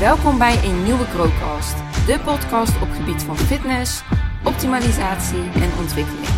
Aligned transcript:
Welkom 0.00 0.38
bij 0.38 0.64
een 0.64 0.82
nieuwe 0.84 1.04
Growcast, 1.04 1.76
de 2.06 2.20
podcast 2.24 2.82
op 2.82 2.88
gebied 2.90 3.22
van 3.22 3.36
fitness, 3.36 4.02
optimalisatie 4.44 5.42
en 5.54 5.70
ontwikkeling. 5.78 6.34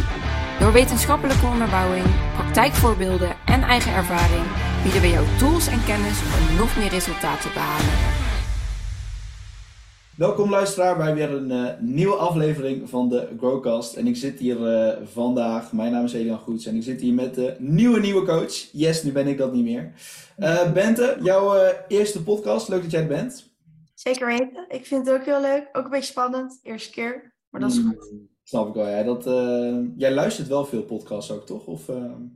Door 0.61 0.73
wetenschappelijke 0.73 1.47
onderbouwing, 1.47 2.05
praktijkvoorbeelden 2.35 3.37
en 3.47 3.63
eigen 3.63 3.93
ervaring 3.93 4.45
bieden 4.83 5.01
we 5.01 5.09
jou 5.09 5.27
tools 5.39 5.67
en 5.67 5.85
kennis 5.85 6.19
om 6.37 6.57
nog 6.57 6.77
meer 6.77 6.89
resultaten 6.89 7.51
te 7.51 7.55
behalen. 7.55 7.95
Welkom 10.15 10.51
luisteraar 10.51 10.97
bij 10.97 11.15
weer 11.15 11.31
een 11.31 11.51
uh, 11.51 11.69
nieuwe 11.81 12.17
aflevering 12.17 12.89
van 12.89 13.09
de 13.09 13.29
Growcast. 13.39 13.95
En 13.95 14.07
ik 14.07 14.17
zit 14.17 14.39
hier 14.39 14.59
uh, 14.61 14.93
vandaag, 15.13 15.73
mijn 15.73 15.93
naam 15.93 16.05
is 16.05 16.13
Elian 16.13 16.39
Goets 16.39 16.67
en 16.67 16.77
ik 16.77 16.83
zit 16.83 17.01
hier 17.01 17.15
met 17.15 17.35
de 17.35 17.55
nieuwe 17.59 18.01
nieuwe 18.01 18.27
coach. 18.27 18.55
Yes, 18.73 19.03
nu 19.03 19.13
ben 19.13 19.27
ik 19.27 19.39
dat 19.39 19.53
niet 19.53 19.65
meer. 19.65 19.93
Uh, 20.39 20.73
Bente, 20.73 21.17
jouw 21.23 21.73
eerste 21.89 22.23
podcast, 22.23 22.69
leuk 22.69 22.83
dat 22.83 22.91
jij 22.91 23.01
er 23.01 23.07
bent. 23.07 23.48
Zeker 23.99 24.27
weten, 24.27 24.65
ik 24.69 24.87
vind 24.87 25.07
het 25.07 25.19
ook 25.19 25.25
heel 25.25 25.41
leuk. 25.41 25.69
Ook 25.73 25.85
een 25.85 25.91
beetje 25.91 26.11
spannend, 26.11 26.59
eerste 26.63 26.91
keer, 26.91 27.35
maar 27.49 27.61
dat 27.61 27.71
is 27.71 27.79
Mm, 27.79 27.95
goed. 27.99 28.13
snap 28.43 28.69
ik 28.69 28.75
wel, 28.75 28.89
ja. 28.89 29.03
Dat, 29.03 29.25
jij 29.97 30.13
luistert 30.13 30.49
wel 30.49 30.65
veel 30.65 30.83
podcasts 30.83 31.31
ook, 31.31 31.47
toch? 31.47 31.67
Of, 31.67 31.87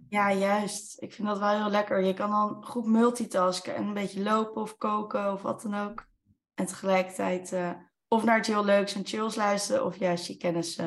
Ja, 0.09 0.33
juist. 0.33 1.03
Ik 1.03 1.13
vind 1.13 1.29
dat 1.29 1.39
wel 1.39 1.57
heel 1.57 1.71
lekker. 1.71 2.05
Je 2.05 2.15
kan 2.15 2.31
dan 2.31 2.65
goed 2.65 2.87
multitasken 2.87 3.75
en 3.75 3.85
een 3.85 3.95
beetje 3.95 4.23
lopen 4.23 4.63
of 4.63 4.77
koken 4.77 5.33
of 5.33 5.43
wat 5.43 5.63
dan 5.63 5.75
ook. 5.75 6.07
En 6.55 6.67
tegelijkertijd 6.67 7.53
uh, 7.53 7.71
of 8.09 8.25
naar 8.25 8.37
het 8.37 8.47
heel 8.47 8.65
leuks 8.65 8.95
en 8.95 9.07
chills 9.07 9.37
luisteren 9.37 9.85
of 9.85 9.99
juist 9.99 10.27
je 10.27 10.37
kennis 10.37 10.81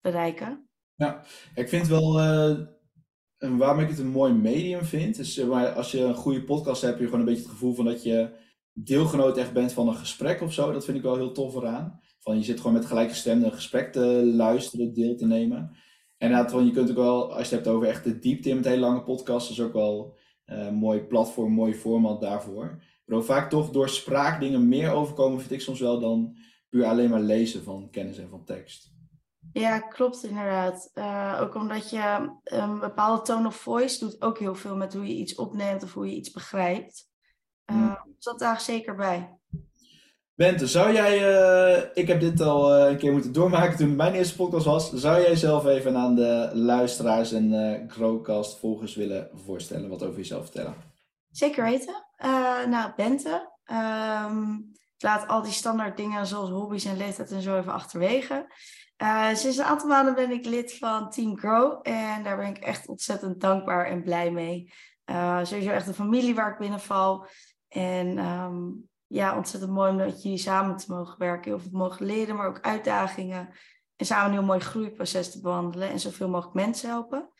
bereiken. 0.00 0.68
Ja, 0.94 1.24
ik 1.54 1.68
vind 1.68 1.86
wel, 1.86 2.20
uh, 2.20 2.58
waarom 3.38 3.80
ik 3.80 3.88
het 3.88 3.98
een 3.98 4.06
mooi 4.06 4.32
medium 4.32 4.84
vind, 4.84 5.18
is 5.18 5.44
maar 5.44 5.72
als 5.72 5.90
je 5.90 6.00
een 6.00 6.14
goede 6.14 6.42
podcast 6.42 6.82
hebt, 6.82 6.92
heb 6.92 7.02
je 7.02 7.08
gewoon 7.08 7.20
een 7.20 7.26
beetje 7.26 7.42
het 7.42 7.52
gevoel 7.52 7.74
van 7.74 7.84
dat 7.84 8.02
je 8.02 8.44
deelgenoot 8.78 9.36
echt 9.36 9.52
bent 9.52 9.72
van 9.72 9.88
een 9.88 9.94
gesprek 9.94 10.40
of 10.40 10.52
zo. 10.52 10.72
Dat 10.72 10.84
vind 10.84 10.96
ik 10.96 11.02
wel 11.02 11.16
heel 11.16 11.32
tof 11.32 11.54
eraan. 11.54 12.00
Van 12.20 12.36
je 12.36 12.44
zit 12.44 12.56
gewoon 12.56 12.72
met 12.72 12.86
gelijke 12.86 13.14
stem 13.14 13.44
een 13.44 13.52
gesprek 13.52 13.92
te 13.92 14.00
luisteren, 14.24 14.94
deel 14.94 15.16
te 15.16 15.26
nemen. 15.26 15.58
En 16.18 16.30
inderdaad, 16.30 16.64
je 16.64 16.70
kunt 16.70 16.90
ook 16.90 16.96
wel, 16.96 17.32
als 17.32 17.48
je 17.48 17.54
het 17.54 17.64
hebt 17.64 17.76
over 17.76 17.88
echt 17.88 18.04
de 18.04 18.18
diepte 18.18 18.48
in 18.48 18.56
met 18.56 18.64
hele 18.64 18.80
lange 18.80 19.02
podcasts, 19.02 19.50
is 19.50 19.60
ook 19.60 19.72
wel 19.72 20.16
een 20.44 20.74
mooi 20.74 21.00
platform, 21.00 21.52
mooi 21.52 21.74
format 21.74 22.20
daarvoor. 22.20 22.82
Maar 23.04 23.22
vaak 23.22 23.50
toch 23.50 23.70
door 23.70 23.88
spraak 23.88 24.40
dingen 24.40 24.68
meer 24.68 24.90
overkomen, 24.90 25.38
vind 25.38 25.50
ik 25.50 25.60
soms 25.60 25.80
wel 25.80 26.00
dan 26.00 26.36
puur 26.68 26.84
alleen 26.84 27.10
maar 27.10 27.20
lezen 27.20 27.62
van 27.62 27.90
kennis 27.90 28.18
en 28.18 28.28
van 28.28 28.44
tekst. 28.44 28.94
Ja, 29.52 29.78
klopt 29.78 30.24
inderdaad. 30.24 30.90
Uh, 30.94 31.38
ook 31.40 31.54
omdat 31.54 31.90
je 31.90 32.30
een 32.44 32.78
bepaalde 32.78 33.22
tone 33.22 33.46
of 33.46 33.56
voice 33.56 33.98
doet 33.98 34.22
ook 34.22 34.38
heel 34.38 34.54
veel 34.54 34.76
met 34.76 34.94
hoe 34.94 35.06
je 35.06 35.14
iets 35.14 35.34
opneemt 35.34 35.82
of 35.82 35.94
hoe 35.94 36.06
je 36.06 36.16
iets 36.16 36.30
begrijpt. 36.30 37.08
Uh, 37.70 37.76
hmm. 37.76 38.15
Dat 38.18 38.38
daar 38.38 38.60
zeker 38.60 38.94
bij. 38.94 39.38
Bente, 40.34 40.66
zou 40.66 40.92
jij, 40.92 41.18
uh, 41.18 41.84
ik 41.94 42.08
heb 42.08 42.20
dit 42.20 42.40
al 42.40 42.78
uh, 42.78 42.90
een 42.90 42.96
keer 42.96 43.12
moeten 43.12 43.32
doormaken 43.32 43.76
toen 43.76 43.96
mijn 43.96 44.14
eerste 44.14 44.36
podcast 44.36 44.64
was. 44.64 44.92
Zou 44.92 45.20
jij 45.20 45.36
zelf 45.36 45.66
even 45.66 45.96
aan 45.96 46.14
de 46.14 46.50
luisteraars 46.54 47.32
en 47.32 47.52
uh, 47.52 47.90
Growcast 47.90 48.58
volgers 48.58 48.94
willen 48.94 49.30
voorstellen, 49.34 49.88
wat 49.88 50.02
over 50.02 50.16
jezelf 50.16 50.42
vertellen? 50.42 50.74
Zeker 51.30 51.64
weten. 51.64 52.04
Nou, 52.68 52.92
Bente. 52.96 53.50
Um, 54.26 54.70
ik 54.96 55.02
laat 55.02 55.28
al 55.28 55.42
die 55.42 55.52
standaard 55.52 55.96
dingen 55.96 56.26
zoals 56.26 56.50
hobby's 56.50 56.84
en 56.84 56.96
leeftijd 56.96 57.30
en 57.30 57.42
zo 57.42 57.58
even 57.58 57.72
achterwege. 57.72 58.46
Sinds 59.32 59.56
een 59.56 59.64
aantal 59.64 59.88
maanden 59.88 60.14
ben 60.14 60.30
ik 60.30 60.44
lid 60.44 60.78
van 60.78 61.10
Team 61.10 61.38
Grow. 61.38 61.80
En 61.82 62.22
daar 62.22 62.36
ben 62.36 62.46
ik 62.46 62.58
echt 62.58 62.88
ontzettend 62.88 63.40
dankbaar 63.40 63.86
en 63.86 64.02
blij 64.02 64.30
mee. 64.30 64.72
Sowieso 65.42 65.70
echt 65.70 65.86
een 65.86 65.94
familie 65.94 66.34
waar 66.34 66.52
ik 66.52 66.58
binnenval. 66.58 67.26
En 67.76 68.18
um, 68.18 68.88
ja, 69.06 69.36
ontzettend 69.36 69.72
mooi 69.72 69.90
om 69.90 69.96
met 69.96 70.22
jullie 70.22 70.38
samen 70.38 70.76
te 70.76 70.92
mogen 70.92 71.18
werken. 71.18 71.50
Heel 71.50 71.60
veel 71.60 71.78
mogen 71.78 72.06
leren, 72.06 72.36
maar 72.36 72.48
ook 72.48 72.60
uitdagingen. 72.60 73.48
En 73.96 74.06
samen 74.06 74.26
een 74.26 74.32
heel 74.32 74.46
mooi 74.46 74.60
groeiproces 74.60 75.30
te 75.30 75.40
behandelen. 75.40 75.90
En 75.90 76.00
zoveel 76.00 76.28
mogelijk 76.28 76.54
mensen 76.54 76.88
helpen. 76.88 77.30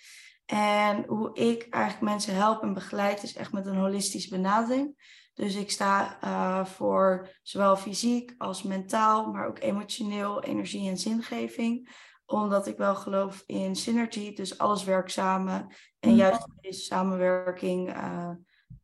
En 0.47 1.05
hoe 1.06 1.34
ik 1.34 1.66
eigenlijk 1.69 2.05
mensen 2.05 2.34
help 2.34 2.62
en 2.62 2.75
begeleid 2.75 3.22
is 3.22 3.37
echt 3.37 3.53
met 3.53 3.66
een 3.66 3.77
holistische 3.77 4.28
benadering. 4.28 5.15
Dus 5.34 5.55
ik 5.55 5.71
sta 5.71 6.19
uh, 6.25 6.65
voor 6.65 7.28
zowel 7.43 7.77
fysiek 7.77 8.34
als 8.38 8.62
mentaal, 8.62 9.32
maar 9.32 9.47
ook 9.47 9.61
emotioneel, 9.61 10.43
energie 10.43 10.88
en 10.88 10.99
zingeving. 10.99 11.94
Omdat 12.27 12.66
ik 12.66 12.77
wel 12.77 12.94
geloof 12.94 13.43
in 13.47 13.77
synergy, 13.77 14.34
dus 14.34 14.59
alles 14.59 14.84
werkt 14.84 15.12
samen. 15.12 15.75
En 16.00 16.15
juist 16.15 16.47
deze 16.61 16.81
samenwerking 16.81 17.97
uh, 17.97 18.31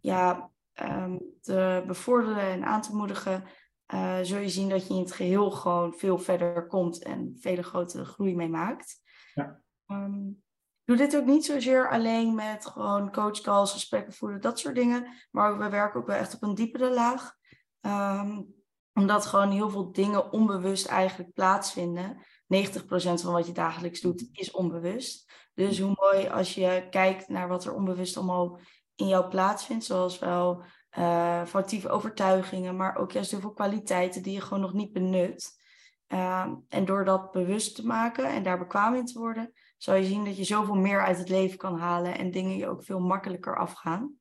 ja, 0.01 0.52
um, 0.83 1.21
te 1.41 1.85
bevorderen 1.87 2.43
en 2.43 2.65
aan 2.65 2.83
te 2.83 2.95
moedigen, 2.95 3.45
uh, 3.95 4.19
zul 4.23 4.39
je 4.39 4.49
zien 4.49 4.69
dat 4.69 4.87
je 4.87 4.95
in 4.95 5.01
het 5.01 5.13
geheel 5.13 5.51
gewoon 5.51 5.93
veel 5.95 6.19
verder 6.19 6.67
komt 6.67 7.03
en 7.03 7.37
vele 7.41 7.63
grotere 7.63 8.05
groei 8.05 8.37
mee 8.37 8.49
maakt. 8.49 9.01
Ja. 9.35 9.63
Um, 9.87 10.43
ik 10.85 10.89
doe 10.89 10.97
dit 10.97 11.17
ook 11.17 11.27
niet 11.27 11.45
zozeer 11.45 11.91
alleen 11.91 12.35
met 12.35 12.67
gewoon 12.67 13.13
coachcalls, 13.13 13.73
gesprekken 13.73 14.13
voeren, 14.13 14.41
dat 14.41 14.59
soort 14.59 14.75
dingen. 14.75 15.07
Maar 15.31 15.59
we 15.59 15.69
werken 15.69 16.01
ook 16.01 16.07
wel 16.07 16.17
echt 16.17 16.35
op 16.35 16.43
een 16.43 16.55
diepere 16.55 16.91
laag. 16.91 17.35
Um, 17.81 18.55
omdat 18.93 19.27
gewoon 19.27 19.51
heel 19.51 19.71
veel 19.71 19.93
dingen 19.93 20.33
onbewust 20.33 20.87
eigenlijk 20.87 21.33
plaatsvinden. 21.33 22.17
90% 22.17 22.19
van 22.97 23.33
wat 23.33 23.47
je 23.47 23.53
dagelijks 23.53 24.01
doet 24.01 24.29
is 24.33 24.51
onbewust. 24.51 25.33
Dus 25.55 25.81
hoe 25.81 25.97
mooi 26.01 26.29
als 26.29 26.55
je 26.55 26.87
kijkt 26.91 27.29
naar 27.29 27.49
wat 27.49 27.65
er 27.65 27.75
onbewust 27.75 28.17
allemaal 28.17 28.61
in 29.03 29.09
jou 29.09 29.29
plaatsvindt. 29.29 29.85
Zoals 29.85 30.19
wel 30.19 30.63
uh, 30.99 31.45
foutieve 31.45 31.89
overtuigingen, 31.89 32.77
maar 32.77 32.97
ook 32.97 33.13
juist 33.13 33.31
heel 33.31 33.41
veel 33.41 33.53
kwaliteiten 33.53 34.23
die 34.23 34.33
je 34.33 34.41
gewoon 34.41 34.63
nog 34.63 34.73
niet 34.73 34.93
benut. 34.93 35.61
Um, 36.09 36.65
en 36.69 36.85
door 36.85 37.05
dat 37.05 37.31
bewust 37.31 37.75
te 37.75 37.87
maken 37.87 38.25
en 38.25 38.43
daar 38.43 38.59
bekwaam 38.59 38.95
in 38.95 39.05
te 39.05 39.19
worden, 39.19 39.53
zal 39.77 39.95
je 39.95 40.05
zien 40.05 40.25
dat 40.25 40.37
je 40.37 40.45
zoveel 40.45 40.75
meer 40.75 41.05
uit 41.05 41.19
het 41.19 41.29
leven 41.29 41.59
kan 41.59 41.79
halen 41.79 42.19
en 42.19 42.31
dingen 42.31 42.57
je 42.57 42.69
ook 42.69 42.85
veel 42.85 43.01
makkelijker 43.01 43.59
afgaan. 43.59 44.15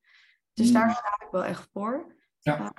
Dus 0.54 0.68
mm. 0.68 0.74
daar 0.74 0.92
sta 0.92 1.26
ik 1.26 1.32
wel 1.32 1.44
echt 1.44 1.70
voor. 1.74 2.16
Ja, 2.40 2.74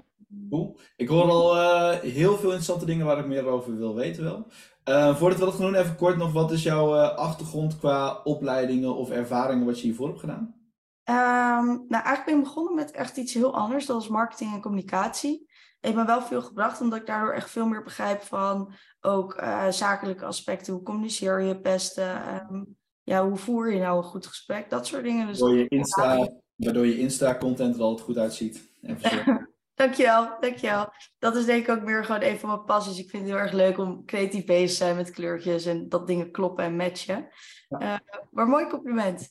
cool. 0.51 0.79
Ik 0.97 1.09
hoor 1.09 1.31
al 1.31 1.57
uh, 1.57 1.99
heel 1.99 2.37
veel 2.37 2.49
interessante 2.49 2.85
dingen 2.85 3.07
waar 3.07 3.19
ik 3.19 3.27
meer 3.27 3.47
over 3.47 3.77
wil 3.77 3.95
weten 3.95 4.25
wel. 4.25 4.47
Uh, 4.89 5.17
voordat 5.17 5.39
we 5.39 5.45
dat 5.45 5.55
gaan 5.55 5.65
doen, 5.65 5.75
even 5.75 5.97
kort 5.97 6.17
nog, 6.17 6.33
wat 6.33 6.53
is 6.53 6.63
jouw 6.63 6.95
achtergrond 7.05 7.79
qua 7.79 8.21
opleidingen 8.25 8.95
of 8.95 9.11
ervaringen 9.11 9.67
wat 9.67 9.81
je 9.81 9.87
hiervoor 9.87 10.09
hebt 10.09 10.21
gedaan? 10.21 10.62
Um, 11.05 11.67
nou, 11.89 11.89
eigenlijk 11.89 12.25
ben 12.25 12.37
ik 12.37 12.43
begonnen 12.43 12.75
met 12.75 12.91
echt 12.91 13.17
iets 13.17 13.35
heel 13.35 13.55
anders, 13.55 13.87
dat 13.87 13.97
was 13.97 14.09
marketing 14.09 14.55
en 14.55 14.61
communicatie. 14.61 15.51
Ik 15.81 15.95
ben 15.95 16.07
wel 16.07 16.23
veel 16.23 16.43
gebracht, 16.43 16.81
omdat 16.81 16.99
ik 16.99 17.07
daardoor 17.07 17.33
echt 17.33 17.51
veel 17.51 17.67
meer 17.67 17.83
begrijp 17.83 18.23
van 18.23 18.73
ook 19.01 19.41
uh, 19.41 19.69
zakelijke 19.69 20.25
aspecten. 20.25 20.73
Hoe 20.73 20.83
communiceer 20.83 21.41
je 21.41 21.49
het 21.49 21.63
beste? 21.63 22.21
Um, 22.51 22.77
ja, 23.03 23.29
hoe 23.29 23.37
voer 23.37 23.73
je 23.73 23.81
nou 23.81 23.97
een 23.97 24.03
goed 24.03 24.27
gesprek? 24.27 24.71
Dat 24.71 24.87
soort 24.87 25.03
dingen. 25.03 25.27
Dus 25.27 25.39
waardoor, 25.39 25.59
je 25.59 25.69
Insta, 25.69 26.29
waardoor 26.57 26.87
je 26.87 26.99
Insta-content 26.99 27.77
er 27.77 27.83
altijd 27.83 28.07
goed 28.07 28.19
uitziet. 28.19 28.71
En 28.83 28.99
dankjewel, 29.75 30.37
dankjewel. 30.41 30.93
Dat 31.19 31.37
is 31.37 31.45
denk 31.45 31.63
ik 31.63 31.77
ook 31.77 31.83
meer 31.83 32.05
gewoon 32.05 32.23
een 32.23 32.39
van 32.39 32.49
mijn 32.49 32.65
passies. 32.65 32.99
Ik 32.99 33.11
vind 33.11 33.23
het 33.23 33.33
heel 33.33 33.43
erg 33.43 33.53
leuk 33.53 33.79
om 33.79 34.05
creatief 34.05 34.45
bezig 34.45 34.69
te 34.69 34.75
zijn 34.75 34.97
met 34.97 35.11
kleurtjes 35.11 35.67
en 35.67 35.89
dat 35.89 36.07
dingen 36.07 36.31
kloppen 36.31 36.65
en 36.65 36.77
matchen. 36.77 37.29
Ja. 37.69 37.81
Uh, 37.81 37.99
maar 38.31 38.47
mooi 38.47 38.67
compliment. 38.67 39.29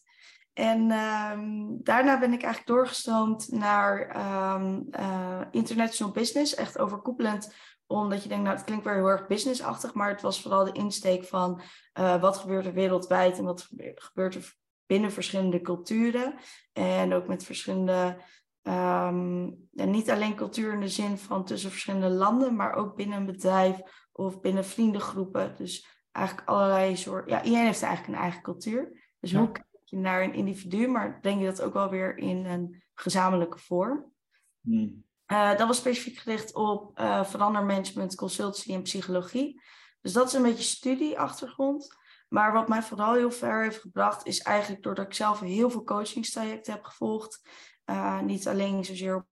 En 0.54 0.92
um, 0.92 1.80
daarna 1.84 2.20
ben 2.20 2.34
ik 2.34 2.44
eigenlijk 2.44 2.68
doorgestroomd 2.68 3.52
naar 3.52 4.16
um, 4.56 4.88
uh, 5.00 5.42
international 5.52 6.14
business, 6.14 6.56
echt 6.56 6.78
overkoepelend 6.80 7.54
omdat 7.88 8.24
je 8.24 8.30
denkt, 8.30 8.44
nou, 8.44 8.56
het 8.56 8.66
klinkt 8.66 8.86
weer 8.86 8.94
heel 8.94 9.08
erg 9.08 9.28
businessachtig, 9.28 9.94
maar 9.94 10.10
het 10.10 10.22
was 10.22 10.42
vooral 10.42 10.66
de 10.66 10.72
insteek 10.72 11.24
van 11.24 11.62
uh, 12.00 12.22
wat 12.22 12.38
gebeurt 12.38 12.66
er 12.66 12.74
wereldwijd 12.74 13.38
en 13.38 13.44
wat 13.44 13.70
gebeurt 13.96 14.36
er 14.36 14.56
binnen 14.86 15.12
verschillende 15.12 15.62
culturen. 15.62 16.34
En 16.74 17.14
ook 17.14 17.28
met 17.28 17.44
verschillende, 17.44 18.18
um, 18.62 19.70
en 19.76 19.90
niet 19.90 20.12
alleen 20.12 20.36
cultuur 20.36 20.74
in 20.74 20.80
de 20.80 20.88
zin 20.88 21.18
van 21.18 21.46
tussen 21.46 21.70
verschillende 21.72 22.10
landen, 22.10 22.56
maar 22.56 22.74
ook 22.74 22.96
binnen 22.96 23.18
een 23.18 23.26
bedrijf 23.26 23.80
of 24.12 24.42
binnen 24.42 24.66
vriendengroepen. 24.66 25.56
Dus 25.56 26.06
eigenlijk 26.12 26.48
allerlei 26.48 26.98
soorten, 26.98 27.32
ja, 27.32 27.44
iedereen 27.44 27.66
heeft 27.66 27.84
eigenlijk 27.84 28.16
een 28.16 28.24
eigen 28.24 28.42
cultuur. 28.42 29.14
Dus 29.20 29.32
Ja. 29.32 29.38
hoe 29.40 29.52
kijk 29.52 29.66
je 29.92 29.98
naar 29.98 30.22
een 30.22 30.34
individu, 30.34 30.88
maar 30.88 31.20
breng 31.20 31.40
je 31.40 31.46
dat 31.46 31.62
ook 31.62 31.74
wel 31.74 31.90
weer 31.90 32.18
in 32.18 32.46
een 32.46 32.84
gezamenlijke 32.94 33.58
vorm. 33.58 34.14
Hmm. 34.62 35.06
Uh, 35.28 35.58
dat 35.58 35.68
was 35.68 35.78
specifiek 35.78 36.18
gericht 36.18 36.56
op 36.56 37.00
uh, 37.00 37.24
verandermanagement, 37.24 38.16
consultancy 38.16 38.74
en 38.74 38.82
psychologie. 38.82 39.62
Dus 40.02 40.14
dat 40.14 40.28
is 40.28 40.34
een 40.34 40.42
beetje 40.42 40.64
studieachtergrond. 40.64 42.00
Maar 42.30 42.54
wat 42.54 42.68
mij 42.68 42.82
vooral 42.82 43.14
heel 43.14 43.32
ver 43.32 43.64
heeft 43.64 43.80
gebracht, 43.80 44.26
is 44.26 44.40
eigenlijk 44.40 44.84
doordat 44.84 45.06
ik 45.06 45.14
zelf 45.14 45.40
heel 45.40 45.70
veel 45.70 45.84
coachingstrajecten 45.84 46.74
heb 46.74 46.84
gevolgd. 46.84 47.42
Uh, 47.86 48.20
niet 48.22 48.48
alleen 48.48 48.86
zozeer 48.86 49.16
op 49.16 49.28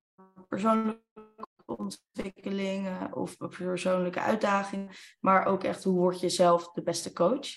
persoonlijke 0.47 1.01
ontwikkeling 1.65 3.13
of 3.13 3.37
persoonlijke 3.37 4.19
uitdagingen, 4.19 4.89
maar 5.19 5.45
ook 5.45 5.63
echt 5.63 5.83
hoe 5.83 5.97
word 5.97 6.19
je 6.19 6.29
zelf 6.29 6.71
de 6.71 6.83
beste 6.83 7.13
coach. 7.13 7.47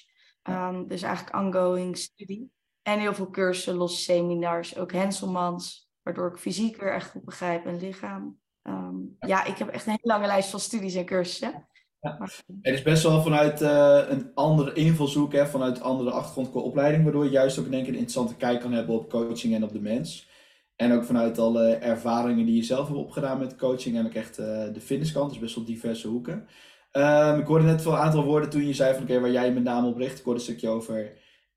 Um, 0.43 0.89
dus 0.89 1.03
eigenlijk 1.03 1.37
ongoing 1.37 1.99
studie. 1.99 2.53
En 2.83 2.99
heel 2.99 3.15
veel 3.15 3.31
cursussen, 3.31 3.75
losse 3.75 4.03
seminars, 4.03 4.77
ook 4.77 4.93
Henselmans, 4.93 5.91
waardoor 6.03 6.29
ik 6.29 6.37
fysiek 6.37 6.77
weer 6.77 6.95
echt 6.95 7.11
goed 7.11 7.25
begrijp 7.25 7.67
en 7.67 7.79
lichaam. 7.79 8.41
ehm, 8.63 8.97
ja, 9.19 9.45
ik 9.45 9.57
heb 9.57 9.69
echt 9.69 9.87
een 9.87 9.99
hele 10.01 10.15
lange 10.15 10.27
lijst 10.27 10.51
van 10.51 10.61
studies 10.61 10.95
en 10.95 11.05
cursussen. 11.05 11.67
Ja. 12.01 12.19
Het 12.63 12.75
is 12.75 12.83
best 12.83 13.03
wel 13.03 13.23
vanuit 13.23 13.63
uh, 13.63 14.01
een 14.09 14.31
andere 14.35 14.73
invalshoek, 14.73 15.33
hè, 15.33 15.47
vanuit 15.47 15.81
andere 15.81 16.11
achtergrond 16.11 16.51
qua 16.51 16.61
opleiding, 16.61 17.03
waardoor 17.03 17.25
je 17.25 17.31
juist 17.31 17.59
ook 17.59 17.71
denk 17.71 17.83
ik 17.83 17.89
een 17.89 17.95
interessante 17.95 18.37
kijk 18.37 18.61
kan 18.61 18.73
hebben 18.73 18.95
op 18.95 19.11
coaching 19.11 19.55
en 19.55 19.65
op 19.65 19.73
de 19.73 19.81
mens. 19.81 20.29
En 20.77 20.93
ook 20.93 21.05
vanuit 21.05 21.39
alle 21.39 21.75
ervaringen 21.75 22.47
die 22.47 22.57
je 22.57 22.63
zelf 22.63 22.87
hebt 22.87 22.99
opgedaan 22.99 23.39
met 23.39 23.57
coaching 23.57 23.97
en 23.97 24.07
ook 24.07 24.13
echt 24.13 24.39
uh, 24.39 24.47
de 24.73 24.81
fitnesskant, 24.81 25.31
dus 25.31 25.39
best 25.39 25.55
wel 25.55 25.65
diverse 25.65 26.09
hoeken. 26.09 26.47
Um, 26.93 27.39
ik 27.39 27.47
hoorde 27.47 27.65
net 27.65 27.85
wel 27.85 27.93
een 27.93 27.99
aantal 27.99 28.25
woorden 28.25 28.51
toen 28.51 28.67
je 28.67 28.75
zei 28.75 28.95
van 28.95 29.03
oké, 29.03 29.21
waar 29.21 29.31
jij 29.31 29.47
je 29.47 29.53
met 29.53 29.63
name 29.63 29.89
op 29.89 29.97
richt. 29.97 30.19
Ik 30.19 30.25
hoorde 30.25 30.39
een 30.39 30.47
stukje 30.47 30.69
over 30.69 31.13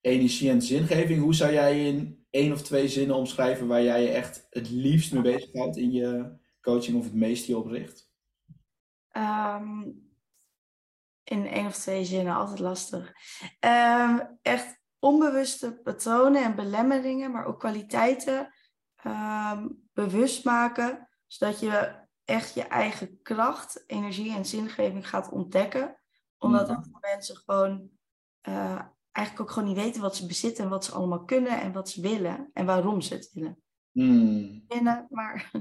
energie 0.06 0.50
en 0.50 0.62
zingeving. 0.62 1.22
Hoe 1.22 1.36
zou 1.36 1.54
jij 1.54 1.88
in 1.88 2.25
één 2.30 2.52
of 2.52 2.62
twee 2.62 2.88
zinnen 2.88 3.16
omschrijven 3.16 3.68
waar 3.68 3.84
jij 3.84 4.02
je 4.02 4.10
echt 4.10 4.48
het 4.50 4.69
liefst 4.69 5.13
mee 5.13 5.22
bezighoudt 5.22 5.78
in 5.78 5.92
je 5.92 6.38
coaching 6.62 6.98
of 6.98 7.04
het 7.04 7.13
meest 7.13 7.46
je 7.46 7.57
op 7.57 7.68
richt? 7.68 8.10
Um, 9.12 10.04
in 11.24 11.48
één 11.48 11.66
of 11.66 11.75
twee 11.75 12.06
zinnen, 12.06 12.36
altijd 12.36 12.60
lastig. 12.60 13.13
Um, 13.60 14.38
echt 14.42 14.80
onbewuste 15.00 15.80
patronen 15.84 16.44
en 16.44 16.56
belemmeringen, 16.56 17.31
maar 17.31 17.46
ook 17.46 17.60
kwaliteiten 17.60 18.54
bewust 19.94 20.44
maken, 20.44 21.10
zodat 21.28 21.60
je 21.60 22.04
echt 22.24 22.54
je 22.54 22.63
eigen 22.63 23.22
kracht, 23.22 23.84
energie 23.88 24.36
en 24.36 24.46
zingeving 24.46 25.10
gaat 25.10 25.30
ontdekken. 25.30 26.00
Omdat 26.38 26.68
mm 26.68 26.94
mensen 27.00 27.36
gewoon 27.36 27.90
uh, 28.50 28.81
eigenlijk 29.15 29.39
ook 29.39 29.51
gewoon 29.51 29.67
niet 29.73 29.83
weten 29.83 30.01
wat 30.01 30.15
ze 30.15 30.25
bezitten 30.25 30.63
en 30.63 30.69
wat 30.69 30.85
ze 30.85 30.91
allemaal 30.91 31.23
kunnen 31.23 31.62
en 31.62 31.71
wat 31.71 31.89
ze 31.89 32.01
willen 32.01 32.50
en 32.53 32.65
waarom 32.65 33.01
ze 33.01 33.13
het 33.13 33.29
willen. 33.33 33.57
Mm. 33.91 34.63
Binnen, 34.67 35.07
maar. 35.09 35.51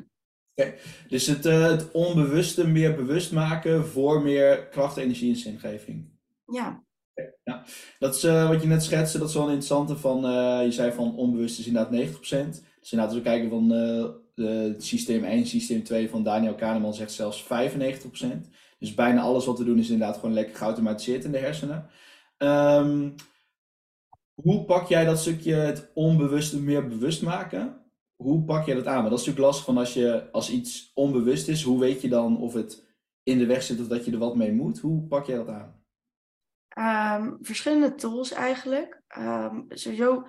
Okay. 0.57 0.79
Dus 1.09 1.27
het, 1.27 1.47
uh, 1.47 1.67
het 1.67 1.91
onbewuste 1.91 2.67
meer 2.67 2.95
bewust 2.95 3.33
maken 3.33 3.87
voor 3.87 4.23
meer 4.23 4.69
kracht, 4.69 4.97
energie 4.97 5.33
en 5.33 5.39
zingeving. 5.39 6.09
Ja. 6.47 6.85
Okay. 7.15 7.33
ja. 7.45 7.65
Dat 7.99 8.15
is 8.15 8.25
uh, 8.25 8.49
wat 8.49 8.63
je 8.63 8.69
net 8.69 8.83
schetste, 8.83 9.19
dat 9.19 9.29
is 9.29 9.35
wel 9.35 9.43
een 9.43 9.49
interessante 9.49 9.97
van, 9.97 10.21
je 10.65 10.73
zei 10.73 10.93
van 10.93 11.17
onbewust 11.17 11.59
is 11.59 11.67
inderdaad 11.67 11.93
90%. 11.93 12.19
Dus 12.21 12.93
inderdaad, 12.93 13.15
als 13.15 13.15
we 13.15 13.23
kijken 13.23 13.51
van 13.51 14.75
systeem 14.79 15.25
1, 15.25 15.47
systeem 15.47 15.83
2 15.83 16.11
van 16.11 16.23
Daniel 16.23 16.55
Kahneman 16.55 16.95
zegt 16.95 17.13
zelfs 17.13 17.45
95%. 17.45 17.47
Dus 18.79 18.95
bijna 18.95 19.21
alles 19.23 19.45
wat 19.45 19.59
we 19.59 19.65
doen 19.65 19.79
is 19.79 19.91
inderdaad 19.91 20.17
gewoon 20.17 20.35
lekker 20.35 20.57
geautomatiseerd 20.57 21.25
in 21.25 21.33
de 21.33 21.39
hersenen. 21.39 21.91
Um, 22.39 23.15
hoe 24.35 24.65
pak 24.65 24.89
jij 24.89 25.05
dat 25.05 25.19
stukje 25.19 25.55
het 25.55 25.91
onbewuste 25.95 26.61
meer 26.61 26.89
bewust 26.89 27.23
maken? 27.23 27.83
Hoe 28.17 28.45
pak 28.45 28.67
jij 28.67 28.75
dat 28.75 28.87
aan? 28.87 28.97
Want 28.97 29.11
dat 29.11 29.19
is 29.19 29.27
natuurlijk 29.27 29.47
lastig 29.47 29.65
van 29.65 29.79
als, 29.79 29.95
je, 29.95 30.29
als 30.33 30.51
iets 30.51 30.91
onbewust 30.95 31.49
is, 31.49 31.63
hoe 31.63 31.81
weet 31.81 32.01
je 32.01 32.09
dan 32.09 32.39
of 32.39 32.53
het 32.53 32.87
in 33.23 33.39
de 33.39 33.47
weg 33.47 33.63
zit 33.63 33.81
of 33.81 33.87
dat 33.87 34.05
je 34.05 34.13
er 34.13 34.19
wat 34.19 34.37
mee 34.37 34.53
moet? 34.53 34.79
Hoe 34.79 35.07
pak 35.07 35.27
jij 35.27 35.37
dat 35.37 35.49
aan? 35.49 35.83
Um, 36.79 37.39
verschillende 37.41 37.95
tools 37.95 38.33
eigenlijk. 38.33 39.03
Um, 39.19 39.65
sowieso 39.69 40.27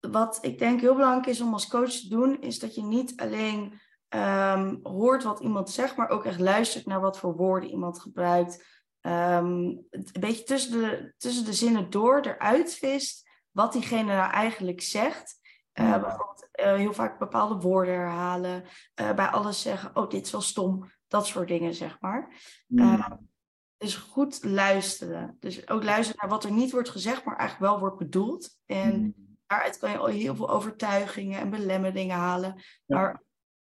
wat 0.00 0.38
ik 0.40 0.58
denk 0.58 0.80
heel 0.80 0.94
belangrijk 0.94 1.26
is 1.26 1.40
om 1.40 1.52
als 1.52 1.68
coach 1.68 1.90
te 1.90 2.08
doen, 2.08 2.40
is 2.40 2.58
dat 2.58 2.74
je 2.74 2.82
niet 2.82 3.16
alleen 3.16 3.80
um, 4.08 4.80
hoort 4.82 5.22
wat 5.22 5.40
iemand 5.40 5.70
zegt, 5.70 5.96
maar 5.96 6.08
ook 6.08 6.24
echt 6.24 6.40
luistert 6.40 6.86
naar 6.86 7.00
wat 7.00 7.18
voor 7.18 7.36
woorden 7.36 7.70
iemand 7.70 8.00
gebruikt. 8.00 8.81
Um, 9.06 9.86
een 9.90 10.20
beetje 10.20 10.44
tussen 10.44 10.72
de, 10.72 11.14
tussen 11.16 11.44
de 11.44 11.52
zinnen 11.52 11.90
door 11.90 12.20
eruit 12.20 12.74
vist 12.74 13.30
wat 13.50 13.72
diegene 13.72 14.14
nou 14.14 14.30
eigenlijk 14.30 14.80
zegt. 14.80 15.40
Uh, 15.74 16.00
bijvoorbeeld 16.00 16.48
uh, 16.60 16.74
heel 16.74 16.92
vaak 16.92 17.18
bepaalde 17.18 17.54
woorden 17.54 17.94
herhalen, 17.94 18.64
uh, 19.00 19.14
bij 19.14 19.26
alles 19.26 19.62
zeggen, 19.62 19.96
oh 19.96 20.10
dit 20.10 20.26
is 20.26 20.32
wel 20.32 20.40
stom, 20.40 20.90
dat 21.08 21.26
soort 21.26 21.48
dingen 21.48 21.74
zeg 21.74 22.00
maar. 22.00 22.34
Mm. 22.66 23.28
dus 23.76 23.96
goed 23.96 24.44
luisteren. 24.44 25.36
Dus 25.40 25.68
ook 25.68 25.82
luisteren 25.82 26.20
naar 26.20 26.30
wat 26.30 26.44
er 26.44 26.52
niet 26.52 26.72
wordt 26.72 26.88
gezegd, 26.88 27.24
maar 27.24 27.36
eigenlijk 27.36 27.70
wel 27.70 27.80
wordt 27.80 27.98
bedoeld. 27.98 28.56
En 28.66 29.00
mm 29.00 29.30
daaruit 29.52 29.78
kan 29.78 29.90
je 29.90 29.98
al 29.98 30.06
heel 30.06 30.36
veel 30.36 30.50
overtuigingen 30.50 31.40
en 31.40 31.50
belemmeringen 31.50 32.16
halen. 32.16 32.62
Maar 32.86 33.22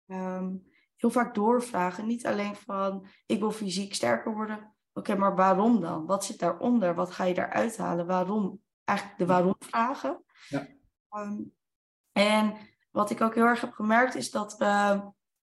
um, 0.05 0.63
heel 0.95 1.09
vaak 1.09 1.35
doorvragen. 1.35 2.07
Niet 2.07 2.25
alleen 2.25 2.55
van 2.55 3.07
ik 3.25 3.39
wil 3.39 3.51
fysiek 3.51 3.93
sterker 3.93 4.33
worden. 4.33 4.74
Oké, 4.97 5.15
maar 5.15 5.35
waarom 5.35 5.81
dan? 5.81 6.05
Wat 6.05 6.25
zit 6.25 6.39
daaronder? 6.39 6.95
Wat 6.95 7.11
ga 7.11 7.23
je 7.23 7.33
daaruit 7.33 7.77
halen? 7.77 8.05
Waarom? 8.05 8.61
Eigenlijk 8.83 9.19
de 9.19 9.25
waarom 9.25 9.55
vragen. 9.59 10.23
Ja. 10.49 10.67
Um, 11.11 11.53
en 12.11 12.53
wat 12.91 13.09
ik 13.09 13.21
ook 13.21 13.35
heel 13.35 13.45
erg 13.45 13.61
heb 13.61 13.73
gemerkt 13.73 14.15
is 14.15 14.31
dat 14.31 14.61
uh, 14.61 14.99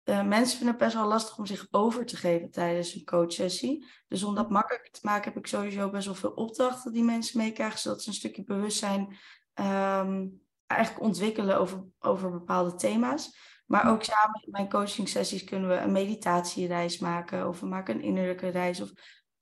uh, 0.04 0.24
mensen 0.24 0.58
vinden 0.58 0.76
het 0.76 0.84
best 0.84 0.96
wel 0.96 1.08
lastig 1.08 1.38
om 1.38 1.46
zich 1.46 1.68
over 1.72 2.06
te 2.06 2.16
geven 2.16 2.52
tijdens 2.52 2.96
een 2.96 3.06
coachsessie. 3.06 3.86
Dus 4.08 4.24
om 4.24 4.36
dat 4.36 4.50
makkelijker 4.50 4.92
te 4.92 5.00
maken 5.04 5.24
heb 5.24 5.38
ik 5.38 5.48
sowieso 5.48 5.90
best 5.90 6.06
wel 6.06 6.16
veel 6.16 6.32
opdrachten 6.32 6.92
die 6.94 7.04
mensen 7.04 7.38
meekrijgen, 7.38 7.80
zodat 7.80 8.02
ze 8.02 8.08
een 8.10 8.16
stukje 8.16 8.44
bewustzijn 8.44 9.18
um, 9.54 10.42
eigenlijk 10.66 11.02
ontwikkelen 11.02 11.60
over, 11.60 11.84
over 12.00 12.32
bepaalde 12.32 12.76
thema's. 12.76 13.54
Maar 13.66 13.92
ook 13.92 14.04
samen 14.04 14.44
in 14.44 14.52
mijn 14.52 14.70
coaching 14.70 15.10
sessies 15.10 15.44
kunnen 15.44 15.70
we 15.70 15.76
een 15.76 15.92
meditatiereis 15.92 17.00
maken 17.00 17.48
of 17.48 17.60
we 17.60 17.66
maken 17.66 17.96
een 17.96 18.02
innerlijke 18.02 18.48
reis. 18.48 18.82
Of 18.82 18.92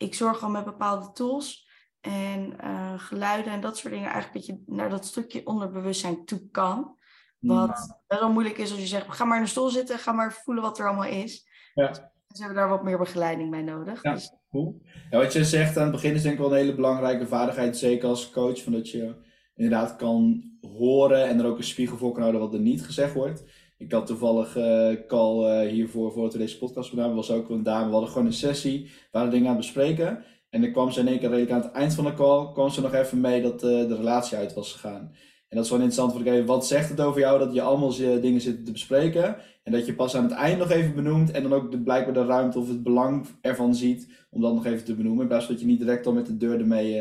ik 0.03 0.13
zorg 0.13 0.43
al 0.43 0.49
met 0.49 0.65
bepaalde 0.65 1.11
tools 1.11 1.69
en 2.01 2.53
uh, 2.63 2.99
geluiden 2.99 3.53
en 3.53 3.61
dat 3.61 3.77
soort 3.77 3.93
dingen 3.93 4.11
eigenlijk 4.11 4.33
dat 4.33 4.45
je 4.45 4.63
naar 4.65 4.89
dat 4.89 5.05
stukje 5.05 5.45
onderbewustzijn 5.45 6.25
toe 6.25 6.49
kan. 6.51 6.97
Wat 7.39 8.01
best 8.07 8.21
wel 8.21 8.31
moeilijk 8.31 8.57
is 8.57 8.71
als 8.71 8.79
je 8.79 8.87
zegt, 8.87 9.15
ga 9.15 9.25
maar 9.25 9.37
in 9.37 9.43
de 9.43 9.49
stoel 9.49 9.69
zitten, 9.69 9.99
ga 9.99 10.11
maar 10.11 10.33
voelen 10.33 10.63
wat 10.63 10.79
er 10.79 10.87
allemaal 10.87 11.09
is. 11.09 11.47
Ja. 11.73 11.87
Dus 11.87 12.41
hebben 12.41 12.55
we 12.55 12.61
daar 12.61 12.69
wat 12.69 12.83
meer 12.83 12.97
begeleiding 12.97 13.49
bij 13.49 13.61
nodig. 13.61 14.03
Ja, 14.03 14.13
dus... 14.13 14.35
cool. 14.49 14.81
ja, 15.09 15.17
wat 15.17 15.33
je 15.33 15.45
zegt 15.45 15.77
aan 15.77 15.83
het 15.83 15.91
begin 15.91 16.13
is 16.13 16.21
denk 16.21 16.33
ik 16.33 16.39
wel 16.39 16.51
een 16.51 16.57
hele 16.57 16.75
belangrijke 16.75 17.27
vaardigheid, 17.27 17.77
zeker 17.77 18.09
als 18.09 18.29
coach, 18.29 18.63
van 18.63 18.71
dat 18.71 18.89
je 18.89 19.15
inderdaad 19.55 19.95
kan 19.95 20.43
horen 20.61 21.27
en 21.27 21.39
er 21.39 21.45
ook 21.45 21.57
een 21.57 21.63
spiegel 21.63 21.97
voor 21.97 22.11
kan 22.11 22.21
houden 22.21 22.41
wat 22.41 22.53
er 22.53 22.59
niet 22.59 22.85
gezegd 22.85 23.13
wordt. 23.13 23.43
Ik 23.77 23.91
had 23.91 24.05
toevallig 24.05 24.57
uh, 24.57 24.89
call 25.07 25.63
uh, 25.65 25.71
hiervoor, 25.71 26.29
we 26.31 26.37
deze 26.37 26.57
podcast 26.57 26.89
gedaan 26.89 27.15
was 27.15 27.31
ook 27.31 27.49
een 27.49 27.63
dame. 27.63 27.85
We 27.85 27.91
hadden 27.91 28.09
gewoon 28.09 28.25
een 28.25 28.33
sessie, 28.33 28.83
we 28.83 29.07
waren 29.11 29.31
dingen 29.31 29.47
aan 29.47 29.55
het 29.55 29.65
bespreken. 29.65 30.23
En 30.49 30.61
dan 30.61 30.71
kwam 30.71 30.91
ze 30.91 30.99
in 30.99 31.07
één 31.07 31.19
keer 31.19 31.29
redelijk 31.29 31.51
aan 31.51 31.61
het 31.61 31.71
eind 31.71 31.93
van 31.93 32.03
de 32.03 32.13
call, 32.13 32.51
kwam 32.51 32.69
ze 32.69 32.81
nog 32.81 32.93
even 32.93 33.21
mee 33.21 33.41
dat 33.41 33.53
uh, 33.53 33.87
de 33.87 33.95
relatie 33.95 34.37
uit 34.37 34.53
was 34.53 34.71
gegaan. 34.71 35.11
En 35.47 35.59
dat 35.59 35.65
is 35.65 35.71
wel 35.71 35.79
interessant 35.79 36.11
voor 36.11 36.23
de 36.23 36.45
wat 36.45 36.67
zegt 36.67 36.89
het 36.89 37.01
over 37.01 37.19
jou 37.19 37.39
dat 37.39 37.53
je 37.53 37.61
allemaal 37.61 37.95
dingen 38.21 38.41
zit 38.41 38.65
te 38.65 38.71
bespreken. 38.71 39.35
En 39.63 39.71
dat 39.71 39.85
je 39.85 39.95
pas 39.95 40.15
aan 40.15 40.23
het 40.23 40.31
eind 40.31 40.59
nog 40.59 40.71
even 40.71 40.95
benoemt 40.95 41.31
en 41.31 41.43
dan 41.43 41.53
ook 41.53 41.71
de, 41.71 41.79
blijkbaar 41.79 42.13
de 42.13 42.25
ruimte 42.25 42.59
of 42.59 42.67
het 42.67 42.83
belang 42.83 43.27
ervan 43.41 43.75
ziet 43.75 44.07
om 44.29 44.41
dat 44.41 44.53
nog 44.53 44.65
even 44.65 44.85
te 44.85 44.95
benoemen. 44.95 45.21
In 45.21 45.27
plaats 45.27 45.47
dat 45.47 45.59
je 45.59 45.65
niet 45.65 45.79
direct 45.79 46.05
al 46.05 46.13
met 46.13 46.25
de 46.25 46.37
deur 46.37 46.59
ermee 46.59 46.93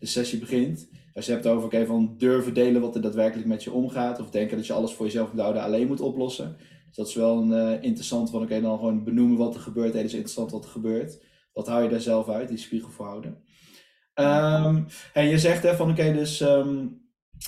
de 0.00 0.06
sessie 0.06 0.38
begint. 0.38 0.88
Als 1.14 1.26
je 1.26 1.32
hebt 1.32 1.46
over 1.46 1.64
okay, 1.64 1.86
van 1.86 2.14
durven 2.18 2.54
delen 2.54 2.80
wat 2.80 2.94
er 2.94 3.02
daadwerkelijk 3.02 3.48
met 3.48 3.64
je 3.64 3.72
omgaat. 3.72 4.20
Of 4.20 4.30
denken 4.30 4.56
dat 4.56 4.66
je 4.66 4.72
alles 4.72 4.92
voor 4.92 5.06
jezelf 5.06 5.30
houden 5.36 5.62
alleen 5.62 5.86
moet 5.86 6.00
oplossen. 6.00 6.56
Dus 6.86 6.96
dat 6.96 7.08
is 7.08 7.14
wel 7.14 7.38
een 7.38 7.72
uh, 7.72 7.82
interessant 7.82 8.30
van 8.30 8.42
oké, 8.42 8.60
dan 8.60 8.78
gewoon 8.78 9.04
benoemen 9.04 9.36
wat 9.36 9.54
er 9.54 9.60
gebeurt. 9.60 9.92
Hey, 9.92 10.02
is 10.02 10.12
interessant 10.12 10.50
wat 10.50 10.64
er 10.64 10.70
gebeurt. 10.70 11.22
Wat 11.52 11.66
hou 11.66 11.82
je 11.82 11.88
daar 11.88 12.00
zelf 12.00 12.28
uit, 12.28 12.48
die 12.48 12.58
spiegel 12.58 12.90
en 15.12 15.28
je 15.28 15.38
zegt 15.38 15.62
hè, 15.62 15.76
van 15.76 15.90
oké, 15.90 16.12
dus 16.12 16.40
um, 16.40 17.02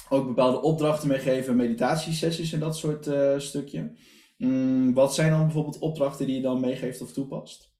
ook 0.09 0.27
bepaalde 0.27 0.61
opdrachten 0.61 1.09
meegeven, 1.09 1.57
meditatiesessies 1.57 2.53
en 2.53 2.61
dat 2.61 2.77
soort 2.77 3.07
uh, 3.07 3.39
stukje. 3.39 3.97
Um, 4.39 4.95
wat 4.95 5.15
zijn 5.15 5.31
dan 5.31 5.43
bijvoorbeeld 5.43 5.79
opdrachten 5.79 6.27
die 6.27 6.37
je 6.37 6.43
dan 6.43 6.61
meegeeft 6.61 7.03
of 7.03 7.13
toepast? 7.13 7.72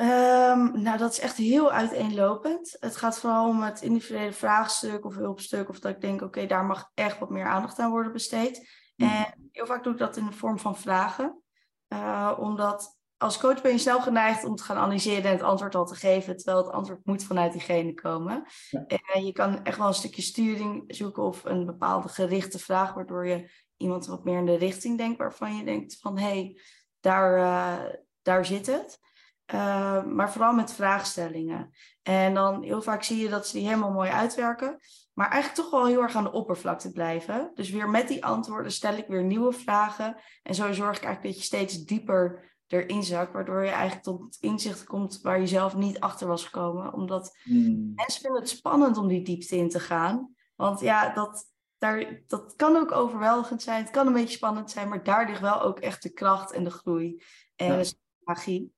Um, 0.00 0.82
nou, 0.82 0.98
dat 0.98 1.12
is 1.12 1.20
echt 1.20 1.36
heel 1.36 1.72
uiteenlopend. 1.72 2.76
Het 2.80 2.96
gaat 2.96 3.18
vooral 3.18 3.48
om 3.48 3.62
het 3.62 3.82
individuele 3.82 4.32
vraagstuk 4.32 5.04
of 5.04 5.14
hulpstuk. 5.14 5.68
Of 5.68 5.78
dat 5.78 5.94
ik 5.94 6.00
denk, 6.00 6.14
oké, 6.14 6.24
okay, 6.24 6.46
daar 6.46 6.64
mag 6.64 6.90
echt 6.94 7.18
wat 7.18 7.30
meer 7.30 7.46
aandacht 7.46 7.78
aan 7.78 7.90
worden 7.90 8.12
besteed. 8.12 8.68
Mm. 8.96 9.08
En 9.08 9.48
heel 9.52 9.66
vaak 9.66 9.84
doe 9.84 9.92
ik 9.92 9.98
dat 9.98 10.16
in 10.16 10.26
de 10.26 10.32
vorm 10.32 10.58
van 10.58 10.76
vragen. 10.76 11.42
Uh, 11.88 12.36
omdat 12.38 12.98
als 13.16 13.38
coach 13.38 13.62
ben 13.62 13.72
je 13.72 13.78
snel 13.78 14.00
geneigd 14.00 14.44
om 14.44 14.54
te 14.54 14.62
gaan 14.62 14.76
analyseren 14.76 15.24
en 15.24 15.32
het 15.32 15.42
antwoord 15.42 15.74
al 15.74 15.86
te 15.86 15.94
geven. 15.94 16.36
Terwijl 16.36 16.64
het 16.64 16.74
antwoord 16.74 17.04
moet 17.04 17.24
vanuit 17.24 17.52
diegene 17.52 17.94
komen. 17.94 18.44
Ja. 18.70 18.84
En 18.86 19.24
je 19.24 19.32
kan 19.32 19.64
echt 19.64 19.78
wel 19.78 19.86
een 19.86 19.94
stukje 19.94 20.22
sturing 20.22 20.84
zoeken 20.86 21.22
of 21.22 21.44
een 21.44 21.66
bepaalde 21.66 22.08
gerichte 22.08 22.58
vraag. 22.58 22.94
Waardoor 22.94 23.26
je 23.26 23.50
iemand 23.76 24.06
wat 24.06 24.24
meer 24.24 24.38
in 24.38 24.46
de 24.46 24.56
richting 24.56 24.98
denkt 24.98 25.18
waarvan 25.18 25.56
je 25.56 25.64
denkt 25.64 25.98
van, 26.00 26.18
hé, 26.18 26.26
hey, 26.26 26.60
daar, 27.00 27.38
uh, 27.38 27.94
daar 28.22 28.44
zit 28.44 28.66
het. 28.66 29.08
Uh, 29.54 30.04
maar 30.04 30.32
vooral 30.32 30.52
met 30.52 30.72
vraagstellingen. 30.72 31.70
En 32.02 32.34
dan 32.34 32.62
heel 32.62 32.82
vaak 32.82 33.02
zie 33.02 33.22
je 33.22 33.28
dat 33.28 33.46
ze 33.46 33.56
die 33.56 33.66
helemaal 33.66 33.92
mooi 33.92 34.10
uitwerken. 34.10 34.78
Maar 35.12 35.30
eigenlijk 35.30 35.62
toch 35.62 35.70
wel 35.80 35.86
heel 35.86 36.02
erg 36.02 36.14
aan 36.14 36.24
de 36.24 36.32
oppervlakte 36.32 36.92
blijven. 36.92 37.50
Dus 37.54 37.70
weer 37.70 37.88
met 37.88 38.08
die 38.08 38.24
antwoorden 38.24 38.72
stel 38.72 38.96
ik 38.96 39.06
weer 39.06 39.24
nieuwe 39.24 39.52
vragen. 39.52 40.16
En 40.42 40.54
zo 40.54 40.72
zorg 40.72 40.96
ik 40.96 41.04
eigenlijk 41.04 41.22
dat 41.22 41.36
je 41.36 41.42
steeds 41.42 41.84
dieper 41.84 42.52
erin 42.66 43.02
zakt. 43.02 43.32
Waardoor 43.32 43.64
je 43.64 43.70
eigenlijk 43.70 44.02
tot 44.02 44.20
het 44.22 44.36
inzicht 44.40 44.84
komt 44.84 45.20
waar 45.20 45.40
je 45.40 45.46
zelf 45.46 45.74
niet 45.74 46.00
achter 46.00 46.26
was 46.26 46.44
gekomen. 46.44 46.92
Omdat 46.92 47.38
hmm. 47.42 47.92
mensen 47.94 48.20
vinden 48.22 48.40
het 48.40 48.50
spannend 48.50 48.96
om 48.96 49.08
die 49.08 49.22
diepte 49.22 49.56
in 49.56 49.68
te 49.68 49.80
gaan. 49.80 50.34
Want 50.56 50.80
ja, 50.80 51.12
dat, 51.14 51.44
daar, 51.78 52.22
dat 52.26 52.56
kan 52.56 52.76
ook 52.76 52.92
overweldigend 52.92 53.62
zijn. 53.62 53.82
Het 53.82 53.90
kan 53.90 54.06
een 54.06 54.12
beetje 54.12 54.36
spannend 54.36 54.70
zijn. 54.70 54.88
Maar 54.88 55.02
daar 55.02 55.26
ligt 55.26 55.40
wel 55.40 55.62
ook 55.62 55.78
echt 55.78 56.02
de 56.02 56.12
kracht 56.12 56.52
en 56.52 56.64
de 56.64 56.70
groei. 56.70 57.22
En 57.56 57.66
Ja. 57.66 57.78
is 57.78 57.94
magie. 58.24 58.72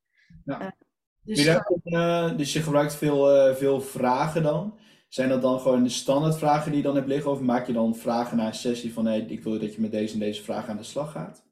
Ja. 0.44 0.60
Eh, 0.60 0.66
Dus, 1.22 1.44
je, 1.44 1.80
eh, 1.84 2.36
dus 2.36 2.52
je 2.52 2.62
gebruikt 2.62 2.94
veel, 2.94 3.30
eh, 3.30 3.54
veel 3.54 3.80
vragen 3.80 4.42
dan. 4.42 4.78
Zijn 5.08 5.28
dat 5.28 5.42
dan 5.42 5.60
gewoon 5.60 5.82
de 5.82 5.88
standaard 5.88 6.38
vragen 6.38 6.70
die 6.70 6.80
je 6.80 6.86
dan 6.86 6.94
hebt 6.94 7.08
liggen? 7.08 7.30
Of 7.30 7.40
maak 7.40 7.66
je 7.66 7.72
dan 7.72 7.94
vragen 7.94 8.36
na 8.36 8.46
een 8.46 8.54
sessie 8.54 8.92
van 8.92 9.06
hey, 9.06 9.20
ik 9.20 9.42
wil 9.42 9.58
dat 9.58 9.74
je 9.74 9.80
met 9.80 9.90
deze 9.90 10.14
en 10.14 10.20
deze 10.20 10.42
vragen 10.42 10.70
aan 10.70 10.76
de 10.76 10.82
slag 10.82 11.12
gaat? 11.12 11.44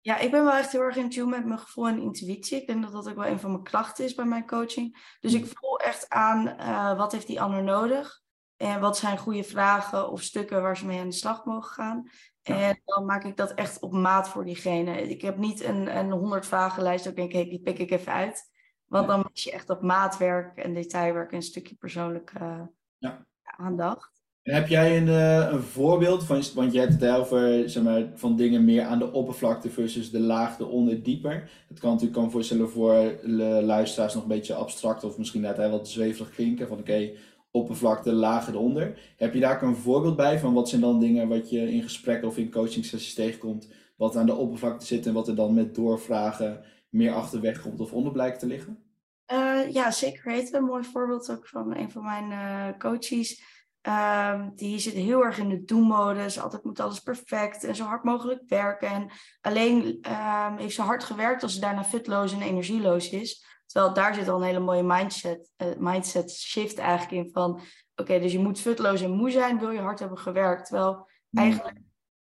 Ja, 0.00 0.18
ik 0.18 0.30
ben 0.30 0.44
wel 0.44 0.56
echt 0.56 0.72
heel 0.72 0.80
erg 0.80 0.96
in 0.96 1.10
tune 1.10 1.30
met 1.30 1.44
mijn 1.44 1.58
gevoel 1.58 1.88
en 1.88 2.00
intuïtie. 2.00 2.60
Ik 2.60 2.66
denk 2.66 2.82
dat 2.82 2.92
dat 2.92 3.08
ook 3.08 3.16
wel 3.16 3.26
een 3.26 3.40
van 3.40 3.50
mijn 3.50 3.62
krachten 3.62 4.04
is 4.04 4.14
bij 4.14 4.24
mijn 4.24 4.46
coaching. 4.46 5.16
Dus 5.20 5.34
ik 5.34 5.46
voel 5.46 5.78
echt 5.78 6.08
aan 6.08 6.56
wat 6.96 7.12
heeft 7.12 7.26
die 7.26 7.40
ander 7.40 7.62
nodig. 7.62 8.22
En 8.56 8.80
wat 8.80 8.98
zijn 8.98 9.18
goede 9.18 9.44
vragen 9.44 10.10
of 10.10 10.22
stukken 10.22 10.62
waar 10.62 10.76
ze 10.76 10.86
mee 10.86 11.00
aan 11.00 11.08
de 11.08 11.14
slag 11.14 11.44
mogen 11.44 11.72
gaan. 11.72 12.10
En 12.48 12.80
dan 12.84 13.04
maak 13.04 13.24
ik 13.24 13.36
dat 13.36 13.54
echt 13.54 13.80
op 13.80 13.92
maat 13.92 14.28
voor 14.28 14.44
diegene. 14.44 15.08
Ik 15.08 15.22
heb 15.22 15.36
niet 15.36 15.64
een, 15.64 15.96
een 15.96 16.10
100 16.10 16.46
vragenlijst. 16.46 17.04
Dat 17.04 17.12
ik 17.12 17.18
denk, 17.18 17.32
hey, 17.32 17.48
die 17.48 17.60
pik 17.60 17.78
ik 17.78 17.90
even 17.90 18.12
uit. 18.12 18.50
Want 18.86 19.06
dan 19.06 19.26
mis 19.32 19.44
je 19.44 19.52
echt 19.52 19.70
op 19.70 19.82
maatwerk 19.82 20.56
en 20.56 20.74
detailwerk 20.74 21.30
en 21.30 21.36
een 21.36 21.42
stukje 21.42 21.74
persoonlijke 21.74 22.70
Ja. 22.98 23.26
aandacht. 23.42 24.16
En 24.42 24.54
heb 24.54 24.68
jij 24.68 24.96
een, 24.96 25.08
eh, 25.08 25.52
een 25.52 25.62
voorbeeld 25.62 26.24
van, 26.24 26.42
want 26.54 26.72
je 26.72 26.80
hebt 26.80 27.00
het 27.00 27.10
over 27.10 27.70
zeg 27.70 27.82
maar, 27.82 28.06
van 28.14 28.36
dingen 28.36 28.64
meer 28.64 28.82
aan 28.84 28.98
de 28.98 29.12
oppervlakte 29.12 29.70
versus 29.70 30.10
de 30.10 30.20
laag 30.20 30.58
eronder 30.58 31.02
dieper. 31.02 31.50
Het 31.68 31.78
kan 31.78 31.90
natuurlijk 31.90 32.20
kan 32.20 32.30
voorstellen 32.30 32.70
voor 32.70 33.18
luisteraars 33.62 34.14
nog 34.14 34.22
een 34.22 34.28
beetje 34.28 34.54
abstract 34.54 35.04
of 35.04 35.18
misschien 35.18 35.42
laat 35.42 35.56
hij 35.56 35.70
wat 35.70 35.88
zweverig 35.88 36.30
klinken 36.30 36.68
van 36.68 36.78
oké, 36.78 37.10
oppervlakte, 37.58 38.12
laag 38.12 38.48
eronder. 38.48 38.98
Heb 39.16 39.34
je 39.34 39.40
daar 39.40 39.54
ook 39.54 39.62
een 39.62 39.76
voorbeeld 39.76 40.16
bij 40.16 40.38
van 40.38 40.54
wat 40.54 40.68
zijn 40.68 40.80
dan 40.80 41.00
dingen 41.00 41.28
wat 41.28 41.50
je 41.50 41.72
in 41.72 41.82
gesprekken 41.82 42.28
of 42.28 42.36
in 42.36 42.50
coaching 42.50 42.84
sessies 42.84 43.14
tegenkomt, 43.14 43.68
wat 43.96 44.16
aan 44.16 44.26
de 44.26 44.34
oppervlakte 44.34 44.86
zit 44.86 45.06
en 45.06 45.12
wat 45.12 45.28
er 45.28 45.34
dan 45.34 45.54
met 45.54 45.74
doorvragen 45.74 46.64
meer 46.88 47.12
achterweg 47.12 47.62
komt 47.62 47.80
of 47.80 47.92
onder 47.92 48.12
blijkt 48.12 48.38
te 48.38 48.46
liggen? 48.46 48.82
Eh, 49.24 49.72
ja, 49.72 49.90
zeker 49.90 50.22
weten. 50.24 50.58
Een 50.58 50.64
mooi 50.64 50.84
voorbeeld 50.84 51.30
ook 51.30 51.48
van 51.48 51.76
een 51.76 51.90
van 51.90 52.04
mijn 52.04 52.32
eh, 52.32 52.78
coaches. 52.78 53.42
Ehm, 53.80 54.48
die 54.54 54.78
zit 54.78 54.92
heel 54.92 55.24
erg 55.24 55.38
in 55.38 55.48
de 55.48 55.64
do-modus. 55.64 56.40
Altijd 56.40 56.64
moet 56.64 56.80
alles 56.80 57.00
perfect 57.00 57.64
en 57.64 57.76
zo 57.76 57.84
hard 57.84 58.04
mogelijk 58.04 58.42
werken. 58.46 58.88
En 58.88 59.10
alleen 59.40 59.98
ehm, 60.00 60.56
heeft 60.56 60.74
ze 60.74 60.82
hard 60.82 61.04
gewerkt 61.04 61.42
als 61.42 61.54
ze 61.54 61.60
daarna 61.60 61.84
fitloos 61.84 62.32
en 62.32 62.42
energieloos 62.42 63.10
is. 63.10 63.44
Terwijl 63.72 63.94
daar 63.94 64.14
zit 64.14 64.28
al 64.28 64.36
een 64.36 64.46
hele 64.46 64.58
mooie 64.58 64.82
mindset, 64.82 65.50
eh, 65.56 65.68
mindset 65.78 66.30
shift 66.32 66.78
eigenlijk 66.78 67.24
in. 67.26 67.32
Van 67.32 67.60
oké, 67.94 68.20
dus 68.20 68.32
je 68.32 68.38
moet 68.38 68.60
futloos 68.60 69.00
en 69.00 69.10
moe 69.10 69.30
zijn, 69.30 69.58
wil 69.58 69.70
je 69.70 69.80
hard 69.80 69.98
hebben 69.98 70.18
gewerkt. 70.18 70.66
Terwijl 70.66 71.08
eigenlijk 71.32 71.78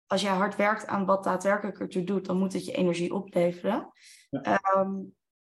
als 0.09 0.23
jij 0.23 0.33
hard 0.33 0.57
werkt 0.57 0.87
aan 0.87 1.05
wat 1.05 1.25
daadwerkelijk 1.25 1.81
ertoe 1.81 2.05
doet, 2.05 2.27
dan 2.27 2.39
moet 2.39 2.53
het 2.53 2.65
je 2.65 2.73
energie 2.73 3.15
opleveren. 3.15 3.93
Ja. 4.31 4.43
Ehm, 4.43 4.95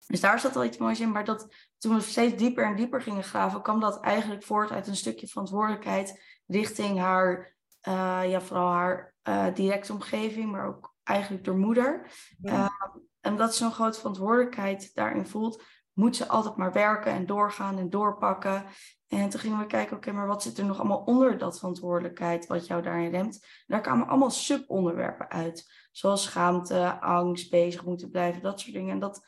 dus 0.08 0.20
daar 0.20 0.40
zat 0.40 0.54
wel 0.54 0.64
iets 0.64 0.78
moois 0.78 1.00
in. 1.00 1.12
Maar 1.12 1.26
dat, 1.26 1.48
toen 1.78 1.96
we 1.96 2.02
steeds 2.02 2.36
dieper 2.36 2.66
en 2.66 2.76
dieper 2.76 3.02
gingen 3.02 3.24
graven, 3.24 3.62
kwam 3.62 3.80
dat 3.80 4.00
eigenlijk 4.00 4.44
voort 4.44 4.72
uit 4.72 4.88
een 4.88 4.96
stukje 4.96 5.28
verantwoordelijkheid 5.28 6.22
richting 6.48 7.00
haar, 7.00 7.56
eh, 7.82 8.22
ja, 8.30 8.42
vooral 8.42 8.72
haar 8.72 9.14
eh, 9.22 9.54
directe 9.54 9.94
omgeving, 9.94 10.52
maar 10.52 10.68
ook 10.68 10.96
eigenlijk 11.04 11.44
door 11.44 11.58
moeder. 11.58 12.12
Ja. 12.42 12.52
Ehm, 12.52 12.98
omdat 13.32 13.56
ze 13.56 13.64
zo'n 13.64 13.72
grote 13.72 13.98
verantwoordelijkheid 13.98 14.92
daarin 14.94 15.28
voelt, 15.28 15.64
moet 15.94 16.16
ze 16.16 16.28
altijd 16.28 16.56
maar 16.56 16.74
werken 16.74 17.12
en 17.12 17.26
doorgaan 17.26 17.78
en 17.78 17.90
doorpakken. 17.90 18.66
En 19.08 19.30
toen 19.30 19.40
gingen 19.40 19.60
we 19.60 19.66
kijken, 19.66 19.98
oké, 19.98 20.12
maar 20.12 20.28
wat 20.28 20.44
zit 20.44 20.58
er 20.58 20.66
nog 20.66 20.80
allemaal 20.80 21.04
onder 21.04 21.38
dat 21.38 21.58
verantwoordelijkheid, 21.58 22.48
wat 22.48 22.68
jou 22.68 22.82
daarin 22.82 23.12
remt? 23.12 23.46
Daar 23.68 23.82
kwamen 23.82 24.08
allemaal 24.08 24.30
subonderwerpen 24.30 25.30
uit. 25.30 25.88
Zoals 25.92 26.24
schaamte, 26.24 27.00
angst, 27.00 27.50
bezig 27.50 27.86
moeten 27.86 28.10
blijven, 28.10 28.42
dat 28.42 28.60
soort 28.60 28.74
dingen. 28.74 28.92
En 28.92 29.00
dat 29.00 29.28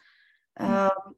ehm 0.54 1.16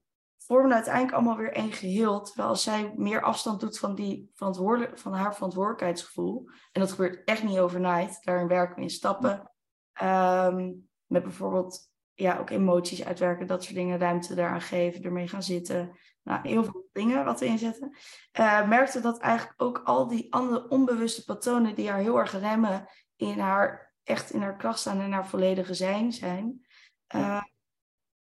vormen 0.50 0.74
uiteindelijk 0.74 1.14
allemaal 1.14 1.38
weer 1.38 1.54
één 1.54 1.72
geheel. 1.72 2.22
Terwijl 2.22 2.50
als 2.50 2.64
zij 2.64 2.94
meer 2.96 3.22
afstand 3.22 3.60
doet 3.60 3.80
van, 3.80 3.96
die 3.96 4.32
verantwoordelijk, 4.34 4.98
van 4.98 5.14
haar 5.14 5.36
verantwoordelijkheidsgevoel. 5.36 6.50
En 6.72 6.82
dat 6.82 6.92
gebeurt 6.92 7.24
echt 7.24 7.44
niet 7.44 7.60
overnight. 7.60 8.24
Daarin 8.24 8.48
werken 8.48 8.76
we 8.76 8.82
in 8.82 8.90
stappen. 8.90 9.52
Ehm, 9.94 10.72
met 11.06 11.24
bijvoorbeeld 11.24 11.89
ja, 12.20 12.38
ook 12.38 12.50
emoties 12.50 13.06
uitwerken, 13.06 13.48
dat 13.48 13.64
soort 13.64 13.76
dingen. 13.76 14.00
Ruimte 14.00 14.36
daaraan 14.36 14.62
geven, 14.62 15.04
ermee 15.04 15.28
gaan 15.28 15.44
zitten. 15.44 15.98
Nou, 16.24 16.48
heel 16.48 16.64
veel 16.64 16.90
dingen 16.92 17.26
wat 17.26 17.40
we 17.40 17.46
inzetten. 17.46 17.98
Eh, 18.32 18.68
merkte 18.68 19.02
dat 19.02 19.20
eigenlijk 19.20 19.62
ook 19.62 19.82
al 19.84 20.08
die 20.08 20.34
andere 20.34 20.68
onbewuste 20.68 21.24
patronen 21.24 21.76
die 21.76 21.90
haar 21.90 22.00
heel 22.00 22.20
erg 22.20 22.40
remmen 22.40 22.90
in 23.16 23.40
haar, 23.40 23.94
echt 24.04 24.34
in 24.34 24.42
haar 24.42 24.58
kracht 24.58 24.80
staan 24.80 25.02
en 25.02 25.12
haar 25.12 25.28
volledige 25.28 25.74
zijn 25.74 26.12
zijn, 26.12 26.66
eh, 27.08 27.44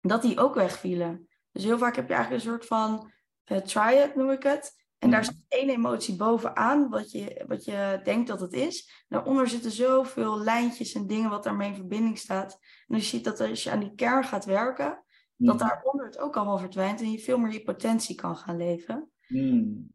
dat 0.00 0.23
die 0.23 0.40
ook 0.40 0.55
wegvielen. 0.55 1.28
Dus 1.52 1.64
heel 1.64 1.78
vaak 1.78 1.97
heb 1.97 2.09
je 2.09 2.14
eigenlijk 2.14 2.45
een 2.45 2.50
soort 2.50 2.66
van 2.66 3.12
eh, 3.45 3.59
triad, 3.59 4.14
noem 4.14 4.31
ik 4.31 4.43
het. 4.43 4.86
En 4.98 5.10
daar 5.10 5.20
Mhm. 5.20 5.30
zit 5.30 5.44
één 5.48 5.68
emotie 5.70 6.16
bovenaan, 6.16 6.88
wat 6.88 7.10
je, 7.10 7.44
wat 7.48 7.64
je 7.64 8.00
denkt 8.04 8.28
dat 8.28 8.40
het 8.40 8.52
is. 8.52 9.04
Daaronder 9.08 9.48
zitten 9.48 9.70
zoveel 9.70 10.38
lijntjes 10.40 10.94
en 10.94 11.06
dingen 11.06 11.30
wat 11.30 11.42
daarmee 11.44 11.68
in 11.68 11.74
verbinding 11.74 12.18
staat. 12.18 12.58
En 12.86 12.94
als 12.94 13.02
je 13.10 13.16
ziet 13.16 13.24
dat 13.24 13.40
als 13.40 13.62
je 13.62 13.70
aan 13.70 13.80
die 13.80 13.94
kern 13.94 14.24
gaat 14.24 14.44
werken, 14.44 15.04
dat 15.36 15.58
daaronder 15.58 16.06
het 16.06 16.18
ook 16.18 16.36
allemaal 16.36 16.58
verdwijnt 16.58 17.00
en 17.00 17.10
je 17.10 17.18
veel 17.18 17.38
meer 17.38 17.52
je 17.52 17.62
potentie 17.62 18.14
kan 18.14 18.36
gaan 18.36 18.56
leven. 18.56 19.10
Hmm. 19.26 19.94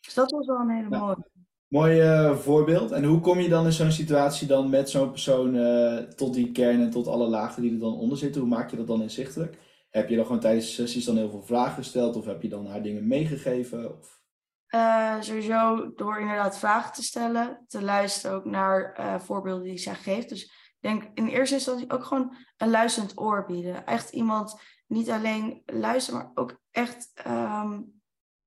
Dus 0.00 0.14
dat 0.14 0.30
was 0.30 0.46
wel 0.46 0.58
een 0.60 0.70
hele 0.70 0.90
Ja. 0.90 0.98
mooie. 0.98 1.30
Mooi 1.68 2.00
eh, 2.00 2.36
voorbeeld. 2.36 2.90
En 2.90 3.04
hoe 3.04 3.20
kom 3.20 3.40
je 3.40 3.48
dan 3.48 3.64
in 3.64 3.72
zo'n 3.72 3.90
situatie 3.92 4.46
dan 4.46 4.70
met 4.70 4.90
zo'n 4.90 5.10
persoon 5.10 5.56
eh, 5.56 5.96
tot 5.98 6.34
die 6.34 6.52
kern 6.52 6.80
en 6.80 6.90
tot 6.90 7.06
alle 7.06 7.26
lagen 7.28 7.62
die 7.62 7.72
er 7.72 7.78
dan 7.78 7.94
onder 7.98 8.18
zitten? 8.18 8.40
Hoe 8.40 8.50
maak 8.50 8.70
je 8.70 8.76
dat 8.76 8.86
dan 8.86 9.02
inzichtelijk? 9.02 9.58
Heb 9.94 10.08
je 10.08 10.16
dan 10.16 10.24
gewoon 10.24 10.40
tijdens 10.40 10.66
de 10.66 10.72
sessies 10.72 11.04
dan 11.04 11.16
heel 11.16 11.30
veel 11.30 11.42
vragen 11.42 11.74
gesteld 11.74 12.16
of 12.16 12.24
heb 12.24 12.42
je 12.42 12.48
dan 12.48 12.66
haar 12.66 12.82
dingen 12.82 13.06
meegegeven? 13.06 13.98
Of... 13.98 14.20
Eh, 14.66 15.20
sowieso 15.20 15.92
door 15.94 16.20
inderdaad 16.20 16.58
vragen 16.58 16.92
te 16.92 17.02
stellen, 17.02 17.64
te 17.68 17.82
luisteren 17.82 18.36
ook 18.36 18.44
naar 18.44 18.92
eh, 18.92 19.20
voorbeelden 19.20 19.64
die 19.64 19.78
zij 19.78 19.94
geeft. 19.94 20.28
Dus 20.28 20.42
ik 20.44 20.76
denk 20.80 21.10
in 21.14 21.26
eerste 21.26 21.54
instantie 21.54 21.90
ook 21.90 22.04
gewoon 22.04 22.36
een 22.56 22.70
luisterend 22.70 23.18
oor 23.18 23.46
bieden. 23.46 23.86
Echt 23.86 24.10
iemand 24.10 24.60
niet 24.86 25.10
alleen 25.10 25.62
luisteren, 25.66 26.20
maar 26.20 26.30
ook 26.34 26.60
echt 26.70 27.10
ehm, 27.14 27.80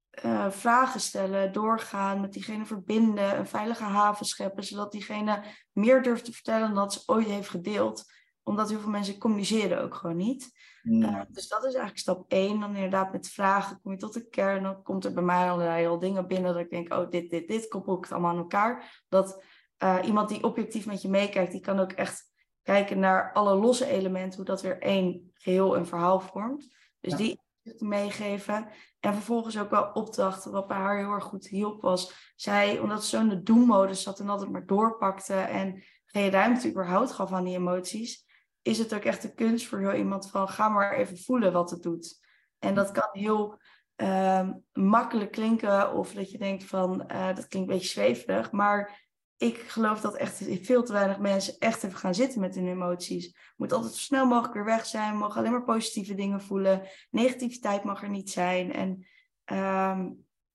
eh, 0.09 0.51
vragen 0.51 0.99
stellen, 0.99 1.53
doorgaan, 1.53 2.21
met 2.21 2.33
diegene 2.33 2.65
verbinden, 2.65 3.37
een 3.37 3.47
veilige 3.47 3.83
haven 3.83 4.25
scheppen, 4.25 4.63
zodat 4.63 4.91
diegene 4.91 5.43
meer 5.71 6.01
durft 6.01 6.25
te 6.25 6.31
vertellen 6.31 6.67
dan 6.67 6.75
dat 6.75 6.93
ze 6.93 7.03
ooit 7.05 7.27
heeft 7.27 7.49
gedeeld. 7.49 8.15
Omdat 8.47 8.69
heel 8.69 8.79
veel 8.79 8.89
mensen 8.89 9.17
communiceren 9.17 9.81
ook 9.81 9.95
gewoon 9.95 10.17
niet. 10.17 10.51
Hmm. 10.81 11.03
Uh, 11.03 11.21
dus 11.29 11.47
dat 11.47 11.59
is 11.59 11.63
eigenlijk 11.63 11.97
stap 11.97 12.25
één. 12.27 12.59
Dan 12.59 12.75
inderdaad 12.75 13.11
met 13.11 13.29
vragen 13.29 13.79
kom 13.81 13.91
je 13.91 13.97
tot 13.97 14.13
de 14.13 14.29
kern. 14.29 14.63
Dan 14.63 14.83
komt 14.83 15.05
er 15.05 15.13
bij 15.13 15.23
mij 15.23 15.51
allerlei 15.51 15.87
al 15.87 15.99
dingen 15.99 16.27
binnen 16.27 16.53
dat 16.53 16.61
ik 16.61 16.69
denk, 16.69 16.93
oh, 16.93 17.09
dit, 17.09 17.29
dit, 17.29 17.47
dit, 17.47 17.67
koppel 17.67 17.97
ik 17.97 18.03
het 18.03 18.11
allemaal 18.11 18.31
aan 18.31 18.37
elkaar. 18.37 19.03
Dat 19.09 19.43
uh, 19.83 19.97
iemand 20.03 20.29
die 20.29 20.43
objectief 20.43 20.85
met 20.85 21.01
je 21.01 21.09
meekijkt, 21.09 21.51
die 21.51 21.61
kan 21.61 21.79
ook 21.79 21.91
echt 21.91 22.31
kijken 22.63 22.99
naar 22.99 23.33
alle 23.33 23.55
losse 23.55 23.85
elementen, 23.85 24.35
hoe 24.35 24.45
dat 24.45 24.61
weer 24.61 24.81
één 24.81 25.31
geheel 25.33 25.75
en 25.75 25.87
verhaal 25.87 26.19
vormt. 26.19 26.75
Dus 26.99 27.11
Ja. 27.11 27.17
die 27.17 27.39
meegeven. 27.77 28.67
En 28.99 29.13
vervolgens 29.13 29.59
ook 29.59 29.69
wel 29.69 29.91
opdrachten, 29.93 30.51
wat 30.51 30.67
bij 30.67 30.77
haar 30.77 30.97
heel 30.97 31.11
erg 31.11 31.23
goed 31.23 31.47
hielp 31.47 31.81
was. 31.81 32.31
Zij, 32.35 32.79
omdat 32.79 33.03
ze 33.03 33.09
zo 33.09 33.21
in 33.21 33.29
de 33.29 33.43
doen-modus 33.43 34.01
zat 34.01 34.19
en 34.19 34.29
altijd 34.29 34.51
maar 34.51 34.65
doorpakte 34.65 35.33
en 35.33 35.83
geen 36.05 36.31
ruimte 36.31 36.69
überhaupt 36.69 37.11
gaf 37.11 37.31
aan 37.31 37.43
die 37.43 37.55
emoties, 37.55 38.26
is 38.67 38.77
het 38.77 38.93
ook 38.93 39.03
echt 39.03 39.21
de 39.21 39.33
kunst 39.33 39.67
voor 39.67 39.81
zo 39.81 39.91
iemand 39.91 40.29
van 40.29 40.49
ga 40.49 40.69
maar 40.69 40.93
even 40.93 41.17
voelen 41.17 41.53
wat 41.53 41.69
het 41.69 41.83
doet. 41.83 42.19
En 42.59 42.75
dat 42.75 42.91
kan 42.91 43.09
heel 43.11 43.59
ehm, 43.95 44.53
makkelijk 44.73 45.31
klinken 45.31 45.93
of 45.93 46.13
dat 46.13 46.31
je 46.31 46.37
denkt 46.37 46.63
van 46.63 47.07
eh, 47.07 47.35
dat 47.35 47.47
klinkt 47.47 47.69
een 47.69 47.75
beetje 47.75 47.89
zweverig, 47.89 48.51
maar 48.51 49.05
ik 49.37 49.57
geloof 49.57 50.01
dat 50.01 50.15
echt 50.15 50.43
veel 50.61 50.83
te 50.83 50.93
weinig 50.93 51.19
mensen 51.19 51.55
echt 51.59 51.83
even 51.83 51.97
gaan 51.97 52.15
zitten 52.15 52.39
met 52.39 52.55
hun 52.55 52.67
emoties. 52.67 53.53
Moet 53.57 53.73
altijd 53.73 53.93
zo 53.93 53.99
snel 53.99 54.25
mogelijk 54.25 54.53
weer 54.53 54.65
weg 54.65 54.85
zijn. 54.85 55.17
Mogen 55.17 55.39
alleen 55.39 55.51
maar 55.51 55.63
positieve 55.63 56.15
dingen 56.15 56.41
voelen. 56.41 56.81
Negativiteit 57.09 57.83
mag 57.83 58.03
er 58.03 58.09
niet 58.09 58.29
zijn. 58.29 58.73
En 58.73 59.05
ehm, 59.43 60.03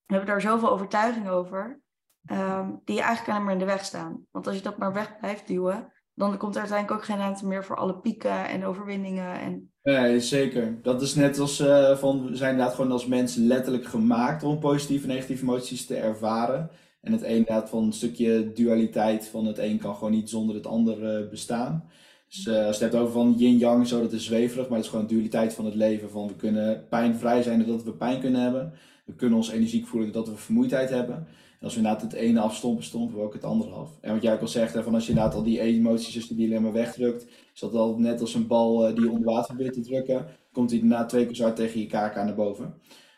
we 0.07 0.15
hebben 0.15 0.27
daar 0.27 0.41
zoveel 0.41 0.71
overtuiging 0.71 1.29
over. 1.29 1.81
ehm, 2.25 2.73
die 2.85 3.01
eigenlijk 3.01 3.29
alleen 3.29 3.45
maar 3.45 3.53
in 3.53 3.59
de 3.59 3.65
weg 3.65 3.85
staan. 3.85 4.27
Want 4.31 4.47
als 4.47 4.57
je 4.57 4.63
dat 4.63 4.79
maar 4.79 4.93
weg 4.93 5.19
blijft 5.19 5.47
duwen, 5.47 5.93
dan 6.15 6.37
komt 6.37 6.55
er 6.55 6.61
uiteindelijk 6.61 7.01
ook 7.01 7.07
geen 7.07 7.19
ruimte 7.19 7.47
meer 7.47 7.65
voor 7.65 7.77
alle 7.77 7.99
pieken 7.99 8.49
en 8.49 8.65
overwinningen. 8.65 9.41
En 9.41 9.73
Nee, 9.83 10.21
zeker. 10.21 10.79
Dat 10.83 11.03
is 11.03 11.15
net 11.15 11.39
als 11.39 11.61
eh, 11.61 11.97
van, 11.97 12.27
we 12.27 12.37
zijn 12.37 12.51
inderdaad 12.51 12.75
gewoon 12.75 12.93
als 12.93 13.07
mensen 13.07 13.47
letterlijk 13.47 13.85
gemaakt 13.85 14.43
om 14.43 14.59
positieve 14.59 15.09
en 15.09 15.15
negatieve 15.15 15.43
emoties 15.43 15.87
te 15.87 15.97
ervaren. 15.97 16.71
En 17.01 17.13
het 17.13 17.23
een 17.23 17.29
inderdaad 17.29 17.69
van 17.69 17.83
een 17.83 17.93
stukje 17.93 18.53
dualiteit 18.53 19.27
van 19.27 19.47
het 19.47 19.59
een 19.59 19.79
kan 19.79 19.95
gewoon 19.95 20.11
niet 20.11 20.31
zonder 20.31 20.55
het 20.55 20.67
ander 20.67 21.17
eh, 21.17 21.29
bestaan. 21.29 21.85
Dus 22.29 22.47
eh, 22.47 22.67
als 22.67 22.79
je 22.79 22.85
het 22.85 22.93
hebt 22.93 22.95
over 23.03 23.13
van 23.13 23.35
yin-yang, 23.37 23.87
zo, 23.87 24.01
dat 24.01 24.13
is 24.13 24.25
zweverig, 24.25 24.69
maar 24.69 24.77
het 24.77 24.87
is 24.87 24.93
gewoon 24.93 25.07
dualiteit 25.07 25.55
van 25.55 25.65
het 25.65 25.75
leven. 25.75 26.11
Van 26.11 26.27
we 26.27 26.37
kunnen 26.37 26.89
pijnvrij 26.89 27.43
zijn 27.43 27.59
doordat 27.59 27.85
we 27.85 27.93
pijn 27.93 28.21
kunnen 28.21 28.41
hebben. 28.41 28.73
We 29.05 29.15
kunnen 29.15 29.37
ons 29.37 29.51
energiek 29.51 29.87
voelen 29.87 30.13
doordat 30.13 30.35
we 30.35 30.41
vermoeidheid 30.41 30.91
hebben. 30.91 31.27
Als 31.63 31.73
we 31.73 31.81
inderdaad 31.81 32.03
het 32.03 32.13
ene 32.13 32.41
afstompen, 32.41 32.85
stompen 32.85 33.17
we 33.17 33.23
ook 33.23 33.33
het 33.33 33.45
andere 33.45 33.71
af. 33.71 33.91
En 34.01 34.13
wat 34.13 34.23
jij 34.23 34.35
ook 34.35 34.41
al 34.41 34.49
zegt, 34.49 34.73
van 34.73 34.95
als 34.95 35.05
je 35.05 35.09
inderdaad 35.09 35.35
al 35.35 35.43
die 35.43 35.61
emoties, 35.61 36.29
je 36.29 36.35
die 36.35 36.47
alleen 36.47 36.63
maar 36.63 36.73
wegdrukt, 36.73 37.27
is 37.55 37.61
dat 37.61 37.75
al 37.75 37.99
net 37.99 38.21
als 38.21 38.35
een 38.35 38.47
bal 38.47 38.89
uh, 38.89 38.95
die 38.95 39.05
je 39.05 39.11
onder 39.11 39.33
water 39.33 39.55
probeert 39.55 39.75
te 39.75 39.81
drukken, 39.81 40.27
komt 40.53 40.71
hij 40.71 40.81
daarna 40.81 41.05
twee 41.05 41.27
keer 41.27 41.35
zo 41.35 41.43
hard 41.43 41.57
tegen 41.57 41.81
je 41.81 41.87
kaak 41.87 42.17
aan 42.17 42.27
naar 42.27 42.35
boven. 42.35 42.75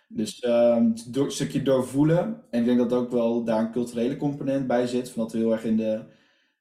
Dus 0.09 0.45
um, 0.45 0.95
een 1.13 1.31
stukje 1.31 1.63
doorvoelen. 1.63 2.43
En 2.51 2.61
ik 2.61 2.67
denk 2.67 2.79
dat 2.79 2.93
ook 2.93 3.11
wel 3.11 3.45
daar 3.45 3.61
een 3.61 3.73
culturele 3.73 4.17
component 4.17 4.67
bij 4.67 4.87
zit. 4.87 5.11
Van 5.11 5.23
dat 5.23 5.33
we 5.33 5.39
heel 5.39 5.53
erg 5.53 5.65
in 5.65 5.77
de 5.77 6.05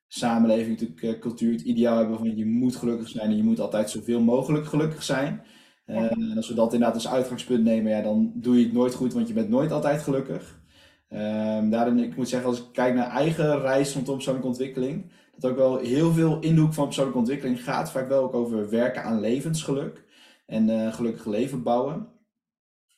samenleving 0.07 0.69
natuurlijk 0.69 1.01
uh, 1.01 1.19
cultuur 1.19 1.51
het 1.51 1.61
ideaal 1.61 1.97
hebben 1.97 2.17
van 2.17 2.37
je 2.37 2.45
moet 2.45 2.75
gelukkig 2.75 3.07
zijn 3.07 3.29
en 3.29 3.37
je 3.37 3.43
moet 3.43 3.59
altijd 3.59 3.89
zoveel 3.89 4.21
mogelijk 4.21 4.65
gelukkig 4.65 5.03
zijn. 5.03 5.41
Uh, 5.85 5.97
en 5.97 6.33
als 6.35 6.47
we 6.47 6.53
dat 6.53 6.73
inderdaad 6.73 6.95
als 6.95 7.07
uitgangspunt 7.07 7.63
nemen, 7.63 7.91
ja, 7.91 8.01
dan 8.01 8.31
doe 8.35 8.57
je 8.57 8.63
het 8.63 8.73
nooit 8.73 8.93
goed, 8.93 9.13
want 9.13 9.27
je 9.27 9.33
bent 9.33 9.49
nooit 9.49 9.71
altijd 9.71 10.01
gelukkig. 10.01 10.61
Um, 11.13 11.69
daarin, 11.69 11.99
ik 11.99 12.15
moet 12.15 12.29
zeggen, 12.29 12.49
als 12.49 12.59
ik 12.59 12.65
kijk 12.71 12.95
naar 12.95 13.09
eigen 13.09 13.61
reis 13.61 13.93
rondom 13.93 14.15
persoonlijke 14.15 14.47
ontwikkeling, 14.47 15.11
dat 15.37 15.51
ook 15.51 15.57
wel 15.57 15.77
heel 15.77 16.11
veel 16.11 16.39
in 16.39 16.55
de 16.55 16.61
hoek 16.61 16.73
van 16.73 16.85
persoonlijke 16.85 17.19
ontwikkeling 17.19 17.63
gaat 17.63 17.91
vaak 17.91 18.07
wel 18.07 18.23
ook 18.23 18.33
over 18.33 18.69
werken 18.69 19.03
aan 19.03 19.19
levensgeluk 19.19 20.03
en 20.45 20.69
uh, 20.69 20.93
gelukkig 20.93 21.25
leven 21.25 21.63
bouwen. 21.63 22.07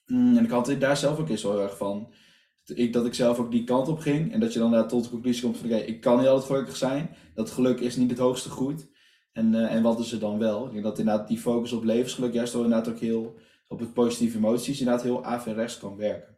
Mm, 0.05 0.37
en 0.37 0.43
ik 0.43 0.49
had 0.49 0.75
daar 0.79 0.97
zelf 0.97 1.19
ook 1.19 1.29
eens 1.29 1.41
heel 1.41 1.61
erg 1.61 1.77
van. 1.77 2.13
Ik, 2.65 2.93
dat 2.93 3.05
ik 3.05 3.13
zelf 3.13 3.39
ook 3.39 3.51
die 3.51 3.63
kant 3.63 3.87
op 3.87 3.99
ging. 3.99 4.33
En 4.33 4.39
dat 4.39 4.53
je 4.53 4.59
dan 4.59 4.71
daar 4.71 4.87
tot 4.87 5.03
de 5.03 5.09
conclusie 5.09 5.43
komt 5.43 5.57
van 5.57 5.65
oké, 5.65 5.77
ik 5.77 6.01
kan 6.01 6.17
niet 6.17 6.27
altijd 6.27 6.47
gelukkig 6.47 6.75
zijn. 6.75 7.09
Dat 7.33 7.49
geluk 7.49 7.79
is 7.79 7.95
niet 7.95 8.09
het 8.09 8.19
hoogste 8.19 8.49
goed. 8.49 8.87
En, 9.31 9.53
uh, 9.53 9.73
en 9.73 9.83
wat 9.83 9.99
is 9.99 10.11
er 10.11 10.19
dan 10.19 10.37
wel? 10.37 10.65
Ik 10.65 10.71
denk 10.71 10.83
dat 10.83 10.99
inderdaad 10.99 11.27
die 11.27 11.37
focus 11.37 11.71
op 11.71 11.83
levensgeluk 11.83 12.33
juist 12.33 12.53
wel 12.53 12.63
inderdaad 12.63 12.93
ook 12.93 12.99
heel 12.99 13.35
op 13.67 13.79
het 13.79 13.93
positieve 13.93 14.37
emoties 14.37 14.79
inderdaad 14.79 15.03
heel 15.03 15.23
averechts 15.23 15.77
kan 15.77 15.97
werken. 15.97 16.34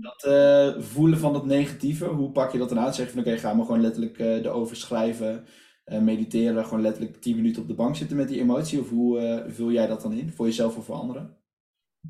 Dat 0.00 0.24
uh, 0.28 0.82
voelen 0.82 1.18
van 1.18 1.34
het 1.34 1.44
negatieve, 1.44 2.06
hoe 2.06 2.30
pak 2.30 2.52
je 2.52 2.58
dat 2.58 2.68
dan 2.68 2.78
aan? 2.78 2.94
Zeg 2.94 3.06
je 3.06 3.12
van 3.12 3.20
oké, 3.20 3.28
okay, 3.28 3.40
ga 3.40 3.54
maar 3.54 3.64
gewoon 3.64 3.80
letterlijk 3.80 4.18
uh, 4.18 4.44
erover 4.44 4.76
schrijven, 4.76 5.46
mediteren, 5.84 6.64
gewoon 6.64 6.82
letterlijk 6.82 7.20
10 7.20 7.36
minuten 7.36 7.62
op 7.62 7.68
de 7.68 7.74
bank 7.74 7.96
zitten 7.96 8.16
met 8.16 8.28
die 8.28 8.40
emotie? 8.40 8.80
Of 8.80 8.88
hoe 8.88 9.44
vul 9.48 9.70
jij 9.70 9.86
dat 9.86 10.02
dan 10.02 10.12
in, 10.12 10.32
voor 10.32 10.46
jezelf 10.46 10.76
of 10.76 10.84
voor 10.84 10.94
anderen? 10.94 11.38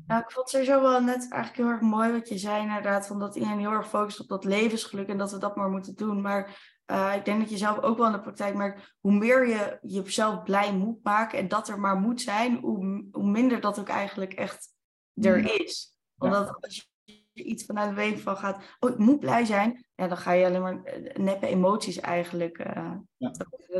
Nou, 0.07 0.21
ik 0.21 0.31
vond 0.31 0.51
het 0.51 0.61
sowieso 0.61 0.81
wel 0.81 1.01
net 1.01 1.31
eigenlijk 1.31 1.55
heel 1.55 1.71
erg 1.71 1.81
mooi 1.81 2.11
wat 2.11 2.29
je 2.29 2.37
zei, 2.37 2.61
inderdaad, 2.61 3.07
van 3.07 3.19
dat 3.19 3.35
iedereen 3.35 3.59
heel 3.59 3.71
erg 3.71 3.89
focust 3.89 4.19
op 4.19 4.27
dat 4.27 4.43
levensgeluk 4.43 5.07
en 5.07 5.17
dat 5.17 5.31
we 5.31 5.37
dat 5.37 5.55
maar 5.55 5.69
moeten 5.69 5.95
doen. 5.95 6.21
Maar 6.21 6.73
uh, 6.91 7.13
ik 7.15 7.25
denk 7.25 7.39
dat 7.39 7.49
je 7.49 7.57
zelf 7.57 7.79
ook 7.79 7.97
wel 7.97 8.05
in 8.05 8.11
de 8.11 8.19
praktijk 8.19 8.55
merkt, 8.55 8.95
hoe 8.99 9.11
meer 9.11 9.47
je 9.47 9.77
jezelf 9.81 10.43
blij 10.43 10.73
moet 10.73 11.03
maken 11.03 11.39
en 11.39 11.47
dat 11.47 11.67
er 11.67 11.79
maar 11.79 11.95
moet 11.95 12.21
zijn, 12.21 12.55
hoe, 12.55 13.05
hoe 13.11 13.29
minder 13.29 13.61
dat 13.61 13.79
ook 13.79 13.89
eigenlijk 13.89 14.33
echt 14.33 14.73
er 15.13 15.61
is. 15.61 15.97
Omdat 16.17 16.57
als 16.59 16.93
je 17.35 17.43
iets 17.43 17.65
vanuit 17.65 17.89
de 17.89 17.95
week 17.95 18.19
van 18.19 18.37
gaat, 18.37 18.63
oh, 18.79 18.89
ik 18.89 18.97
moet 18.97 19.19
blij 19.19 19.45
zijn, 19.45 19.85
ja, 19.95 20.07
dan 20.07 20.17
ga 20.17 20.31
je 20.31 20.45
alleen 20.45 20.61
maar 20.61 20.99
neppe 21.13 21.47
emoties 21.47 21.99
eigenlijk, 21.99 22.59
uh, 22.59 22.91
ja. 23.17 23.31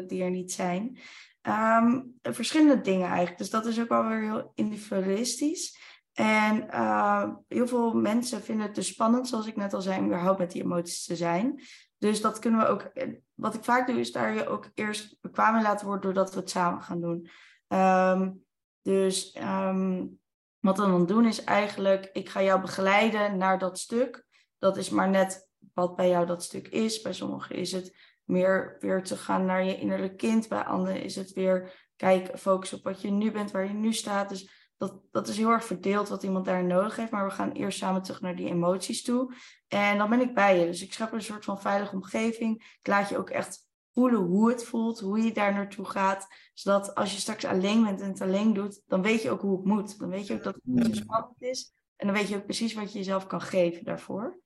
die 0.08 0.24
er 0.24 0.30
niet 0.30 0.52
zijn. 0.52 0.98
Um, 1.42 2.18
verschillende 2.22 2.82
dingen 2.82 3.08
eigenlijk. 3.08 3.38
Dus 3.38 3.50
dat 3.50 3.66
is 3.66 3.80
ook 3.80 3.90
wel 3.90 4.08
weer 4.08 4.22
heel 4.22 4.52
individualistisch. 4.56 5.80
En 6.14 6.68
uh, 6.72 7.30
heel 7.48 7.68
veel 7.68 7.94
mensen 7.94 8.42
vinden 8.42 8.66
het 8.66 8.76
dus 8.76 8.88
spannend, 8.88 9.28
zoals 9.28 9.48
ik 9.48 9.56
net 9.56 9.74
al 9.74 9.82
zei, 9.82 10.00
om 10.00 10.06
überhaupt 10.06 10.40
met 10.40 10.52
die 10.52 10.64
emoties 10.64 11.06
te 11.06 11.16
zijn. 11.16 11.62
Dus 11.98 12.22
dat 12.22 12.40
kunnen 12.40 12.60
we 12.60 12.68
ook. 12.68 12.92
Wat 13.34 13.54
ik 13.54 13.64
vaak 13.64 13.88
doe, 13.88 14.00
is 14.00 14.12
daar 14.12 14.34
je 14.34 14.48
ook 14.48 14.70
eerst 14.74 15.18
bekwaam 15.22 15.56
in 15.56 15.62
laten 15.62 15.86
worden 15.86 16.04
doordat 16.04 16.34
we 16.34 16.40
het 16.40 16.50
samen 16.50 16.82
gaan 16.82 17.02
doen. 17.02 17.30
Um, 17.68 18.46
dus 18.82 19.38
um, 19.42 20.20
wat 20.66 20.78
we 20.78 20.86
dan 20.86 21.06
doen 21.06 21.26
is 21.26 21.44
eigenlijk, 21.44 22.10
ik 22.14 22.30
ga 22.30 22.44
jou 22.44 22.62
begeleiden 22.62 23.38
naar 23.38 23.60
dat 23.60 23.80
stuk. 23.80 24.26
Dat 24.58 24.78
is 24.78 24.90
maar 24.90 25.10
net 25.10 25.50
wat 25.74 25.96
bij 25.96 26.10
jou 26.10 26.26
dat 26.26 26.44
stuk 26.44 26.68
is. 26.68 27.02
Bij 27.02 27.14
sommigen 27.14 27.56
is 27.56 27.72
het 27.72 27.96
meer 28.24 28.78
weer 28.80 29.04
te 29.04 29.18
gaan 29.18 29.46
naar 29.46 29.64
je 29.64 29.78
innerlijk 29.78 30.18
kind. 30.18 30.48
Bij 30.48 30.64
anderen 30.64 31.02
is 31.02 31.16
het 31.16 31.34
weer 31.34 31.90
kijk, 31.96 32.38
focus 32.38 32.74
op 32.74 32.84
wat 32.84 33.02
je 33.02 33.12
nu 33.12 33.32
bent, 33.32 33.52
waar 33.52 33.68
je 33.68 33.74
nu 33.74 33.94
staat. 33.94 34.30
Dus 34.30 34.70
dat, 34.78 35.02
dat 35.12 35.28
is 35.28 35.38
heel 35.38 35.50
erg 35.50 35.66
verdeeld 35.66 36.10
wat 36.10 36.24
iemand 36.24 36.46
daar 36.46 36.64
nodig 36.64 36.96
heeft. 36.96 37.12
Maar 37.12 37.26
we 37.26 37.34
gaan 37.34 37.52
eerst 37.52 37.78
samen 37.78 38.02
terug 38.02 38.22
naar 38.22 38.36
die 38.36 38.50
emoties 38.50 39.04
toe. 39.04 39.34
En 39.68 39.98
dan 39.98 40.10
ben 40.10 40.22
ik 40.22 40.34
bij 40.34 40.60
je. 40.60 40.66
Dus 40.66 40.82
ik 40.82 40.94
schep 40.94 41.12
een 41.12 41.22
soort 41.22 41.46
van 41.46 41.62
veilige 41.62 41.96
omgeving. 41.96 42.76
Ik 42.80 42.88
laat 42.88 43.10
je 43.10 43.18
ook 43.18 43.30
echt 43.30 43.60
voelen 43.96 44.20
hoe 44.20 44.50
het 44.50 44.64
voelt, 44.64 45.00
hoe 45.00 45.20
je 45.20 45.32
daar 45.32 45.54
naartoe 45.54 45.86
gaat. 45.86 46.28
Zodat 46.54 46.96
als 46.96 47.14
je 47.14 47.20
straks 47.20 47.46
alleen 47.46 47.84
bent 47.84 48.02
en 48.02 48.10
het 48.10 48.22
alleen 48.22 48.54
doet, 48.54 48.82
dan 48.88 49.02
weet 49.02 49.22
je 49.22 49.30
ook 49.30 49.42
hoe 49.42 49.58
het 49.58 49.66
moet. 49.66 50.00
Dan 50.00 50.10
weet 50.10 50.28
je 50.28 50.34
ook 50.34 50.44
dat 50.44 50.54
het 50.54 50.64
niet 50.66 50.86
zo 50.86 50.94
spannend 50.94 51.42
is. 51.42 51.74
En 51.96 52.08
dan 52.08 52.16
weet 52.16 52.28
je 52.28 52.36
ook 52.36 52.46
precies 52.46 52.74
wat 52.74 52.92
je 52.92 52.98
jezelf 52.98 53.28
kan 53.28 53.42
geven 53.42 53.84
daarvoor. 53.84 54.40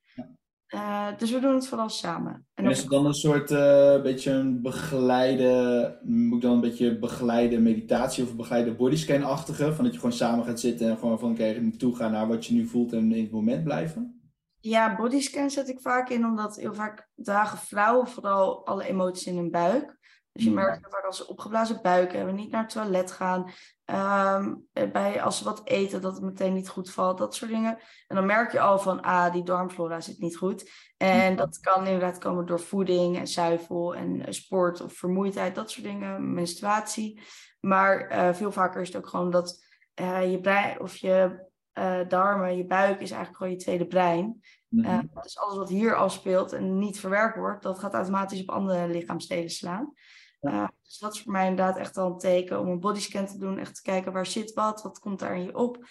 Uh, 0.74 1.06
dus 1.18 1.30
we 1.30 1.40
doen 1.40 1.54
het 1.54 1.66
vooral 1.66 1.88
samen. 1.88 2.46
En, 2.54 2.66
is 2.66 2.80
het 2.80 2.90
dan 2.90 3.06
een 3.06 3.14
soort 3.14 3.50
uh, 3.50 4.02
beetje 4.02 4.30
een 4.30 4.62
begeleide, 4.62 5.98
moet 6.02 6.36
ik 6.36 6.40
dan 6.42 6.52
een 6.52 6.60
beetje 6.60 6.98
begeleide 6.98 7.58
meditatie 7.58 8.24
of 8.24 8.36
begeleide 8.36 8.74
bodyscan-achtige? 8.74 9.74
Van 9.74 9.84
dat 9.84 9.92
je 9.92 10.00
gewoon 10.00 10.16
samen 10.16 10.44
gaat 10.44 10.60
zitten 10.60 10.90
en 10.90 10.98
gewoon 10.98 11.18
van 11.18 11.30
oké, 11.30 11.60
naartoe 11.60 11.96
gaan 11.96 12.12
naar 12.12 12.28
wat 12.28 12.46
je 12.46 12.54
nu 12.54 12.66
voelt 12.66 12.92
en 12.92 13.12
in 13.12 13.22
het 13.22 13.32
moment 13.32 13.64
blijven? 13.64 14.19
Ja, 14.60 14.96
bodyscan 14.96 15.50
zet 15.50 15.68
ik 15.68 15.80
vaak 15.80 16.08
in, 16.08 16.24
omdat 16.24 16.56
heel 16.56 16.74
vaak 16.74 17.08
dragen 17.14 17.58
vrouwen 17.58 18.08
vooral 18.08 18.66
alle 18.66 18.84
emoties 18.84 19.26
in 19.26 19.36
hun 19.36 19.50
buik. 19.50 19.98
Dus 20.32 20.44
je 20.44 20.50
merkt 20.50 20.86
vaak 20.90 21.04
als 21.04 21.16
ze 21.16 21.26
opgeblazen 21.28 21.82
buik 21.82 22.12
hebben, 22.12 22.34
niet 22.34 22.50
naar 22.50 22.62
het 22.62 22.72
toilet 22.72 23.12
gaan, 23.12 23.50
um, 23.84 24.66
bij, 24.92 25.22
als 25.22 25.38
ze 25.38 25.44
wat 25.44 25.60
eten, 25.64 26.00
dat 26.00 26.14
het 26.14 26.22
meteen 26.22 26.54
niet 26.54 26.68
goed 26.68 26.90
valt, 26.90 27.18
dat 27.18 27.34
soort 27.34 27.50
dingen. 27.50 27.78
En 28.06 28.16
dan 28.16 28.26
merk 28.26 28.52
je 28.52 28.60
al 28.60 28.78
van, 28.78 29.00
ah, 29.00 29.32
die 29.32 29.42
darmflora 29.42 30.00
zit 30.00 30.18
niet 30.18 30.36
goed. 30.36 30.70
En 30.96 31.36
dat 31.36 31.58
kan 31.58 31.86
inderdaad 31.86 32.18
komen 32.18 32.46
door 32.46 32.60
voeding 32.60 33.18
en 33.18 33.26
zuivel 33.26 33.94
en 33.94 34.34
sport 34.34 34.80
of 34.80 34.92
vermoeidheid, 34.92 35.54
dat 35.54 35.70
soort 35.70 35.86
dingen, 35.86 36.34
menstruatie. 36.34 37.22
Maar 37.60 38.12
uh, 38.12 38.34
veel 38.34 38.52
vaker 38.52 38.80
is 38.80 38.88
het 38.88 38.96
ook 38.96 39.08
gewoon 39.08 39.30
dat 39.30 39.64
uh, 40.00 40.30
je 40.30 40.40
brein 40.40 40.80
of 40.80 40.96
je 40.96 41.48
uh, 41.78 42.08
darmen, 42.08 42.56
je 42.56 42.66
buik 42.66 43.00
is 43.00 43.10
eigenlijk 43.10 43.36
gewoon 43.36 43.52
je 43.52 43.58
tweede 43.58 43.86
brein. 43.86 44.40
Mm 44.68 44.84
-hmm. 44.84 45.10
dus 45.22 45.38
alles 45.38 45.56
wat 45.56 45.68
hier 45.68 45.96
afspeelt 45.96 46.52
en 46.52 46.78
niet 46.78 47.00
verwerkt 47.00 47.36
wordt, 47.36 47.62
dat 47.62 47.78
gaat 47.78 47.94
automatisch 47.94 48.40
op 48.40 48.50
andere 48.50 48.88
lichaamsdelen 48.88 49.50
slaan. 49.50 49.92
Uh, 50.40 50.68
dus 50.82 50.98
dat 50.98 51.14
is 51.14 51.22
voor 51.22 51.32
mij 51.32 51.48
inderdaad 51.48 51.76
echt 51.76 51.96
al 51.96 52.10
een 52.10 52.18
teken 52.18 52.60
om 52.60 52.68
een 52.68 52.80
bodyscan 52.80 53.26
te 53.26 53.38
doen. 53.38 53.58
Echt 53.58 53.74
te 53.74 53.82
kijken 53.82 54.12
waar 54.12 54.26
zit 54.26 54.52
wat, 54.52 54.82
wat 54.82 54.98
komt 54.98 55.18
daar 55.18 55.36
in 55.36 55.44
je 55.44 55.56
op. 55.56 55.88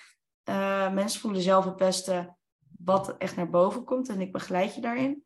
Mensen 0.93 1.21
voelen 1.21 1.41
zelf 1.41 1.65
het 1.65 1.75
beste 1.75 2.35
wat 2.77 3.17
echt 3.17 3.35
naar 3.35 3.49
boven 3.49 3.83
komt 3.83 4.09
en 4.09 4.21
ik 4.21 4.31
begeleid 4.31 4.75
je 4.75 4.81
daarin. 4.81 5.23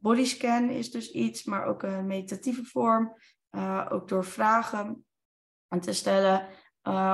Bodyscan 0.00 0.70
is 0.70 0.90
dus 0.90 1.10
iets, 1.10 1.44
maar 1.44 1.64
ook 1.64 1.82
een 1.82 2.06
meditatieve 2.06 2.64
vorm. 2.64 3.16
ook 3.88 4.08
door 4.08 4.24
vragen 4.24 5.06
te 5.80 5.92
stellen. 5.92 6.48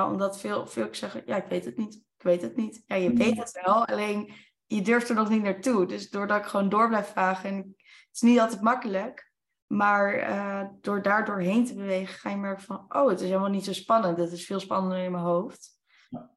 omdat 0.09 0.39
veel, 0.39 0.67
veel 0.67 0.87
zeggen, 0.91 1.23
ja, 1.25 1.35
ik 1.35 1.47
weet 1.47 1.65
het 1.65 1.77
niet. 1.77 2.01
Ik 2.23 2.29
weet 2.29 2.41
het 2.41 2.55
niet. 2.55 2.83
Ja, 2.85 2.95
je 2.95 3.13
weet 3.13 3.37
het 3.37 3.61
wel, 3.65 3.85
alleen 3.87 4.33
je 4.65 4.81
durft 4.81 5.09
er 5.09 5.15
nog 5.15 5.29
niet 5.29 5.41
naartoe. 5.41 5.85
Dus 5.85 6.09
doordat 6.09 6.37
ik 6.37 6.45
gewoon 6.45 6.69
door 6.69 6.87
blijf 6.87 7.07
vragen. 7.07 7.49
En 7.49 7.55
het 7.57 8.09
is 8.11 8.21
niet 8.21 8.39
altijd 8.39 8.61
makkelijk. 8.61 9.31
Maar 9.67 10.29
uh, 10.29 10.69
door 10.81 11.01
daar 11.01 11.25
doorheen 11.25 11.65
te 11.65 11.75
bewegen, 11.75 12.15
ga 12.15 12.29
je 12.29 12.35
merken 12.35 12.63
van, 12.63 12.85
oh, 12.87 13.09
het 13.09 13.21
is 13.21 13.27
helemaal 13.27 13.49
niet 13.49 13.65
zo 13.65 13.73
spannend. 13.73 14.17
Het 14.17 14.31
is 14.31 14.45
veel 14.45 14.59
spannender 14.59 15.03
in 15.03 15.11
mijn 15.11 15.23
hoofd. 15.23 15.79
Ja. 16.09 16.31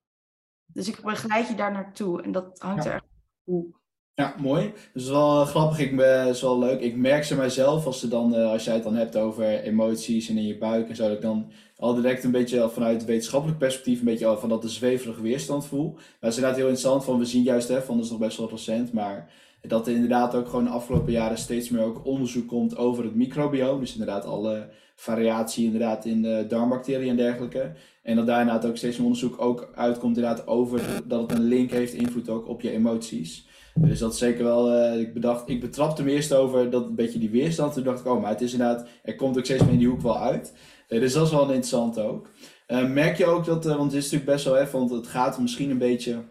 Dus 0.65 0.89
ik 0.89 1.01
begeleid 1.01 1.49
je 1.49 1.55
daar 1.55 1.73
naartoe 1.73 2.23
en 2.23 2.33
dat 2.33 2.59
hangt 2.59 2.85
ja. 2.85 2.91
er 2.91 2.97
echt 2.97 3.05
toe. 3.45 3.75
Ja, 4.17 4.35
mooi. 4.39 4.73
Dus 4.93 5.03
is 5.03 5.09
wel 5.09 5.41
uh, 5.41 5.47
grappig, 5.47 5.79
ik 5.79 5.97
ben, 5.97 6.29
is 6.29 6.41
wel 6.41 6.59
leuk. 6.59 6.81
Ik 6.81 6.97
merk 6.97 7.25
ze 7.25 7.37
mijzelf 7.37 7.87
als, 7.87 8.01
ze 8.01 8.09
dan, 8.09 8.35
uh, 8.35 8.51
als 8.51 8.65
jij 8.65 8.75
het 8.75 8.83
dan 8.83 8.95
hebt 8.95 9.17
over 9.17 9.61
emoties 9.61 10.29
en 10.29 10.37
in 10.37 10.47
je 10.47 10.59
buik 10.59 10.89
en 10.89 10.97
zo, 10.97 11.03
dat 11.03 11.13
ik 11.13 11.23
dan 11.23 11.51
al 11.77 11.95
direct 11.95 12.25
een 12.25 12.31
beetje 12.31 12.69
vanuit 12.69 13.05
wetenschappelijk 13.05 13.59
perspectief 13.59 13.99
een 13.99 14.05
beetje 14.05 14.27
al 14.27 14.39
van 14.39 14.49
dat 14.49 14.63
de 14.63 14.69
zweverige 14.69 15.23
weerstand 15.23 15.67
voel. 15.67 15.93
Maar 15.93 16.05
het 16.21 16.31
is 16.31 16.37
inderdaad 16.37 16.59
heel 16.59 16.69
interessant, 16.69 17.05
van 17.05 17.19
we 17.19 17.25
zien 17.25 17.43
juist, 17.43 17.69
hè, 17.69 17.83
van 17.83 17.97
dat 17.97 18.05
is 18.05 18.11
nog 18.11 18.21
best 18.21 18.37
wel 18.37 18.51
recent, 18.51 18.93
maar 18.93 19.31
dat 19.61 19.87
er 19.87 19.95
inderdaad 19.95 20.35
ook 20.35 20.49
gewoon 20.49 20.65
de 20.65 20.71
afgelopen 20.71 21.13
jaren 21.13 21.39
steeds 21.39 21.69
meer 21.69 21.83
ook 21.83 22.05
onderzoek 22.05 22.49
komt 22.49 22.77
over 22.77 23.05
het 23.05 23.15
microbiome. 23.15 23.81
Dus 23.81 23.93
inderdaad 23.93 24.25
alle 24.25 24.69
variatie 24.95 25.65
inderdaad 25.65 26.05
in 26.05 26.23
de 26.23 26.45
darmbacteriën 26.49 27.11
en 27.11 27.17
dergelijke. 27.17 27.73
En 28.03 28.17
dat 28.17 28.27
daar 28.27 28.41
inderdaad 28.41 28.67
ook 28.67 28.77
steeds 28.77 28.97
meer 28.97 29.07
onderzoek 29.07 29.41
ook 29.41 29.71
uitkomt 29.75 30.17
inderdaad 30.17 30.47
over 30.47 30.81
dat 31.05 31.21
het 31.21 31.39
een 31.39 31.45
link 31.45 31.71
heeft, 31.71 31.93
invloed 31.93 32.29
ook 32.29 32.49
op 32.49 32.61
je 32.61 32.71
emoties. 32.71 33.46
Dus 33.79 33.99
dat 33.99 34.17
zeker 34.17 34.45
wel, 34.45 34.73
uh, 34.73 35.01
ik 35.01 35.15
bedacht, 35.15 35.49
ik 35.49 35.61
betrapte 35.61 36.03
me 36.03 36.11
eerst 36.11 36.33
over 36.33 36.71
dat 36.71 36.87
een 36.87 36.95
beetje 36.95 37.19
die 37.19 37.31
weerstand. 37.31 37.73
Toen 37.73 37.85
dacht 37.85 38.01
ik, 38.01 38.07
oh, 38.07 38.21
maar 38.21 38.31
het 38.31 38.41
is 38.41 38.53
inderdaad, 38.53 38.89
er 39.03 39.15
komt 39.15 39.39
ook 39.39 39.45
steeds 39.45 39.63
meer 39.63 39.73
in 39.73 39.79
die 39.79 39.89
hoek 39.89 40.01
wel 40.01 40.19
uit. 40.19 40.55
Uh, 40.89 41.01
dus 41.01 41.13
dat 41.13 41.27
is 41.27 41.33
wel 41.33 41.43
interessant 41.43 41.99
ook. 41.99 42.31
Uh, 42.69 42.91
merk 42.91 43.17
je 43.17 43.27
ook 43.27 43.45
dat, 43.45 43.65
want 43.65 43.93
het 43.93 43.93
is 43.93 44.05
natuurlijk 44.05 44.31
best 44.31 44.45
wel, 44.45 44.55
hè, 44.55 44.71
want 44.71 44.91
het 44.91 45.07
gaat 45.07 45.39
misschien 45.39 45.71
een 45.71 45.79
beetje 45.79 46.25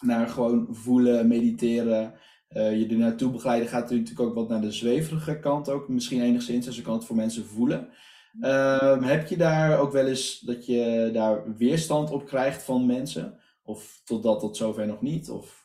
naar 0.00 0.28
gewoon 0.28 0.66
voelen, 0.70 1.28
mediteren, 1.28 2.14
je 2.48 2.86
er 2.90 2.96
naartoe 2.96 3.30
begeleiden 3.30 3.68
gaat 3.68 3.90
natuurlijk 3.90 4.20
ook 4.20 4.34
wat 4.34 4.48
naar 4.48 4.60
de 4.60 4.72
zweverige 4.72 5.38
kant 5.38 5.68
ook, 5.68 5.88
misschien 5.88 6.22
enigszins, 6.22 6.66
dus 6.66 6.76
je 6.76 6.82
kan 6.82 6.94
het 6.94 7.04
voor 7.04 7.16
mensen 7.16 7.44
voelen. 7.44 7.88
Uh, 8.40 9.02
heb 9.02 9.28
je 9.28 9.36
daar 9.36 9.78
ook 9.78 9.92
wel 9.92 10.06
eens 10.06 10.40
dat 10.40 10.66
je 10.66 11.10
daar 11.12 11.56
weerstand 11.56 12.10
op 12.10 12.26
krijgt 12.26 12.62
van 12.62 12.86
mensen? 12.86 13.38
Of 13.62 14.00
totdat 14.04 14.40
tot 14.40 14.56
zover 14.56 14.86
nog 14.86 15.00
niet? 15.00 15.30
Of? 15.30 15.61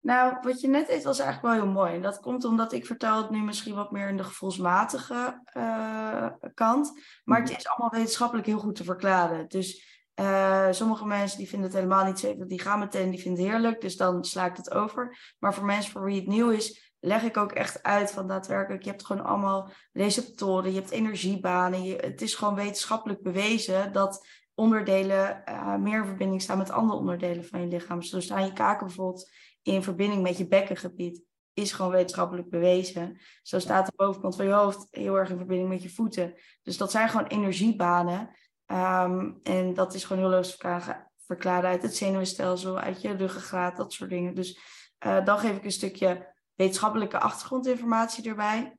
Nou, 0.00 0.36
wat 0.42 0.60
je 0.60 0.68
net 0.68 0.86
deed 0.86 1.02
was 1.02 1.18
eigenlijk 1.18 1.54
wel 1.54 1.64
heel 1.64 1.72
mooi. 1.72 1.94
En 1.94 2.02
dat 2.02 2.20
komt 2.20 2.44
omdat 2.44 2.72
ik 2.72 2.86
vertel 2.86 3.16
het 3.16 3.30
nu 3.30 3.42
misschien 3.42 3.74
wat 3.74 3.90
meer 3.90 4.08
in 4.08 4.16
de 4.16 4.24
gevoelsmatige 4.24 5.42
uh, 5.56 6.26
kant. 6.54 7.00
Maar 7.24 7.40
het 7.40 7.56
is 7.56 7.68
allemaal 7.68 7.90
wetenschappelijk 7.90 8.46
heel 8.46 8.58
goed 8.58 8.74
te 8.74 8.84
verklaren. 8.84 9.48
Dus 9.48 9.98
uh, 10.20 10.66
sommige 10.70 11.06
mensen 11.06 11.38
die 11.38 11.48
vinden 11.48 11.68
het 11.68 11.76
helemaal 11.76 12.04
niet 12.04 12.18
zo, 12.18 12.46
die 12.46 12.60
gaan 12.60 12.78
meteen, 12.78 13.10
die 13.10 13.20
vinden 13.20 13.42
het 13.42 13.52
heerlijk. 13.52 13.80
Dus 13.80 13.96
dan 13.96 14.24
sla 14.24 14.44
ik 14.44 14.56
het 14.56 14.74
over. 14.74 15.34
Maar 15.38 15.54
voor 15.54 15.64
mensen 15.64 15.92
voor 15.92 16.04
wie 16.04 16.16
het 16.16 16.28
nieuw 16.28 16.50
is, 16.50 16.94
leg 17.00 17.22
ik 17.22 17.36
ook 17.36 17.52
echt 17.52 17.82
uit 17.82 18.10
van 18.10 18.26
daadwerkelijk, 18.28 18.82
je 18.82 18.90
hebt 18.90 19.06
gewoon 19.06 19.24
allemaal 19.24 19.70
receptoren, 19.92 20.72
je 20.72 20.78
hebt 20.78 20.90
energiebanen. 20.90 21.82
Je, 21.82 21.96
het 21.96 22.22
is 22.22 22.34
gewoon 22.34 22.54
wetenschappelijk 22.54 23.22
bewezen 23.22 23.92
dat 23.92 24.26
onderdelen 24.54 25.42
uh, 25.48 25.76
meer 25.76 25.98
in 25.98 26.04
verbinding 26.04 26.42
staan 26.42 26.58
met 26.58 26.70
andere 26.70 26.98
onderdelen 26.98 27.44
van 27.44 27.60
je 27.60 27.66
lichaam. 27.66 28.02
Zo 28.02 28.20
staan 28.20 28.44
je 28.44 28.52
kaken 28.52 28.86
bijvoorbeeld 28.86 29.30
in 29.62 29.82
verbinding 29.82 30.22
met 30.22 30.38
je 30.38 30.48
bekkengebied. 30.48 31.22
Is 31.52 31.72
gewoon 31.72 31.90
wetenschappelijk 31.90 32.50
bewezen. 32.50 33.20
Zo 33.42 33.58
staat 33.58 33.86
de 33.86 33.92
bovenkant 33.96 34.36
van 34.36 34.44
je 34.44 34.52
hoofd 34.52 34.86
heel 34.90 35.16
erg 35.16 35.30
in 35.30 35.36
verbinding 35.36 35.68
met 35.68 35.82
je 35.82 35.90
voeten. 35.90 36.34
Dus 36.62 36.76
dat 36.76 36.90
zijn 36.90 37.08
gewoon 37.08 37.26
energiebanen. 37.26 38.30
Um, 38.66 39.40
en 39.42 39.74
dat 39.74 39.94
is 39.94 40.04
gewoon 40.04 40.22
heel 40.22 40.32
logisch 40.32 40.56
verklaren 41.26 41.70
uit 41.70 41.82
het 41.82 41.96
zenuwstelsel, 41.96 42.78
uit 42.78 43.00
je 43.00 43.12
ruggengraat, 43.12 43.76
dat 43.76 43.92
soort 43.92 44.10
dingen. 44.10 44.34
Dus 44.34 44.60
uh, 45.06 45.24
dan 45.24 45.38
geef 45.38 45.56
ik 45.56 45.64
een 45.64 45.72
stukje 45.72 46.34
wetenschappelijke 46.54 47.18
achtergrondinformatie 47.18 48.28
erbij. 48.28 48.76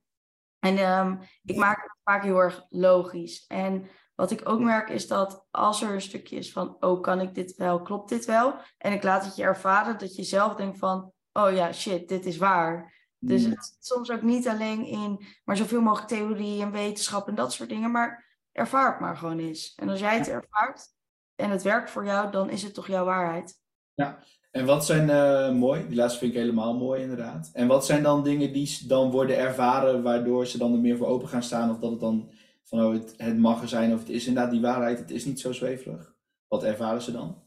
En 0.58 0.78
um, 0.78 1.20
ik 1.44 1.56
maak 1.56 1.82
het 1.82 1.98
vaak 2.04 2.22
heel 2.22 2.38
erg 2.38 2.66
logisch. 2.68 3.44
En 3.46 3.88
wat 4.14 4.30
ik 4.30 4.48
ook 4.48 4.60
merk 4.60 4.88
is 4.88 5.06
dat 5.06 5.46
als 5.50 5.82
er 5.82 5.94
een 5.94 6.00
stukje 6.00 6.36
is 6.36 6.52
van, 6.52 6.76
oh, 6.80 7.00
kan 7.00 7.20
ik 7.20 7.34
dit 7.34 7.56
wel, 7.56 7.82
klopt 7.82 8.08
dit 8.08 8.24
wel? 8.24 8.54
En 8.78 8.92
ik 8.92 9.02
laat 9.02 9.24
het 9.24 9.36
je 9.36 9.42
ervaren 9.42 9.98
dat 9.98 10.14
je 10.14 10.22
zelf 10.22 10.54
denkt 10.54 10.78
van, 10.78 11.12
oh 11.32 11.52
ja, 11.52 11.72
shit, 11.72 12.08
dit 12.08 12.26
is 12.26 12.36
waar. 12.36 13.00
Dus 13.18 13.44
het 13.44 13.64
zit 13.64 13.84
soms 13.84 14.10
ook 14.10 14.22
niet 14.22 14.48
alleen 14.48 14.84
in, 14.84 15.24
maar 15.44 15.56
zoveel 15.56 15.80
mogelijk 15.80 16.08
theorie 16.08 16.62
en 16.62 16.70
wetenschap 16.70 17.28
en 17.28 17.34
dat 17.34 17.52
soort 17.52 17.68
dingen, 17.68 17.90
maar 17.90 18.38
ervaar 18.52 18.90
het 18.90 19.00
maar 19.00 19.16
gewoon 19.16 19.38
eens. 19.38 19.74
En 19.76 19.88
als 19.88 20.00
jij 20.00 20.18
het 20.18 20.28
ervaart 20.28 20.86
en 21.34 21.50
het 21.50 21.62
werkt 21.62 21.90
voor 21.90 22.04
jou, 22.04 22.30
dan 22.30 22.50
is 22.50 22.62
het 22.62 22.74
toch 22.74 22.86
jouw 22.86 23.04
waarheid. 23.04 23.60
Ja, 23.94 24.18
en 24.50 24.66
wat 24.66 24.86
zijn 24.86 25.08
uh, 25.08 25.58
mooi, 25.58 25.88
die 25.88 25.96
laatste 25.96 26.18
vind 26.18 26.32
ik 26.32 26.38
helemaal 26.38 26.76
mooi 26.76 27.02
inderdaad. 27.02 27.50
En 27.52 27.66
wat 27.66 27.86
zijn 27.86 28.02
dan 28.02 28.24
dingen 28.24 28.52
die 28.52 28.86
dan 28.86 29.10
worden 29.10 29.36
ervaren 29.36 30.02
waardoor 30.02 30.46
ze 30.46 30.58
dan 30.58 30.72
er 30.72 30.78
meer 30.78 30.96
voor 30.96 31.06
open 31.06 31.28
gaan 31.28 31.42
staan 31.42 31.70
of 31.70 31.78
dat 31.78 31.90
het 31.90 32.00
dan 32.00 32.30
van 32.64 32.84
oh, 32.84 32.92
het, 32.92 33.14
het 33.16 33.38
mag 33.38 33.62
er 33.62 33.68
zijn 33.68 33.92
of 33.92 33.98
het 33.98 34.08
is 34.08 34.26
inderdaad 34.26 34.52
die 34.52 34.60
waarheid, 34.60 34.98
het 34.98 35.10
is 35.10 35.24
niet 35.24 35.40
zo 35.40 35.52
zweverig. 35.52 36.14
Wat 36.48 36.64
ervaren 36.64 37.02
ze 37.02 37.12
dan? 37.12 37.42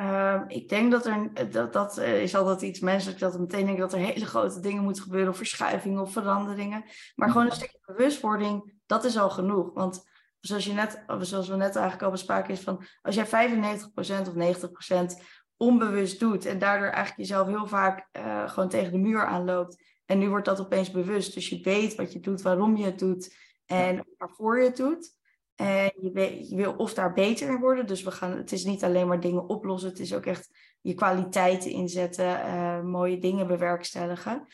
Uh, 0.00 0.40
ik 0.46 0.68
denk 0.68 0.90
dat 0.90 1.06
er, 1.06 1.50
dat, 1.50 1.72
dat 1.72 1.98
eh, 1.98 2.22
is 2.22 2.34
altijd 2.34 2.62
iets 2.62 2.80
menselijk, 2.80 3.18
dat 3.18 3.32
we 3.34 3.40
meteen 3.40 3.64
denken 3.64 3.82
dat 3.82 3.92
er 3.92 3.98
hele 3.98 4.26
grote 4.26 4.60
dingen 4.60 4.82
moeten 4.82 5.02
gebeuren, 5.02 5.30
of 5.30 5.36
verschuivingen 5.36 6.00
of 6.00 6.12
veranderingen. 6.12 6.84
Maar 7.14 7.30
gewoon 7.30 7.46
een 7.46 7.52
stukje 7.52 7.78
bewustwording, 7.86 8.80
dat 8.86 9.04
is 9.04 9.18
al 9.18 9.30
genoeg. 9.30 9.72
Want 9.74 10.08
zoals, 10.40 10.64
je 10.64 10.72
net, 10.72 11.04
zoals 11.20 11.48
we 11.48 11.56
net 11.56 11.76
eigenlijk 11.76 12.02
al 12.02 12.10
bespraken, 12.10 12.52
is 12.52 12.60
van 12.60 12.84
als 13.02 13.14
jij 13.14 13.26
95% 13.26 13.28
of 14.28 14.34
90% 15.16 15.22
onbewust 15.56 16.20
doet 16.20 16.46
en 16.46 16.58
daardoor 16.58 16.88
eigenlijk 16.88 17.16
jezelf 17.16 17.46
heel 17.46 17.66
vaak 17.66 18.08
uh, 18.12 18.48
gewoon 18.48 18.68
tegen 18.68 18.92
de 18.92 18.98
muur 18.98 19.26
aanloopt. 19.26 19.82
En 20.06 20.18
nu 20.18 20.28
wordt 20.28 20.44
dat 20.44 20.60
opeens 20.60 20.90
bewust. 20.90 21.34
Dus 21.34 21.48
je 21.48 21.60
weet 21.62 21.94
wat 21.94 22.12
je 22.12 22.20
doet, 22.20 22.42
waarom 22.42 22.76
je 22.76 22.84
het 22.84 22.98
doet 22.98 23.36
en 23.66 24.06
waarvoor 24.18 24.58
je 24.58 24.64
het 24.64 24.76
doet. 24.76 25.12
En 25.54 25.92
je, 26.00 26.10
weet, 26.12 26.48
je, 26.48 26.56
wil 26.56 26.74
of 26.76 26.94
daar 26.94 27.12
beter 27.12 27.48
in 27.48 27.60
worden. 27.60 27.86
Dus 27.86 28.02
we 28.02 28.10
gaan, 28.10 28.36
het 28.36 28.52
is 28.52 28.64
niet 28.64 28.84
alleen 28.84 29.08
maar 29.08 29.20
dingen 29.20 29.48
oplossen. 29.48 29.88
Het 29.88 29.98
is 29.98 30.14
ook 30.14 30.26
echt 30.26 30.50
je 30.80 30.94
kwaliteiten 30.94 31.70
inzetten, 31.70 32.26
uh, 32.26 32.82
mooie 32.82 33.18
dingen 33.18 33.46
bewerkstelligen. 33.46 34.46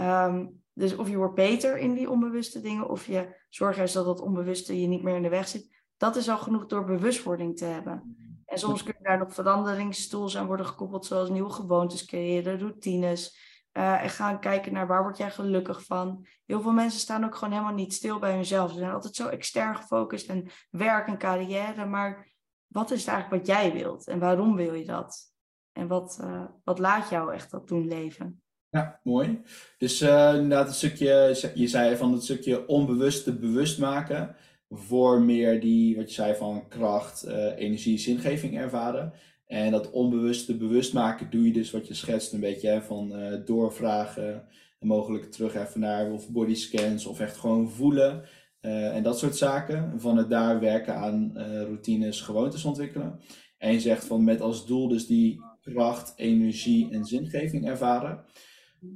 Um, 0.00 0.62
dus 0.72 0.96
of 0.96 1.08
je 1.08 1.16
wordt 1.16 1.34
beter 1.34 1.78
in 1.78 1.94
die 1.94 2.10
onbewuste 2.10 2.60
dingen, 2.60 2.88
of 2.88 3.06
je 3.06 3.36
zorgt 3.48 3.76
juist 3.76 3.94
dat 3.94 4.04
dat 4.04 4.20
onbewuste 4.20 4.80
je 4.80 4.86
niet 4.86 5.02
meer 5.02 5.16
in 5.16 5.22
de 5.22 5.28
weg 5.28 5.48
zit. 5.48 5.68
Dat 5.96 6.16
is 6.16 6.28
al 6.28 6.38
genoeg 6.38 6.66
door 6.66 6.84
bewustwording 6.84 7.56
te 7.56 7.64
hebben. 7.64 8.16
En 8.46 8.58
soms 8.58 8.82
kunnen 8.82 9.02
daar 9.02 9.18
nog 9.18 9.34
veranderingstools 9.34 10.36
aan 10.36 10.46
worden 10.46 10.66
gekoppeld, 10.66 11.06
zoals 11.06 11.30
nieuwe 11.30 11.50
gewoontes 11.50 12.04
creëren, 12.04 12.58
routines. 12.58 13.47
Uh, 13.78 14.02
en 14.02 14.10
gaan 14.10 14.40
kijken 14.40 14.72
naar 14.72 14.86
waar 14.86 15.02
word 15.02 15.16
jij 15.16 15.30
gelukkig 15.30 15.84
van. 15.84 16.26
Heel 16.46 16.60
veel 16.60 16.72
mensen 16.72 17.00
staan 17.00 17.24
ook 17.24 17.34
gewoon 17.34 17.52
helemaal 17.52 17.74
niet 17.74 17.94
stil 17.94 18.18
bij 18.18 18.34
hunzelf. 18.34 18.70
Ze 18.70 18.78
zijn 18.78 18.92
altijd 18.92 19.14
zo 19.14 19.28
extern 19.28 19.76
gefocust 19.76 20.28
en 20.28 20.48
werk 20.70 21.06
en 21.06 21.18
carrière. 21.18 21.86
Maar 21.86 22.28
wat 22.66 22.90
is 22.90 23.06
eigenlijk 23.06 23.46
wat 23.46 23.56
jij 23.56 23.72
wilt? 23.72 24.06
En 24.06 24.18
waarom 24.18 24.56
wil 24.56 24.74
je 24.74 24.84
dat? 24.84 25.32
En 25.72 25.86
wat, 25.86 26.18
uh, 26.22 26.44
wat 26.64 26.78
laat 26.78 27.08
jou 27.08 27.34
echt 27.34 27.50
dat 27.50 27.68
doen 27.68 27.88
leven? 27.88 28.42
Ja, 28.68 29.00
mooi. 29.02 29.42
Dus 29.76 30.02
uh, 30.02 30.34
inderdaad, 30.34 30.66
het 30.66 30.76
stukje, 30.76 31.50
je 31.54 31.66
zei 31.66 31.96
van 31.96 32.12
het 32.12 32.22
stukje 32.22 32.66
onbewuste 32.66 33.38
bewust 33.38 33.78
maken. 33.78 34.36
Voor 34.70 35.20
meer 35.20 35.60
die, 35.60 35.96
wat 35.96 36.08
je 36.08 36.14
zei 36.14 36.34
van 36.34 36.68
kracht, 36.68 37.26
energie, 37.56 37.98
zingeving 37.98 38.58
ervaren. 38.58 39.12
En 39.48 39.70
dat 39.70 39.90
onbewuste 39.90 40.56
bewust 40.56 40.92
maken 40.92 41.30
doe 41.30 41.46
je 41.46 41.52
dus 41.52 41.70
wat 41.70 41.88
je 41.88 41.94
schetst 41.94 42.32
een 42.32 42.40
beetje 42.40 42.68
hè, 42.68 42.82
van 42.82 43.12
uh, 43.12 43.34
doorvragen 43.44 44.44
en 44.78 44.86
mogelijk 44.86 45.30
terug 45.32 45.54
even 45.54 45.80
naar 45.80 46.12
of 46.12 46.30
bodyscans 46.30 47.06
of 47.06 47.20
echt 47.20 47.36
gewoon 47.36 47.70
voelen 47.70 48.24
uh, 48.62 48.96
en 48.96 49.02
dat 49.02 49.18
soort 49.18 49.36
zaken. 49.36 50.00
Van 50.00 50.16
het 50.16 50.30
daar 50.30 50.60
werken 50.60 50.94
aan 50.94 51.32
uh, 51.34 51.62
routines, 51.62 52.20
gewoontes 52.20 52.64
ontwikkelen. 52.64 53.20
En 53.58 53.72
je 53.72 53.80
zegt 53.80 54.04
van 54.04 54.24
met 54.24 54.40
als 54.40 54.66
doel 54.66 54.88
dus 54.88 55.06
die 55.06 55.40
kracht, 55.60 56.12
energie 56.16 56.90
en 56.90 57.04
zingeving 57.04 57.66
ervaren. 57.66 58.24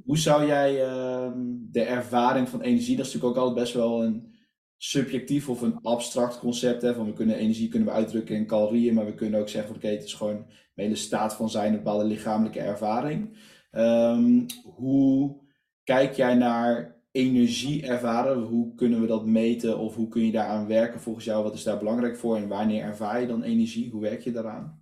Hoe 0.05 0.17
zou 0.17 0.45
jij 0.47 0.83
ehm, 0.83 1.37
de 1.71 1.81
ervaring 1.81 2.49
van 2.49 2.61
energie, 2.61 2.95
dat 2.97 3.05
is 3.05 3.13
natuurlijk 3.13 3.37
ook 3.37 3.43
altijd 3.43 3.63
best 3.63 3.73
wel 3.73 4.03
een 4.03 4.32
subjectief 4.77 5.49
of 5.49 5.61
een 5.61 5.79
abstract 5.81 6.39
concept. 6.39 6.81
Hè, 6.81 6.93
van 6.93 7.05
we 7.05 7.13
kunnen 7.13 7.35
energie 7.35 7.69
kunnen 7.69 7.87
we 7.87 7.93
uitdrukken 7.93 8.35
in 8.35 8.47
calorieën, 8.47 8.93
maar 8.93 9.05
we 9.05 9.13
kunnen 9.13 9.39
ook 9.39 9.49
zeggen 9.49 9.75
oké, 9.75 9.87
het 9.87 10.03
is 10.03 10.13
gewoon 10.13 10.35
een 10.35 10.83
hele 10.83 10.95
staat 10.95 11.35
van 11.35 11.49
zijn, 11.49 11.71
een 11.71 11.83
bepaalde 11.83 12.05
lichamelijke 12.05 12.59
ervaring. 12.59 13.37
Um, 13.71 14.45
hoe 14.63 15.35
kijk 15.83 16.13
jij 16.13 16.35
naar 16.35 17.01
energie 17.11 17.87
ervaren? 17.87 18.41
Hoe 18.41 18.75
kunnen 18.75 19.01
we 19.01 19.07
dat 19.07 19.25
meten 19.25 19.77
of 19.77 19.95
hoe 19.95 20.07
kun 20.07 20.25
je 20.25 20.31
daaraan 20.31 20.67
werken 20.67 20.99
volgens 20.99 21.25
jou? 21.25 21.43
Wat 21.43 21.53
is 21.53 21.63
daar 21.63 21.77
belangrijk 21.77 22.17
voor 22.17 22.35
en 22.35 22.47
wanneer 22.47 22.83
ervaar 22.83 23.21
je 23.21 23.27
dan 23.27 23.43
energie? 23.43 23.91
Hoe 23.91 24.01
werk 24.01 24.21
je 24.21 24.31
daaraan? 24.31 24.81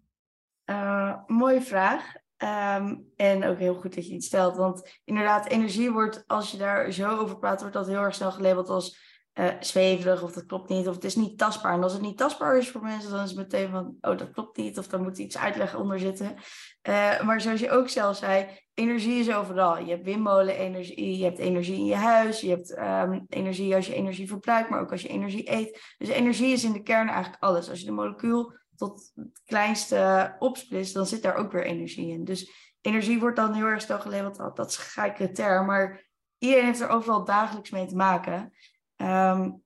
Uh, 0.65 1.15
mooie 1.27 1.61
vraag. 1.61 2.13
Um, 2.43 3.11
en 3.15 3.43
ook 3.43 3.57
heel 3.57 3.75
goed 3.75 3.95
dat 3.95 4.07
je 4.07 4.13
het 4.13 4.23
stelt. 4.23 4.55
Want 4.55 4.99
inderdaad, 5.03 5.47
energie 5.47 5.91
wordt, 5.91 6.23
als 6.27 6.51
je 6.51 6.57
daar 6.57 6.91
zo 6.91 7.17
over 7.17 7.37
praat, 7.37 7.59
wordt 7.59 7.75
dat 7.75 7.87
heel 7.87 8.01
erg 8.01 8.15
snel 8.15 8.31
gelabeld 8.31 8.69
als 8.69 9.10
uh, 9.33 9.47
zweverig 9.59 10.23
of 10.23 10.31
dat 10.31 10.45
klopt 10.45 10.69
niet 10.69 10.87
of 10.87 10.95
het 10.95 11.03
is 11.03 11.15
niet 11.15 11.37
tastbaar. 11.37 11.73
En 11.73 11.83
als 11.83 11.93
het 11.93 12.01
niet 12.01 12.17
tastbaar 12.17 12.57
is 12.57 12.69
voor 12.69 12.81
mensen, 12.81 13.11
dan 13.11 13.23
is 13.23 13.29
het 13.29 13.37
meteen 13.37 13.69
van, 13.69 13.95
oh 14.01 14.17
dat 14.17 14.31
klopt 14.31 14.57
niet 14.57 14.77
of 14.77 14.87
dan 14.87 15.03
moet 15.03 15.17
iets 15.17 15.37
uitleggen 15.37 15.79
onder 15.79 15.99
zitten. 15.99 16.35
Uh, 16.89 17.21
maar 17.21 17.41
zoals 17.41 17.59
je 17.59 17.69
ook 17.69 17.89
zelf 17.89 18.17
zei, 18.17 18.47
energie 18.73 19.19
is 19.19 19.33
overal. 19.33 19.77
Je 19.77 19.89
hebt 19.89 20.05
windmolen-energie, 20.05 21.17
je 21.17 21.23
hebt 21.23 21.39
energie 21.39 21.75
in 21.75 21.85
je 21.85 21.95
huis, 21.95 22.41
je 22.41 22.49
hebt 22.49 22.77
um, 22.77 23.25
energie 23.29 23.75
als 23.75 23.87
je 23.87 23.93
energie 23.93 24.27
verbruikt, 24.27 24.69
maar 24.69 24.81
ook 24.81 24.91
als 24.91 25.01
je 25.01 25.07
energie 25.07 25.51
eet. 25.51 25.93
Dus 25.97 26.09
energie 26.09 26.51
is 26.51 26.63
in 26.63 26.73
de 26.73 26.83
kern 26.83 27.07
eigenlijk 27.07 27.43
alles. 27.43 27.69
Als 27.69 27.79
je 27.79 27.85
de 27.85 27.91
molecuul 27.91 28.53
tot 28.75 29.11
het 29.15 29.41
kleinste 29.45 30.35
opsplitst, 30.39 30.93
dan 30.93 31.05
zit 31.05 31.21
daar 31.21 31.35
ook 31.35 31.51
weer 31.51 31.65
energie 31.65 32.11
in. 32.11 32.23
Dus 32.23 32.51
energie 32.81 33.19
wordt 33.19 33.35
dan 33.35 33.53
heel 33.53 33.65
erg 33.65 33.81
snel 33.81 33.99
gelabeld, 33.99 34.55
dat 34.55 34.69
is 34.69 34.77
een 34.77 34.83
gekke 34.83 35.31
term, 35.31 35.65
maar 35.65 36.09
iedereen 36.37 36.65
heeft 36.65 36.79
er 36.79 36.89
overal 36.89 37.25
dagelijks 37.25 37.69
mee 37.69 37.85
te 37.85 37.95
maken. 37.95 38.53
Um, 39.01 39.63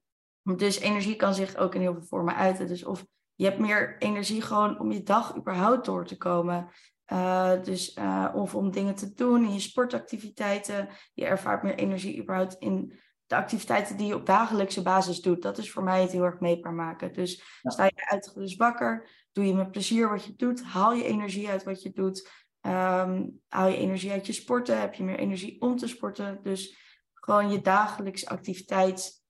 dus 0.55 0.79
energie 0.79 1.15
kan 1.15 1.33
zich 1.33 1.55
ook 1.55 1.75
in 1.75 1.81
heel 1.81 1.93
veel 1.93 2.07
vormen 2.07 2.35
uiten. 2.35 2.67
Dus 2.67 2.83
of 2.83 3.05
je 3.35 3.45
hebt 3.45 3.59
meer 3.59 3.95
energie 3.99 4.41
gewoon 4.41 4.79
om 4.79 4.91
je 4.91 5.03
dag 5.03 5.35
überhaupt 5.35 5.85
door 5.85 6.05
te 6.05 6.17
komen. 6.17 6.69
Uh, 7.13 7.63
dus, 7.63 7.95
uh, 7.95 8.31
of 8.33 8.55
om 8.55 8.71
dingen 8.71 8.95
te 8.95 9.13
doen 9.13 9.43
in 9.43 9.53
je 9.53 9.59
sportactiviteiten. 9.59 10.89
Je 11.13 11.25
ervaart 11.25 11.63
meer 11.63 11.75
energie 11.75 12.21
überhaupt 12.21 12.55
in 12.59 12.99
de 13.25 13.35
activiteiten 13.35 13.97
die 13.97 14.07
je 14.07 14.15
op 14.15 14.25
dagelijkse 14.25 14.81
basis 14.81 15.21
doet. 15.21 15.41
Dat 15.41 15.57
is 15.57 15.71
voor 15.71 15.83
mij 15.83 16.01
het 16.01 16.11
heel 16.11 16.23
erg 16.23 16.39
meetbaar 16.39 16.73
maken. 16.73 17.13
Dus 17.13 17.59
sta 17.63 17.83
je 17.83 18.07
uitgerust 18.09 18.57
wakker, 18.57 19.09
doe 19.31 19.45
je 19.45 19.53
met 19.53 19.71
plezier 19.71 20.09
wat 20.09 20.25
je 20.25 20.35
doet, 20.35 20.63
haal 20.63 20.93
je 20.93 21.03
energie 21.03 21.49
uit 21.49 21.63
wat 21.63 21.81
je 21.81 21.91
doet. 21.91 22.29
Um, 22.61 23.41
haal 23.47 23.67
je 23.67 23.77
energie 23.77 24.11
uit 24.11 24.25
je 24.25 24.33
sporten, 24.33 24.79
heb 24.79 24.93
je 24.93 25.03
meer 25.03 25.19
energie 25.19 25.61
om 25.61 25.77
te 25.77 25.87
sporten. 25.87 26.39
Dus 26.43 26.77
gewoon 27.13 27.49
je 27.49 27.61
dagelijkse 27.61 28.29
activiteit 28.29 29.23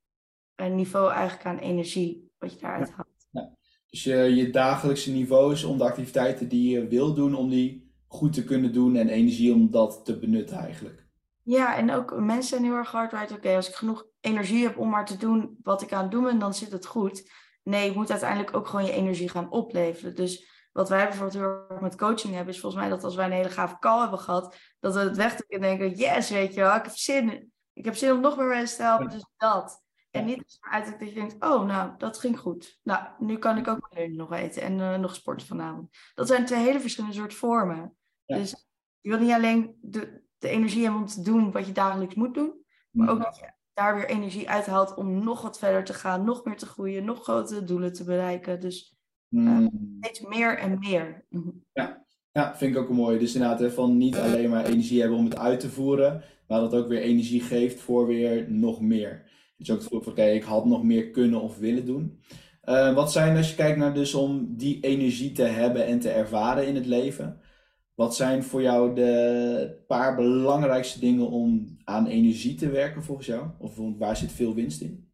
niveau 0.56 1.12
eigenlijk 1.12 1.46
aan 1.46 1.58
energie 1.58 2.32
wat 2.38 2.54
je 2.54 2.60
daaruit 2.60 2.92
haalt. 2.92 3.28
Ja. 3.32 3.50
Dus 3.90 4.04
je, 4.04 4.16
je 4.16 4.50
dagelijkse 4.50 5.12
niveau 5.12 5.54
is 5.54 5.64
om 5.64 5.78
de 5.78 5.84
activiteiten 5.84 6.48
die 6.48 6.70
je 6.70 6.88
wil 6.88 7.14
doen, 7.14 7.36
om 7.36 7.50
die 7.50 7.94
goed 8.08 8.34
te 8.34 8.44
kunnen 8.44 8.74
doen 8.74 8.96
en 8.96 9.10
energie 9.10 9.54
om 9.54 9.72
dat 9.72 10.06
te 10.06 10.20
benutten 10.20 10.58
eigenlijk. 10.58 11.06
Ja, 11.42 11.76
en 11.76 11.92
ook 11.92 12.20
mensen 12.20 12.50
zijn 12.50 12.64
heel 12.64 12.76
erg 12.76 12.92
hard 12.92 13.32
oké, 13.32 13.56
als 13.56 13.70
ik 13.70 13.76
genoeg 13.76 14.06
energie 14.20 14.64
heb 14.64 14.78
om 14.78 14.90
maar 14.90 15.06
te 15.06 15.18
doen 15.18 15.58
wat 15.64 15.82
ik 15.82 15.94
aan 15.94 16.02
het 16.02 16.12
doen 16.12 16.24
ben, 16.24 16.40
dan 16.40 16.54
zit 16.54 16.72
het 16.72 16.86
goed. 16.86 17.32
Nee, 17.64 17.90
je 17.90 17.98
moet 17.98 18.12
uiteindelijk 18.12 18.56
ook 18.56 18.68
gewoon 18.68 18.86
je 18.86 18.92
energie 18.92 19.30
gaan 19.30 19.52
opleveren. 19.52 20.16
Dus 20.16 20.54
wat 20.72 20.90
wij 20.90 21.04
bijvoorbeeld 21.04 21.34
heel 21.34 21.66
erg 21.70 21.82
met 21.82 21.96
coaching 21.96 22.34
hebben, 22.34 22.54
is 22.54 22.60
volgens 22.60 22.82
mij 22.82 22.92
dat 22.92 23.04
als 23.04 23.16
wij 23.16 23.26
een 23.26 23.32
hele 23.32 23.50
gave 23.50 23.80
call 23.80 24.02
hebben 24.02 24.20
gehad, 24.20 24.56
dat 24.80 24.94
we 24.94 25.00
het 25.00 25.18
wegdrukken 25.18 25.62
en 25.62 25.78
denken, 25.78 25.98
yes, 25.98 26.30
weet 26.30 26.54
je 26.54 26.60
wel, 26.60 26.76
ik 26.76 26.84
heb 26.84 26.96
zin. 26.96 27.52
Ik 27.74 27.86
heb 27.86 27.96
zin 27.96 28.12
om 28.12 28.22
nog 28.22 28.38
meer 28.38 28.48
mensen 28.48 28.78
te 28.78 28.84
helpen, 28.84 29.10
dus 29.10 29.26
dat. 29.38 29.84
En 30.16 30.26
niet 30.26 30.58
uit 30.60 31.00
dat 31.00 31.10
je 31.10 31.14
denkt, 31.16 31.34
oh, 31.34 31.66
nou, 31.66 31.92
dat 31.98 32.18
ging 32.18 32.40
goed. 32.40 32.80
Nou, 32.84 33.06
nu 33.20 33.38
kan 33.38 33.58
ik 33.58 33.68
ook 33.68 33.90
nog 34.08 34.34
eten 34.34 34.62
en 34.62 34.78
uh, 34.78 34.98
nog 34.98 35.16
sporten 35.16 35.48
vanavond. 35.48 35.98
Dat 36.16 36.28
zijn 36.28 36.46
twee 36.46 36.60
hele 36.60 36.80
verschillende 36.80 37.16
soorten 37.16 37.38
vormen. 37.38 37.96
Dus 38.26 38.68
je 39.02 39.10
wil 39.10 39.20
niet 39.20 39.32
alleen 39.32 39.78
de, 39.82 40.22
de 40.38 40.50
energie 40.50 40.84
hebben 40.84 41.02
om 41.02 41.08
te 41.08 41.22
doen 41.22 41.52
wat 41.52 41.66
je 41.66 41.72
dagelijks 41.72 42.16
moet 42.16 42.34
doen, 42.34 42.66
maar 42.92 43.10
ook 43.10 43.24
dat 43.24 43.38
je 43.38 43.54
daar 43.74 43.96
weer 43.96 44.10
energie 44.10 44.50
uithaalt 44.50 44.96
om 44.96 45.24
nog 45.24 45.42
wat 45.42 45.58
verder 45.58 45.84
te 45.84 45.94
gaan, 45.94 46.24
nog 46.24 46.46
meer 46.46 46.58
te 46.58 46.66
groeien, 46.66 47.06
nog 47.06 47.24
grotere 47.24 47.64
doelen 47.64 47.94
te 47.94 48.04
bereiken. 48.04 48.60
Dus 48.60 48.96
uh, 49.30 49.68
steeds 50.00 50.22
meer 50.22 50.58
en 50.58 50.80
meer. 50.80 51.26
Mhm. 51.30 51.50
Ja. 51.74 52.06
ja, 52.32 52.58
vind 52.58 52.76
ik 52.76 52.82
ook 52.82 52.90
een 52.90 52.96
mooie. 52.96 53.20
Dus 53.20 53.34
inderdaad, 53.34 53.60
hè, 53.60 53.72
van 53.72 53.98
niet 53.98 54.16
alleen 54.16 54.50
maar 54.50 54.66
energie 54.66 55.00
hebben 55.00 55.18
om 55.18 55.26
het 55.26 55.38
uit 55.38 55.60
te 55.60 55.70
voeren, 55.70 56.24
maar 56.48 56.60
dat 56.60 56.74
ook 56.74 56.88
weer 56.88 57.02
energie 57.02 57.42
geeft 57.42 57.80
voor 57.80 58.08
weer 58.08 58.52
nog 58.52 58.82
meer. 58.82 59.34
Dus 59.58 59.72
ook 59.72 59.78
het 59.78 59.84
gevoel 59.84 60.02
van, 60.02 60.12
oké, 60.12 60.24
ik 60.26 60.44
had 60.44 60.66
nog 60.66 60.84
meer 60.84 61.10
kunnen 61.10 61.42
of 61.42 61.58
willen 61.58 61.86
doen. 61.86 62.20
Uh, 62.64 62.94
wat 62.94 63.12
zijn, 63.12 63.38
als 63.38 63.50
je 63.50 63.56
kijkt 63.56 63.78
naar 63.78 63.94
dus 63.94 64.14
om 64.14 64.56
die 64.56 64.80
energie 64.80 65.32
te 65.32 65.44
hebben 65.44 65.86
en 65.86 66.00
te 66.00 66.10
ervaren 66.10 66.68
in 66.68 66.76
het 66.76 66.86
leven, 66.86 67.42
wat 67.94 68.16
zijn 68.16 68.44
voor 68.44 68.62
jou 68.62 68.96
de 68.96 69.84
paar 69.88 70.16
belangrijkste 70.16 71.00
dingen 71.00 71.30
om 71.30 71.78
aan 71.84 72.08
energie 72.08 72.56
te 72.56 72.70
werken 72.70 73.04
volgens 73.04 73.28
jou? 73.28 73.50
Of 73.60 73.78
waar 73.98 74.18
zit 74.18 74.32
veel 74.32 74.54
winst 74.54 74.82
in? 74.82 75.14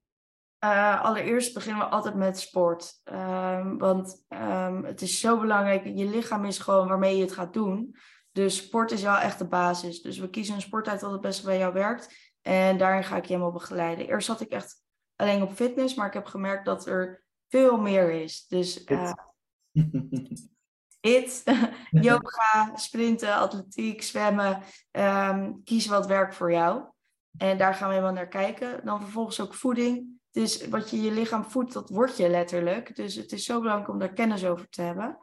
Uh, 0.63 1.03
allereerst 1.03 1.53
beginnen 1.53 1.81
we 1.81 1.89
altijd 1.89 2.15
met 2.15 2.39
sport. 2.39 3.01
Um, 3.03 3.77
want 3.77 4.25
um, 4.29 4.83
het 4.85 5.01
is 5.01 5.19
zo 5.19 5.39
belangrijk. 5.39 5.85
Je 5.85 6.09
lichaam 6.09 6.45
is 6.45 6.57
gewoon 6.57 6.87
waarmee 6.87 7.15
je 7.15 7.21
het 7.21 7.31
gaat 7.31 7.53
doen. 7.53 7.95
Dus 8.31 8.57
sport 8.57 8.91
is 8.91 9.03
wel 9.03 9.17
echt 9.17 9.39
de 9.39 9.47
basis. 9.47 10.01
Dus 10.01 10.17
we 10.17 10.29
kiezen 10.29 10.55
een 10.55 10.61
sport 10.61 10.87
uit 10.87 11.01
wat 11.01 11.11
het 11.11 11.21
beste 11.21 11.45
bij 11.45 11.57
jou 11.57 11.73
werkt. 11.73 12.30
En 12.41 12.77
daarin 12.77 13.03
ga 13.03 13.15
ik 13.15 13.25
je 13.25 13.33
helemaal 13.33 13.51
begeleiden. 13.51 14.07
Eerst 14.07 14.27
zat 14.27 14.41
ik 14.41 14.49
echt 14.49 14.83
alleen 15.15 15.41
op 15.41 15.53
fitness, 15.53 15.95
maar 15.95 16.07
ik 16.07 16.13
heb 16.13 16.25
gemerkt 16.25 16.65
dat 16.65 16.87
er 16.87 17.23
veel 17.49 17.77
meer 17.77 18.11
is. 18.11 18.47
Dus 18.47 18.85
uh, 18.85 19.13
hit, 21.01 21.43
yoga, 21.89 22.75
sprinten, 22.75 23.35
atletiek, 23.35 24.01
zwemmen. 24.01 24.61
Um, 24.91 25.63
kies 25.63 25.87
wat 25.87 26.07
werkt 26.07 26.35
voor 26.35 26.51
jou. 26.51 26.83
En 27.37 27.57
daar 27.57 27.73
gaan 27.73 27.87
we 27.87 27.93
helemaal 27.93 28.15
naar 28.15 28.27
kijken. 28.27 28.85
Dan 28.85 29.01
vervolgens 29.01 29.39
ook 29.39 29.53
voeding. 29.53 30.19
Dus 30.31 30.67
wat 30.67 30.89
je 30.89 31.01
je 31.01 31.11
lichaam 31.11 31.43
voedt, 31.43 31.73
dat 31.73 31.89
word 31.89 32.17
je 32.17 32.29
letterlijk. 32.29 32.95
Dus 32.95 33.15
het 33.15 33.31
is 33.31 33.45
zo 33.45 33.59
belangrijk 33.59 33.89
om 33.89 33.99
daar 33.99 34.13
kennis 34.13 34.45
over 34.45 34.69
te 34.69 34.81
hebben. 34.81 35.17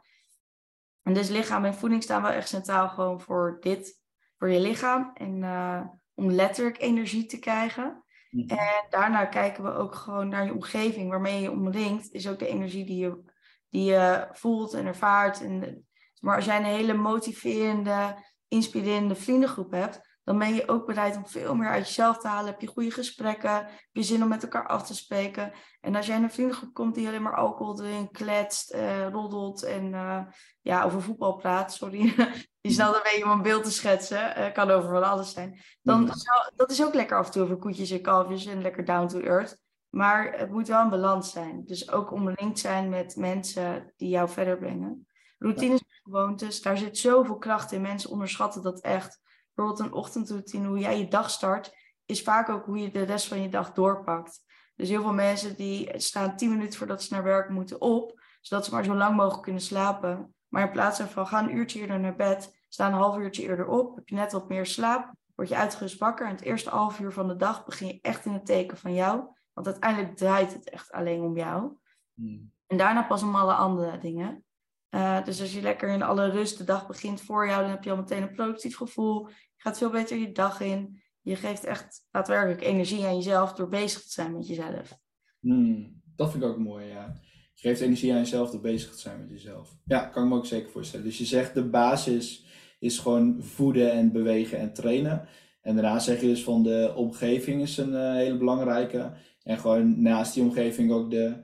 En 1.01 1.13
dus 1.13 1.29
lichaam 1.29 1.65
en 1.65 1.73
voeding 1.73 2.03
staan 2.03 2.21
wel 2.21 2.31
echt 2.31 2.47
centraal 2.47 2.89
gewoon 2.89 3.21
voor 3.21 3.57
dit, 3.59 3.99
voor 4.37 4.49
je 4.49 4.59
lichaam. 4.59 5.11
En 5.13 5.41
uh, 5.41 5.81
om 6.19 6.31
letterlijk 6.31 6.81
energie 6.81 7.25
te 7.25 7.39
krijgen. 7.39 8.03
Mhm. 8.29 8.49
En 8.49 8.85
daarna 8.89 9.25
kijken 9.25 9.63
we 9.63 9.73
ook 9.73 9.95
gewoon 9.95 10.29
naar 10.29 10.45
je 10.45 10.53
omgeving, 10.53 11.09
waarmee 11.09 11.41
je 11.41 11.51
omringt, 11.51 12.11
is 12.11 12.27
ook 12.27 12.39
de 12.39 12.47
energie 12.47 12.85
die 12.85 12.97
je, 12.97 13.23
die 13.69 13.83
je 13.83 14.27
voelt 14.31 14.73
en 14.73 14.85
ervaart. 14.85 15.41
En, 15.41 15.85
maar 16.19 16.35
als 16.35 16.45
jij 16.45 16.57
een 16.57 16.63
hele 16.63 16.93
motiverende, 16.93 18.15
inspirerende 18.47 19.15
vriendengroep 19.15 19.71
hebt, 19.71 20.08
dan 20.29 20.37
ben 20.37 20.53
je 20.53 20.67
ook 20.67 20.85
bereid 20.85 21.15
om 21.15 21.27
veel 21.27 21.55
meer 21.55 21.69
uit 21.69 21.85
jezelf 21.87 22.17
te 22.17 22.27
halen. 22.27 22.51
Heb 22.51 22.61
je 22.61 22.67
goede 22.67 22.91
gesprekken, 22.91 23.53
heb 23.55 23.89
je 23.91 24.03
zin 24.03 24.23
om 24.23 24.29
met 24.29 24.43
elkaar 24.43 24.67
af 24.67 24.87
te 24.87 24.95
spreken. 24.95 25.51
En 25.81 25.95
als 25.95 26.05
jij 26.05 26.15
in 26.15 26.23
een 26.23 26.31
vriendengroep 26.31 26.73
komt 26.73 26.95
die 26.95 27.07
alleen 27.07 27.21
maar 27.21 27.35
alcohol 27.35 27.75
drinkt, 27.75 28.17
kletst, 28.17 28.73
uh, 28.73 29.07
roddelt 29.07 29.63
en 29.63 29.93
uh, 29.93 30.21
ja, 30.61 30.83
over 30.83 31.01
voetbal 31.01 31.35
praat, 31.35 31.73
sorry, 31.73 32.15
die 32.61 32.71
snel 32.71 32.95
een 32.95 33.01
beetje 33.03 33.23
om 33.23 33.31
een 33.31 33.41
beeld 33.41 33.63
te 33.63 33.71
schetsen, 33.71 34.39
uh, 34.39 34.51
kan 34.53 34.69
over 34.69 34.89
van 34.89 35.03
alles 35.03 35.31
zijn. 35.31 35.59
Dan 35.81 35.99
mm. 35.99 36.07
zou, 36.07 36.51
dat 36.55 36.71
is 36.71 36.85
ook 36.85 36.93
lekker 36.93 37.17
af 37.17 37.25
en 37.25 37.31
toe 37.31 37.43
over 37.43 37.57
koetjes 37.57 37.91
en 37.91 38.01
kalfjes 38.01 38.45
en 38.45 38.61
lekker 38.61 38.85
down 38.85 39.07
to 39.07 39.19
earth. 39.19 39.61
Maar 39.89 40.33
het 40.37 40.51
moet 40.51 40.67
wel 40.67 40.81
een 40.81 40.89
balans 40.89 41.31
zijn. 41.31 41.65
Dus 41.65 41.91
ook 41.91 42.11
omringd 42.11 42.59
zijn 42.59 42.89
met 42.89 43.15
mensen 43.15 43.93
die 43.97 44.09
jou 44.09 44.29
verder 44.29 44.57
brengen. 44.57 45.07
Routines 45.37 45.79
en 45.79 46.01
gewoontes, 46.03 46.61
daar 46.61 46.77
zit 46.77 46.97
zoveel 46.97 47.37
kracht 47.37 47.71
in. 47.71 47.81
Mensen 47.81 48.09
onderschatten 48.09 48.63
dat 48.63 48.79
echt 48.79 49.27
bijvoorbeeld 49.59 49.89
een 49.89 49.99
ochtendroutine, 49.99 50.67
hoe 50.67 50.79
jij 50.79 50.99
je 50.99 51.07
dag 51.07 51.29
start, 51.29 51.75
is 52.05 52.21
vaak 52.21 52.49
ook 52.49 52.65
hoe 52.65 52.79
je 52.79 52.91
de 52.91 53.03
rest 53.03 53.27
van 53.27 53.41
je 53.41 53.49
dag 53.49 53.73
doorpakt. 53.73 54.43
Dus 54.75 54.89
heel 54.89 55.01
veel 55.01 55.13
mensen 55.13 55.55
die 55.55 55.99
staan 55.99 56.35
tien 56.35 56.49
minuten 56.49 56.77
voordat 56.77 57.03
ze 57.03 57.13
naar 57.13 57.23
werk 57.23 57.49
moeten 57.49 57.81
op, 57.81 58.21
zodat 58.41 58.65
ze 58.65 58.71
maar 58.71 58.83
zo 58.83 58.95
lang 58.95 59.15
mogelijk 59.15 59.43
kunnen 59.43 59.61
slapen. 59.61 60.35
Maar 60.47 60.63
in 60.63 60.71
plaats 60.71 60.99
van 60.99 61.27
ga 61.27 61.43
een 61.43 61.55
uurtje 61.55 61.79
eerder 61.79 61.99
naar 61.99 62.15
bed, 62.15 62.59
sta 62.69 62.87
een 62.87 62.93
half 62.93 63.17
uurtje 63.17 63.43
eerder 63.43 63.67
op, 63.67 63.95
heb 63.95 64.07
je 64.09 64.15
net 64.15 64.31
wat 64.31 64.49
meer 64.49 64.65
slaap, 64.65 65.13
word 65.35 65.49
je 65.49 65.55
uitgerust 65.55 65.99
wakker. 65.99 66.25
En 66.25 66.31
het 66.31 66.41
eerste 66.41 66.69
half 66.69 66.99
uur 66.99 67.11
van 67.11 67.27
de 67.27 67.35
dag 67.35 67.65
begin 67.65 67.87
je 67.87 67.99
echt 68.01 68.25
in 68.25 68.33
het 68.33 68.45
teken 68.45 68.77
van 68.77 68.93
jou. 68.93 69.23
Want 69.53 69.67
uiteindelijk 69.67 70.15
draait 70.15 70.53
het 70.53 70.69
echt 70.69 70.91
alleen 70.91 71.21
om 71.21 71.37
jou. 71.37 71.77
Hmm. 72.13 72.51
En 72.67 72.77
daarna 72.77 73.03
pas 73.03 73.23
om 73.23 73.35
alle 73.35 73.53
andere 73.53 73.97
dingen. 73.97 74.43
Uh, 74.91 75.25
dus 75.25 75.41
als 75.41 75.53
je 75.53 75.61
lekker 75.61 75.89
in 75.89 76.01
alle 76.01 76.29
rust 76.29 76.57
de 76.57 76.63
dag 76.63 76.87
begint 76.87 77.21
voor 77.21 77.47
jou, 77.47 77.61
dan 77.61 77.69
heb 77.69 77.83
je 77.83 77.91
al 77.91 77.97
meteen 77.97 78.21
een 78.21 78.31
productief 78.31 78.77
gevoel. 78.77 79.27
Je 79.27 79.33
gaat 79.57 79.77
veel 79.77 79.89
beter 79.89 80.17
je 80.17 80.31
dag 80.31 80.61
in. 80.61 81.01
Je 81.21 81.35
geeft 81.35 81.63
echt 81.63 82.07
daadwerkelijk 82.11 82.61
energie 82.61 83.05
aan 83.05 83.15
jezelf 83.15 83.53
door 83.53 83.67
bezig 83.67 84.01
te 84.01 84.11
zijn 84.11 84.33
met 84.33 84.47
jezelf. 84.47 84.97
Hmm, 85.39 86.01
dat 86.15 86.31
vind 86.31 86.43
ik 86.43 86.49
ook 86.49 86.57
mooi, 86.57 86.85
ja. 86.85 87.19
Je 87.53 87.67
geeft 87.67 87.81
energie 87.81 88.11
aan 88.11 88.19
jezelf 88.19 88.49
door 88.49 88.61
bezig 88.61 88.91
te 88.91 88.99
zijn 88.99 89.19
met 89.19 89.29
jezelf. 89.29 89.77
Ja, 89.85 90.05
kan 90.05 90.23
ik 90.23 90.29
me 90.29 90.35
ook 90.35 90.45
zeker 90.45 90.69
voorstellen. 90.69 91.05
Dus 91.05 91.17
je 91.17 91.25
zegt 91.25 91.53
de 91.53 91.69
basis 91.69 92.45
is 92.79 92.99
gewoon 92.99 93.43
voeden 93.43 93.91
en 93.91 94.11
bewegen 94.11 94.59
en 94.59 94.73
trainen. 94.73 95.27
En 95.61 95.75
daarna 95.75 95.99
zeg 95.99 96.21
je 96.21 96.27
dus 96.27 96.43
van 96.43 96.63
de 96.63 96.93
omgeving 96.95 97.61
is 97.61 97.77
een 97.77 97.93
uh, 97.93 98.13
hele 98.13 98.37
belangrijke. 98.37 99.11
En 99.43 99.57
gewoon 99.57 100.01
naast 100.01 100.33
die 100.33 100.43
omgeving 100.43 100.91
ook 100.91 101.11
de 101.11 101.35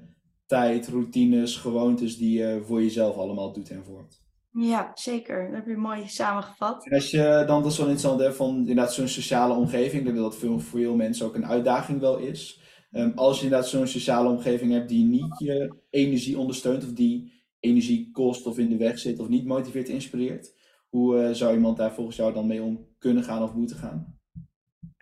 tijd, 0.45 0.87
routines, 0.87 1.55
gewoontes 1.55 2.17
die 2.17 2.39
je 2.39 2.61
voor 2.63 2.81
jezelf 2.81 3.17
allemaal 3.17 3.53
doet 3.53 3.69
en 3.69 3.83
vormt. 3.83 4.23
Ja, 4.51 4.91
zeker. 4.93 5.45
Dat 5.45 5.55
heb 5.55 5.67
je 5.67 5.77
mooi 5.77 6.07
samengevat. 6.07 6.85
En 6.85 6.93
als 6.93 7.11
je 7.11 7.43
dan, 7.47 7.61
dat 7.63 7.71
is 7.71 7.77
wel 7.77 7.87
interessant 7.87 8.21
hè, 8.21 8.33
van 8.33 8.57
inderdaad 8.57 8.93
zo'n 8.93 9.07
sociale 9.07 9.53
omgeving, 9.53 9.93
ik 9.93 10.03
denk 10.03 10.15
dat 10.15 10.31
dat 10.31 10.35
voor, 10.35 10.61
voor 10.61 10.79
veel 10.79 10.95
mensen 10.95 11.25
ook 11.25 11.35
een 11.35 11.45
uitdaging 11.45 11.99
wel 11.99 12.17
is. 12.17 12.61
Um, 12.91 13.11
als 13.15 13.37
je 13.37 13.43
inderdaad 13.43 13.69
zo'n 13.69 13.87
sociale 13.87 14.29
omgeving 14.29 14.71
hebt 14.71 14.89
die 14.89 15.05
niet 15.05 15.39
je 15.39 15.73
energie 15.89 16.37
ondersteunt 16.37 16.83
of 16.83 16.93
die 16.93 17.33
energie 17.59 18.11
kost 18.11 18.45
of 18.45 18.57
in 18.57 18.69
de 18.69 18.77
weg 18.77 18.99
zit 18.99 19.19
of 19.19 19.27
niet 19.27 19.45
motiveert, 19.45 19.89
inspireert, 19.89 20.55
hoe 20.89 21.15
uh, 21.15 21.29
zou 21.31 21.53
iemand 21.53 21.77
daar 21.77 21.93
volgens 21.93 22.15
jou 22.15 22.33
dan 22.33 22.47
mee 22.47 22.61
om 22.61 22.87
kunnen 22.97 23.23
gaan 23.23 23.43
of 23.43 23.53
moeten 23.53 23.77
gaan? 23.77 24.19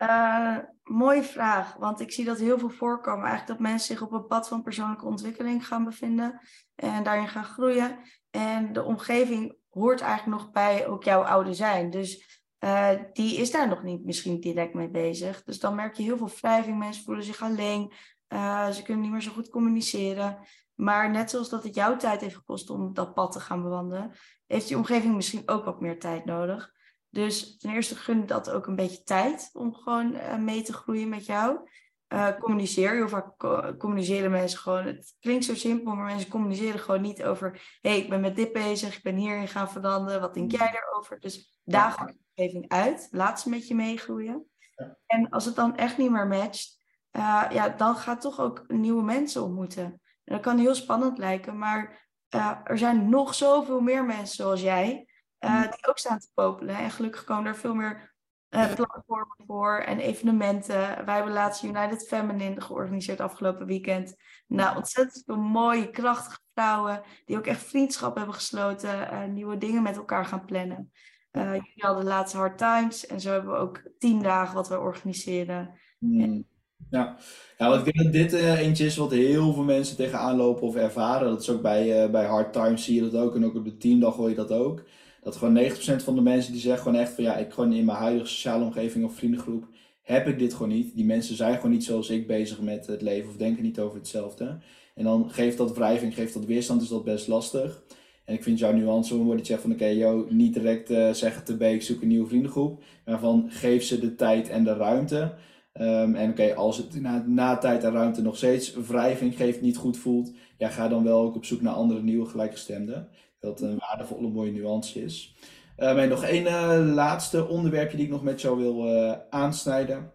Uh, 0.02 0.58
mooie 0.84 1.22
vraag, 1.22 1.74
want 1.74 2.00
ik 2.00 2.12
zie 2.12 2.24
dat 2.24 2.38
heel 2.38 2.58
veel 2.58 2.70
voorkomen. 2.70 3.26
Eigenlijk 3.26 3.58
dat 3.58 3.68
mensen 3.68 3.96
zich 3.96 4.06
op 4.06 4.12
een 4.12 4.26
pad 4.26 4.48
van 4.48 4.62
persoonlijke 4.62 5.06
ontwikkeling 5.06 5.66
gaan 5.66 5.84
bevinden 5.84 6.40
en 6.74 7.02
daarin 7.02 7.28
gaan 7.28 7.44
groeien. 7.44 7.98
En 8.30 8.72
de 8.72 8.82
omgeving 8.82 9.56
hoort 9.70 10.00
eigenlijk 10.00 10.42
nog 10.42 10.50
bij 10.50 10.86
ook 10.86 11.04
jouw 11.04 11.22
oude 11.22 11.54
zijn. 11.54 11.90
Dus 11.90 12.42
uh, 12.64 12.90
die 13.12 13.36
is 13.36 13.50
daar 13.50 13.68
nog 13.68 13.82
niet 13.82 14.04
misschien 14.04 14.40
direct 14.40 14.74
mee 14.74 14.90
bezig. 14.90 15.42
Dus 15.42 15.60
dan 15.60 15.74
merk 15.74 15.94
je 15.96 16.02
heel 16.02 16.16
veel 16.16 16.30
wrijving. 16.40 16.78
Mensen 16.78 17.04
voelen 17.04 17.24
zich 17.24 17.42
alleen. 17.42 17.92
Uh, 18.28 18.68
ze 18.68 18.82
kunnen 18.82 19.02
niet 19.02 19.12
meer 19.12 19.22
zo 19.22 19.32
goed 19.32 19.48
communiceren. 19.48 20.38
Maar 20.74 21.10
net 21.10 21.30
zoals 21.30 21.48
dat 21.48 21.62
het 21.62 21.74
jouw 21.74 21.96
tijd 21.96 22.20
heeft 22.20 22.34
gekost 22.34 22.70
om 22.70 22.94
dat 22.94 23.14
pad 23.14 23.32
te 23.32 23.40
gaan 23.40 23.62
bewandelen, 23.62 24.12
heeft 24.46 24.68
die 24.68 24.76
omgeving 24.76 25.14
misschien 25.14 25.42
ook 25.46 25.64
wat 25.64 25.80
meer 25.80 25.98
tijd 25.98 26.24
nodig. 26.24 26.72
Dus 27.14 27.56
ten 27.56 27.70
eerste 27.70 27.96
gun 27.96 28.26
dat 28.26 28.50
ook 28.50 28.66
een 28.66 28.76
beetje 28.76 29.02
tijd 29.02 29.50
om 29.52 29.74
gewoon 29.74 30.14
uh, 30.14 30.36
mee 30.36 30.62
te 30.62 30.72
groeien 30.72 31.08
met 31.08 31.26
jou. 31.26 31.68
Uh, 32.08 32.38
communiceer. 32.38 32.92
Heel 32.92 33.08
vaak 33.08 33.36
communiceren 33.78 34.30
mensen 34.30 34.58
gewoon. 34.58 34.86
Het 34.86 35.16
klinkt 35.20 35.44
zo 35.44 35.54
simpel, 35.54 35.94
maar 35.94 36.04
mensen 36.04 36.30
communiceren 36.30 36.80
gewoon 36.80 37.00
niet 37.00 37.22
over. 37.22 37.78
Hé, 37.80 37.90
hey, 37.90 37.98
ik 37.98 38.08
ben 38.08 38.20
met 38.20 38.36
dit 38.36 38.52
bezig, 38.52 38.96
ik 38.96 39.02
ben 39.02 39.16
hierin 39.16 39.48
gaan 39.48 39.70
veranderen. 39.70 40.20
Wat 40.20 40.34
denk 40.34 40.50
jij 40.50 40.72
erover? 40.74 41.20
Dus 41.20 41.58
daag 41.64 41.96
de 41.96 42.14
omgeving 42.34 42.68
uit. 42.68 43.08
Laat 43.10 43.40
ze 43.40 43.48
met 43.48 43.68
je 43.68 43.74
meegroeien. 43.74 44.44
Ja. 44.76 44.98
En 45.06 45.30
als 45.30 45.44
het 45.44 45.54
dan 45.54 45.76
echt 45.76 45.98
niet 45.98 46.10
meer 46.10 46.26
matcht, 46.26 46.82
uh, 47.12 47.44
ja, 47.50 47.68
dan 47.68 47.96
gaat 47.96 48.20
toch 48.20 48.40
ook 48.40 48.64
nieuwe 48.68 49.02
mensen 49.02 49.42
ontmoeten. 49.42 49.84
En 49.84 50.00
dat 50.24 50.40
kan 50.40 50.58
heel 50.58 50.74
spannend 50.74 51.18
lijken, 51.18 51.58
maar 51.58 52.08
uh, 52.34 52.58
er 52.64 52.78
zijn 52.78 53.08
nog 53.08 53.34
zoveel 53.34 53.80
meer 53.80 54.04
mensen 54.04 54.36
zoals 54.36 54.60
jij. 54.60 55.08
Uh, 55.44 55.62
die 55.62 55.86
ook 55.86 55.98
staan 55.98 56.18
te 56.18 56.28
popelen. 56.34 56.76
En 56.76 56.90
gelukkig 56.90 57.24
komen 57.24 57.46
er 57.46 57.56
veel 57.56 57.74
meer 57.74 58.14
uh, 58.50 58.74
platformen 58.74 59.36
voor 59.46 59.78
en 59.78 59.98
evenementen. 59.98 61.04
Wij 61.04 61.14
hebben 61.14 61.32
laatst 61.32 61.62
United 61.62 62.06
Feminine 62.08 62.60
georganiseerd 62.60 63.20
afgelopen 63.20 63.66
weekend. 63.66 64.14
Nou, 64.46 64.76
ontzettend 64.76 65.22
veel 65.26 65.36
mooie, 65.36 65.90
krachtige 65.90 66.40
vrouwen 66.54 67.02
die 67.24 67.36
ook 67.36 67.46
echt 67.46 67.62
vriendschap 67.62 68.16
hebben 68.16 68.34
gesloten, 68.34 69.08
uh, 69.12 69.24
nieuwe 69.24 69.58
dingen 69.58 69.82
met 69.82 69.96
elkaar 69.96 70.24
gaan 70.24 70.44
plannen. 70.44 70.92
Uh, 71.32 71.52
jullie 71.52 71.72
hadden 71.76 72.04
laatste 72.04 72.36
Hard 72.36 72.58
Times 72.58 73.06
en 73.06 73.20
zo 73.20 73.30
hebben 73.30 73.50
we 73.50 73.58
ook 73.58 73.82
tien 73.98 74.22
dagen 74.22 74.54
wat 74.54 74.68
we 74.68 74.78
organiseren. 74.78 75.78
Mm. 75.98 76.46
Ja, 76.90 77.16
ja 77.58 77.68
want 77.68 77.86
ik 77.86 77.94
denk 77.94 78.04
dat 78.04 78.12
dit 78.12 78.32
uh, 78.32 78.58
eentje 78.58 78.84
is 78.84 78.96
wat 78.96 79.10
heel 79.10 79.52
veel 79.52 79.62
mensen 79.62 79.96
tegenaan 79.96 80.36
lopen 80.36 80.62
of 80.62 80.76
ervaren. 80.76 81.28
Dat 81.28 81.40
is 81.40 81.50
ook 81.50 81.62
bij, 81.62 82.04
uh, 82.04 82.10
bij 82.10 82.24
Hard 82.24 82.52
Times 82.52 82.84
zie 82.84 82.94
je 82.94 83.10
dat 83.10 83.20
ook 83.20 83.34
en 83.34 83.44
ook 83.44 83.54
op 83.54 83.64
de 83.64 83.76
teamdag 83.76 84.14
hoor 84.14 84.28
je 84.28 84.34
dat 84.34 84.50
ook. 84.52 84.82
Dat 85.24 85.36
gewoon 85.36 85.58
90% 85.58 86.04
van 86.04 86.14
de 86.14 86.20
mensen 86.20 86.52
die 86.52 86.60
zeggen 86.60 86.82
gewoon 86.82 87.00
echt 87.00 87.12
van 87.12 87.24
ja, 87.24 87.36
ik 87.36 87.52
gewoon 87.52 87.72
in 87.72 87.84
mijn 87.84 87.98
huidige 87.98 88.26
sociale 88.26 88.64
omgeving 88.64 89.04
of 89.04 89.14
vriendengroep 89.14 89.64
heb 90.02 90.28
ik 90.28 90.38
dit 90.38 90.52
gewoon 90.52 90.68
niet. 90.68 90.94
Die 90.94 91.04
mensen 91.04 91.36
zijn 91.36 91.54
gewoon 91.54 91.70
niet 91.70 91.84
zoals 91.84 92.10
ik 92.10 92.26
bezig 92.26 92.60
met 92.60 92.86
het 92.86 93.02
leven 93.02 93.28
of 93.28 93.36
denken 93.36 93.62
niet 93.62 93.78
over 93.78 93.98
hetzelfde. 93.98 94.58
En 94.94 95.04
dan 95.04 95.30
geeft 95.30 95.56
dat 95.56 95.76
wrijving, 95.76 96.14
geeft 96.14 96.34
dat 96.34 96.44
weerstand, 96.44 96.82
is 96.82 96.88
dat 96.88 97.04
best 97.04 97.28
lastig. 97.28 97.82
En 98.24 98.34
ik 98.34 98.42
vind 98.42 98.58
jouw 98.58 98.72
nuance 98.72 99.26
dat 99.26 99.38
je 99.38 99.44
zegt 99.44 99.60
van 99.62 99.72
oké, 99.72 99.96
okay, 99.96 100.24
niet 100.28 100.54
direct 100.54 100.90
uh, 100.90 101.12
zeggen 101.12 101.44
te 101.44 101.70
ik 101.72 101.82
zoek 101.82 102.02
een 102.02 102.08
nieuwe 102.08 102.28
vriendengroep. 102.28 102.82
Maar 103.04 103.18
van 103.18 103.46
geef 103.48 103.84
ze 103.84 104.00
de 104.00 104.14
tijd 104.14 104.48
en 104.48 104.64
de 104.64 104.74
ruimte. 104.74 105.34
Um, 105.80 106.14
en 106.14 106.30
oké, 106.30 106.54
als 106.54 106.76
het 106.76 107.00
na, 107.00 107.24
na 107.26 107.56
tijd 107.56 107.84
en 107.84 107.92
ruimte 107.92 108.22
nog 108.22 108.36
steeds 108.36 108.74
wrijving 108.74 109.36
geeft, 109.36 109.60
niet 109.60 109.76
goed 109.76 109.96
voelt, 109.96 110.32
ja, 110.58 110.68
ga 110.68 110.88
dan 110.88 111.04
wel 111.04 111.20
ook 111.20 111.34
op 111.34 111.44
zoek 111.44 111.60
naar 111.60 111.74
andere 111.74 112.02
nieuwe 112.02 112.26
gelijkgestemden. 112.26 113.08
Dat 113.44 113.60
een 113.60 113.78
waardevolle 113.78 114.28
mooie 114.28 114.52
nuance 114.52 115.02
is. 115.02 115.34
En 115.76 116.08
nog 116.08 116.24
één 116.24 116.44
uh, 116.44 116.94
laatste 116.94 117.48
onderwerpje 117.48 117.96
die 117.96 118.06
ik 118.06 118.12
nog 118.12 118.22
met 118.22 118.40
jou 118.40 118.58
wil 118.58 118.94
uh, 118.94 119.12
aansnijden. 119.30 120.10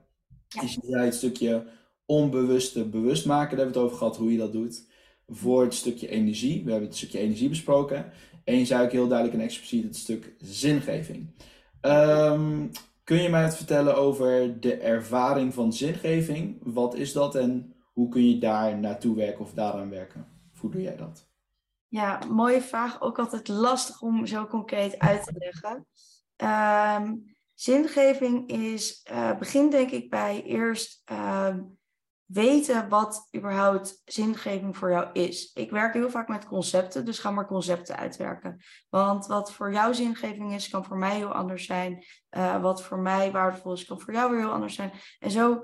Ja. 0.48 0.62
Is 0.62 0.78
jij 0.82 1.06
het 1.06 1.16
stukje 1.16 1.66
onbewuste 2.06 2.86
bewust 2.86 3.26
maken. 3.26 3.58
Daar 3.58 3.66
hebben 3.66 3.74
we 3.76 3.80
het 3.80 3.88
over 3.88 3.98
gehad 3.98 4.18
hoe 4.18 4.32
je 4.32 4.38
dat 4.38 4.52
doet. 4.52 4.88
Voor 5.28 5.62
het 5.62 5.74
stukje 5.74 6.08
energie. 6.08 6.64
We 6.64 6.72
hebben 6.72 6.90
het 6.90 6.98
stukje 6.98 7.20
energie 7.20 7.50
besproken. 7.50 8.12
En 8.44 8.58
je 8.58 8.66
zei 8.66 8.86
ook 8.86 8.92
heel 8.92 9.08
duidelijk 9.08 9.38
en 9.38 9.44
expliciet 9.44 9.84
het 9.84 9.96
stuk 9.96 10.34
zingeving. 10.38 11.28
Um, 11.82 12.72
kun 13.04 13.22
je 13.22 13.30
mij 13.30 13.44
het 13.44 13.56
vertellen 13.56 13.98
over 13.98 14.60
de 14.60 14.76
ervaring 14.76 15.54
van 15.54 15.74
zingeving? 15.74 16.58
Wat 16.64 16.96
is 16.96 17.14
dat 17.14 17.36
en 17.36 17.74
hoe 17.94 18.10
kun 18.10 18.30
je 18.30 18.38
daar 18.38 18.78
naartoe 18.78 19.16
werken 19.16 19.40
of 19.40 19.54
daaraan 19.54 19.90
werken? 19.90 20.28
Hoe 20.60 20.72
doe 20.72 20.82
jij 20.82 20.96
dat? 20.96 21.29
Ja, 21.90 22.20
mooie 22.30 22.62
vraag. 22.62 23.02
Ook 23.02 23.20
altijd 23.20 23.48
lastig 23.48 24.02
om 24.02 24.26
zo 24.26 24.46
concreet 24.46 25.00
uit 25.00 25.24
te 25.24 25.34
leggen. 25.38 25.86
Um, 27.04 27.36
zingeving 27.54 28.50
is, 28.50 29.08
uh, 29.12 29.38
begint 29.38 29.72
denk 29.72 29.92
ik 29.92 30.10
bij 30.10 30.44
eerst 30.44 31.02
uh, 31.12 31.56
weten 32.26 32.90
wat 32.90 33.28
überhaupt 33.36 34.02
zingeving 34.06 34.78
voor 34.78 34.92
jou 34.92 35.12
is. 35.14 35.52
Ik 35.54 35.72
werk 35.72 35.94
heel 35.94 36.10
vaak 36.10 36.28
met 36.28 36.46
concepten, 36.46 37.06
dus 37.06 37.20
ga 37.20 37.32
maar 37.32 37.48
concepten 37.48 37.98
uitwerken. 37.98 38.62
Want 38.90 39.26
wat 39.26 39.54
voor 39.54 39.74
jou 39.74 39.94
zingeving 39.94 40.54
is, 40.54 40.70
kan 40.70 40.86
voor 40.86 40.98
mij 40.98 41.16
heel 41.16 41.34
anders 41.34 41.66
zijn. 41.66 42.06
Uh, 42.38 42.62
wat 42.62 42.84
voor 42.84 43.00
mij 43.00 43.32
waardevol 43.32 43.74
is, 43.74 43.86
kan 43.86 44.00
voor 44.02 44.14
jou 44.14 44.32
weer 44.32 44.40
heel 44.40 44.52
anders 44.52 44.76
zijn. 44.76 44.92
En 45.20 45.32
zo 45.32 45.64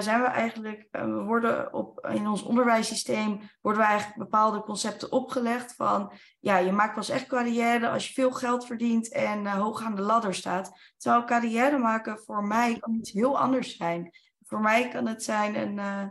zijn 0.00 0.20
we 0.20 0.26
eigenlijk, 0.26 0.88
uh, 0.92 1.02
we 1.02 1.22
worden 1.22 1.72
op, 1.72 2.06
in 2.08 2.28
ons 2.28 2.42
onderwijssysteem 2.42 3.40
worden 3.60 3.82
we 3.82 3.88
eigenlijk 3.88 4.18
bepaalde 4.18 4.60
concepten 4.62 5.12
opgelegd 5.12 5.74
van, 5.74 6.12
ja, 6.40 6.56
je 6.56 6.72
maakt 6.72 6.94
pas 6.94 7.08
echt 7.08 7.26
carrière 7.26 7.88
als 7.88 8.06
je 8.08 8.12
veel 8.12 8.32
geld 8.32 8.66
verdient 8.66 9.12
en 9.12 9.46
hoog 9.46 9.82
aan 9.82 9.94
de 9.94 10.02
ladder 10.02 10.34
staat. 10.34 10.72
Terwijl 10.96 11.24
carrière 11.24 11.78
maken 11.78 12.18
voor 12.18 12.46
mij 12.46 12.78
kan 12.78 12.94
iets 12.94 13.12
heel 13.12 13.38
anders 13.38 13.76
zijn. 13.76 14.10
Voor 14.46 14.60
mij 14.60 14.88
kan 14.88 15.06
het 15.06 15.22
zijn 15.22 15.56
een, 15.56 15.76
uh, 15.76 16.08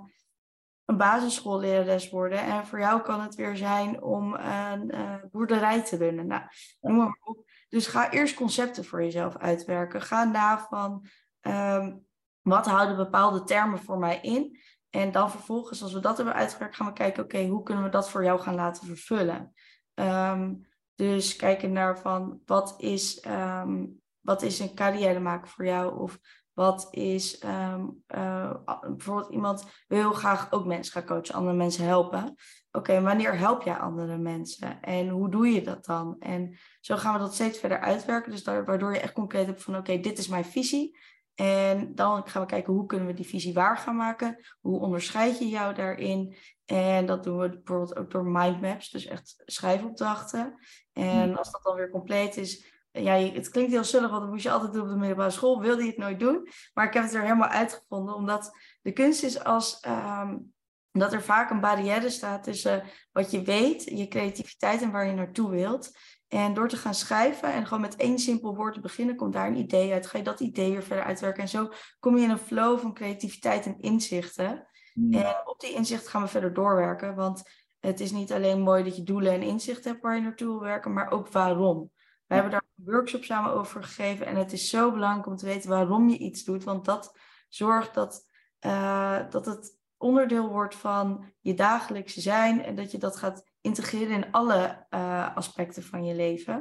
een 0.86 2.10
worden. 2.10 2.39
En 2.39 2.67
voor 2.67 2.80
jou 2.80 3.02
kan 3.02 3.22
het 3.22 3.36
weer 3.36 3.58
zijn 3.58 4.04
om 4.04 4.34
een 4.34 4.91
boerderij 5.32 5.84
te 5.84 5.98
runnen. 5.98 6.28
Nou, 6.28 6.41
noem 6.82 6.95
maar 6.95 7.19
op. 7.24 7.50
Dus 7.69 7.88
ga 7.88 8.12
eerst 8.12 8.36
concepten 8.36 8.86
voor 8.86 9.04
jezelf 9.04 9.38
uitwerken. 9.38 10.02
Ga 10.02 10.24
na 10.24 10.60
van 10.69 11.06
um, 11.41 12.08
wat 12.41 12.65
houden 12.65 12.97
bepaalde 12.97 13.43
termen 13.43 13.80
voor 13.80 13.97
mij 13.97 14.19
in. 14.21 14.60
En 14.89 15.12
dan 15.12 15.32
vervolgens, 15.32 15.84
als 15.84 15.93
we 15.93 15.99
dat 15.99 16.17
hebben 16.17 16.36
uitgewerkt, 16.36 16.75
gaan 16.75 16.88
we 16.88 16.93
kijken, 16.93 17.23
oké, 17.23 17.45
hoe 17.45 17.63
kunnen 17.63 17.84
we 17.84 17.89
dat 17.89 18.10
voor 18.10 18.23
jou 18.23 18.39
gaan 18.39 18.56
laten 18.56 18.88
vervullen? 18.88 19.54
Um, 19.93 20.67
dus 20.95 21.36
kijken 21.36 21.71
naar 21.71 21.99
van, 21.99 22.41
wat 22.45 22.75
is, 22.78 23.25
um, 23.28 24.02
wat 24.19 24.41
is 24.41 24.60
een 24.60 24.75
carrière 24.75 25.19
maken 25.19 25.47
voor 25.47 25.65
jou? 25.65 25.99
Of 25.99 26.19
wat 26.54 26.88
is 26.91 27.43
um, 27.43 28.04
uh, 28.15 28.54
bijvoorbeeld 28.82 29.32
iemand 29.32 29.65
wil 29.88 29.99
heel 29.99 30.13
graag 30.13 30.52
ook 30.52 30.65
mensen 30.65 30.93
gaan 30.93 31.06
coachen, 31.06 31.36
andere 31.36 31.56
mensen 31.56 31.86
helpen. 31.86 32.36
Oké, 32.71 33.02
wanneer 33.02 33.38
help 33.38 33.62
jij 33.62 33.78
andere 33.78 34.17
mensen? 34.17 34.82
En 34.82 35.10
hoe 35.10 35.30
doe 35.30 35.47
je 35.47 35.62
dat 35.62 35.86
dan? 35.86 36.15
En 36.19 36.58
zo 36.80 36.95
gaan 36.95 37.13
we 37.13 37.19
dat 37.19 37.34
steeds 37.34 37.60
verder 37.60 37.80
uitwerken. 37.80 38.32
Dus 38.32 38.43
waardoor 38.43 38.93
je 38.93 38.99
echt 38.99 39.13
concreet 39.13 39.45
hebt 39.45 39.63
van 39.63 39.78
oké, 39.78 39.99
dit 39.99 40.17
is 40.17 40.28
mijn 40.28 40.45
visie. 40.45 40.97
En 41.39 41.95
dan 41.95 42.28
gaan 42.28 42.41
we 42.41 42.47
kijken 42.47 42.73
hoe 42.73 42.86
kunnen 42.86 43.08
we 43.08 43.13
die 43.13 43.28
visie 43.28 43.54
waar 43.54 43.78
gaan 43.78 43.95
maken. 43.95 44.38
Hoe 44.60 44.80
onderscheid 44.80 45.39
je 45.39 45.47
jou 45.47 45.73
daarin? 45.73 46.36
En 46.65 47.06
dat 47.06 47.23
doen 47.23 47.39
we 47.39 47.49
bijvoorbeeld 47.49 47.97
ook 47.97 48.12
door 48.12 48.25
mindmaps, 48.25 48.89
dus 48.89 49.06
echt 49.06 49.41
schrijfopdrachten. 49.45 50.60
En 50.93 51.23
hmm. 51.23 51.36
als 51.36 51.52
dat 51.52 51.63
dan 51.63 51.75
weer 51.75 51.89
compleet 51.89 52.38
is, 52.38 52.65
ja, 52.91 53.13
het 53.13 53.49
klinkt 53.49 53.71
heel 53.71 53.84
zullig, 53.84 54.10
want 54.10 54.21
dat 54.21 54.32
moest 54.32 54.43
je 54.43 54.52
altijd 54.52 54.73
doen 54.73 54.82
op 54.82 54.89
de 54.89 54.95
middelbare 54.95 55.30
school. 55.30 55.62
Wilde 55.62 55.82
je 55.84 55.89
het 55.89 55.97
nooit 55.97 56.19
doen. 56.19 56.47
Maar 56.73 56.86
ik 56.86 56.93
heb 56.93 57.04
het 57.04 57.13
er 57.13 57.21
helemaal 57.21 57.49
uitgevonden, 57.49 58.15
omdat 58.15 58.52
de 58.82 58.91
kunst 58.91 59.23
is 59.23 59.43
als... 59.43 59.86
Um, 59.88 60.54
dat 60.91 61.13
er 61.13 61.21
vaak 61.21 61.49
een 61.49 61.60
barrière 61.60 62.10
staat 62.10 62.43
tussen 62.43 62.84
wat 63.12 63.32
je 63.32 63.41
weet, 63.41 63.84
je 63.84 64.08
creativiteit 64.08 64.82
en 64.82 64.91
waar 64.91 65.06
je 65.06 65.13
naartoe 65.13 65.49
wilt. 65.49 65.91
En 66.30 66.54
door 66.54 66.68
te 66.68 66.78
gaan 66.78 66.94
schrijven 66.94 67.54
en 67.54 67.65
gewoon 67.65 67.82
met 67.82 67.96
één 67.96 68.20
simpel 68.20 68.56
woord 68.56 68.74
te 68.74 68.80
beginnen, 68.80 69.15
komt 69.15 69.34
daar 69.34 69.48
een 69.48 69.58
idee 69.58 69.94
uit. 69.94 70.08
Ga 70.08 70.18
je 70.18 70.24
dat 70.24 70.39
idee 70.39 70.72
weer 70.72 70.84
verder 70.84 71.06
uitwerken. 71.06 71.42
En 71.42 71.50
zo 71.50 71.70
kom 72.00 72.18
je 72.18 72.24
in 72.24 72.30
een 72.30 72.38
flow 72.38 72.80
van 72.80 72.94
creativiteit 72.94 73.65
en 73.65 73.80
inzichten. 73.80 74.68
Hmm. 74.94 75.13
En 75.13 75.36
op 75.46 75.60
die 75.60 75.74
inzichten 75.74 76.10
gaan 76.10 76.22
we 76.22 76.28
verder 76.28 76.54
doorwerken. 76.54 77.15
Want 77.15 77.44
het 77.80 78.00
is 78.00 78.12
niet 78.12 78.32
alleen 78.32 78.62
mooi 78.62 78.84
dat 78.84 78.96
je 78.96 79.04
doelen 79.04 79.34
en 79.34 79.42
inzichten 79.42 79.92
hebt 79.92 80.04
waar 80.04 80.15
je 80.15 80.22
naartoe 80.22 80.48
wil 80.48 80.62
werken, 80.62 80.94
maar 80.94 81.12
ook 81.12 81.28
waarom. 81.28 81.92
We 82.26 82.34
hebben 82.34 82.52
daar 82.52 82.65
een 82.78 82.94
workshop 82.94 83.24
samen 83.24 83.54
over 83.54 83.84
gegeven. 83.84 84.26
En 84.26 84.36
het 84.36 84.54
is 84.54 84.70
zo 84.70 84.92
belangrijk 84.92 85.28
om 85.28 85.36
te 85.36 85.46
weten 85.46 85.70
waarom 85.70 86.10
je 86.10 86.18
iets 86.18 86.44
doet. 86.44 86.63
Want 86.63 86.86
dat 86.86 87.18
zorgt 87.48 87.94
dat, 87.94 88.30
uh, 88.65 89.30
dat 89.30 89.46
het 89.46 89.78
onderdeel 89.98 90.50
wordt 90.50 90.76
van 90.76 91.34
je 91.39 91.54
dagelijkse 91.54 92.22
zijn. 92.22 92.63
En 92.63 92.76
dat 92.76 92.92
je 92.92 92.98
dat 92.98 93.18
gaat 93.18 93.48
integreren 93.62 94.15
in 94.15 94.32
alle 94.32 94.86
uh, 94.89 95.36
aspecten 95.36 95.84
van 95.84 96.06
je 96.06 96.15
leven. 96.15 96.54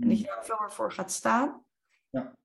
En 0.00 0.08
dat 0.08 0.18
je 0.18 0.24
daar 0.24 0.44
veel 0.44 0.56
meer 0.60 0.72
voor 0.72 0.92
gaat 0.92 1.12
staan. 1.12 1.64
Ja. 2.10 2.36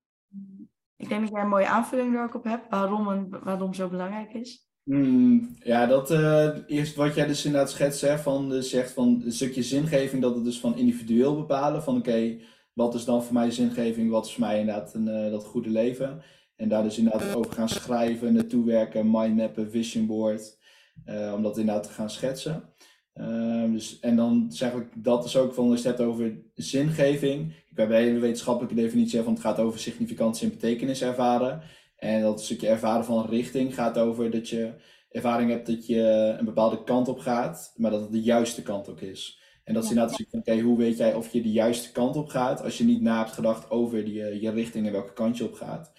Ik 0.95 1.09
denk 1.09 1.21
dat 1.21 1.31
jij 1.31 1.41
een 1.41 1.49
mooie 1.49 1.67
aanvulling 1.67 2.15
er 2.15 2.23
ook 2.23 2.35
op 2.35 2.43
hebt. 2.43 2.69
Waarom, 2.69 3.11
en, 3.11 3.43
waarom 3.43 3.73
zo 3.73 3.89
belangrijk 3.89 4.33
is. 4.33 4.67
Hmm, 4.83 5.55
ja, 5.59 5.85
dat 5.85 6.11
uh, 6.11 6.57
eerst 6.67 6.95
wat 6.95 7.15
jij 7.15 7.27
dus 7.27 7.45
inderdaad 7.45 7.69
schetst, 7.69 8.01
hè, 8.01 8.17
van, 8.17 8.63
zegt 8.63 8.91
van 8.91 9.21
een 9.25 9.31
stukje 9.31 9.63
zingeving, 9.63 10.21
dat 10.21 10.35
het 10.35 10.43
dus 10.43 10.59
van 10.59 10.77
individueel 10.77 11.35
bepalen. 11.35 11.83
Van 11.83 11.97
oké, 11.97 12.09
okay, 12.09 12.41
wat 12.73 12.93
is 12.93 13.05
dan 13.05 13.23
voor 13.23 13.33
mij 13.33 13.51
zingeving, 13.51 14.09
wat 14.09 14.25
is 14.25 14.33
voor 14.33 14.45
mij 14.45 14.59
inderdaad 14.59 14.93
een, 14.93 15.07
uh, 15.07 15.31
dat 15.31 15.45
goede 15.45 15.69
leven. 15.69 16.21
En 16.55 16.69
daar 16.69 16.83
dus 16.83 16.97
inderdaad 16.97 17.35
over 17.35 17.51
gaan 17.51 17.69
schrijven, 17.69 18.33
naartoe 18.33 18.65
werken, 18.65 19.11
mindmappen, 19.11 19.71
vision 19.71 20.07
board, 20.07 20.57
uh, 21.05 21.33
om 21.35 21.43
dat 21.43 21.57
inderdaad 21.57 21.83
te 21.83 21.89
gaan 21.89 22.09
schetsen. 22.09 22.73
Uh, 23.19 23.71
dus, 23.71 23.99
en 23.99 24.15
dan 24.15 24.45
zeg 24.49 24.73
ik, 24.73 24.87
dat 24.95 25.25
is 25.25 25.37
ook 25.37 25.53
van, 25.53 25.71
als 25.71 25.81
je 25.81 25.87
het 25.87 25.97
hebt 25.97 26.09
over 26.09 26.37
zingeving. 26.55 27.53
Ik 27.69 27.77
heb 27.77 27.89
een 27.89 27.95
hele 27.95 28.19
wetenschappelijke 28.19 28.75
definitie 28.75 29.21
van 29.21 29.33
het 29.33 29.41
gaat 29.41 29.59
over 29.59 29.79
significantie 29.79 30.47
en 30.47 30.53
betekenis 30.53 31.01
ervaren. 31.01 31.61
En 31.97 32.21
dat 32.21 32.43
stukje 32.43 32.67
ervaren 32.67 33.05
van 33.05 33.25
richting 33.29 33.73
gaat 33.73 33.97
over 33.97 34.31
dat 34.31 34.49
je 34.49 34.73
ervaring 35.11 35.49
hebt 35.49 35.67
dat 35.67 35.87
je 35.87 36.35
een 36.39 36.45
bepaalde 36.45 36.83
kant 36.83 37.07
op 37.07 37.19
gaat, 37.19 37.73
maar 37.75 37.91
dat 37.91 38.01
het 38.01 38.11
de 38.11 38.21
juiste 38.21 38.61
kant 38.61 38.89
ook 38.89 39.01
is. 39.01 39.39
En 39.63 39.73
dat 39.73 39.83
is 39.83 39.89
inderdaad 39.89 40.17
dus 40.17 40.25
oké, 40.25 40.37
okay, 40.37 40.61
hoe 40.61 40.77
weet 40.77 40.97
jij 40.97 41.13
of 41.13 41.33
je 41.33 41.41
de 41.41 41.51
juiste 41.51 41.91
kant 41.91 42.15
op 42.15 42.29
gaat 42.29 42.63
als 42.63 42.77
je 42.77 42.83
niet 42.83 43.01
na 43.01 43.17
hebt 43.17 43.31
gedacht 43.31 43.69
over 43.69 44.05
die, 44.05 44.23
eh, 44.23 44.41
je 44.41 44.51
richting 44.51 44.85
en 44.85 44.91
welke 44.91 45.13
kant 45.13 45.37
je 45.37 45.43
op 45.43 45.53
gaat. 45.53 45.91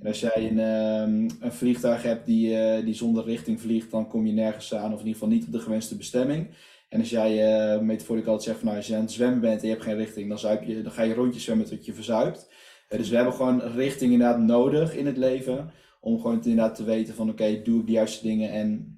En 0.00 0.06
als 0.06 0.20
jij 0.20 0.50
een, 0.50 0.58
um, 0.58 1.26
een 1.40 1.52
vliegtuig 1.52 2.02
hebt 2.02 2.26
die, 2.26 2.50
uh, 2.50 2.84
die 2.84 2.94
zonder 2.94 3.24
richting 3.24 3.60
vliegt, 3.60 3.90
dan 3.90 4.08
kom 4.08 4.26
je 4.26 4.32
nergens 4.32 4.74
aan, 4.74 4.92
of 4.92 5.00
in 5.00 5.06
ieder 5.06 5.12
geval 5.12 5.28
niet 5.28 5.46
op 5.46 5.52
de 5.52 5.60
gewenste 5.60 5.96
bestemming. 5.96 6.48
En 6.88 7.00
als 7.00 7.10
jij 7.10 7.32
uh, 7.74 7.80
metaforisch 7.80 8.26
altijd 8.26 8.42
zegt 8.42 8.56
van 8.56 8.66
nou, 8.66 8.78
als 8.78 8.86
je 8.86 8.94
aan 8.94 9.00
het 9.00 9.12
zwemmen 9.12 9.40
bent 9.40 9.60
en 9.60 9.66
je 9.66 9.72
hebt 9.72 9.84
geen 9.84 9.96
richting, 9.96 10.28
dan, 10.28 10.38
zuip 10.38 10.62
je, 10.62 10.82
dan 10.82 10.92
ga 10.92 11.02
je 11.02 11.14
rondjes 11.14 11.44
zwemmen 11.44 11.66
tot 11.66 11.84
je 11.84 11.94
verzuipt. 11.94 12.52
Uh, 12.88 12.98
dus 12.98 13.08
we 13.08 13.16
hebben 13.16 13.34
gewoon 13.34 13.60
richting 13.60 14.12
inderdaad 14.12 14.40
nodig 14.40 14.96
in 14.96 15.06
het 15.06 15.16
leven. 15.16 15.70
Om 16.00 16.20
gewoon 16.20 16.44
inderdaad 16.44 16.74
te 16.74 16.84
weten 16.84 17.14
van 17.14 17.30
oké, 17.30 17.62
doe 17.62 17.80
ik 17.80 17.86
de 17.86 17.92
juiste 17.92 18.26
dingen 18.26 18.50
en 18.50 18.96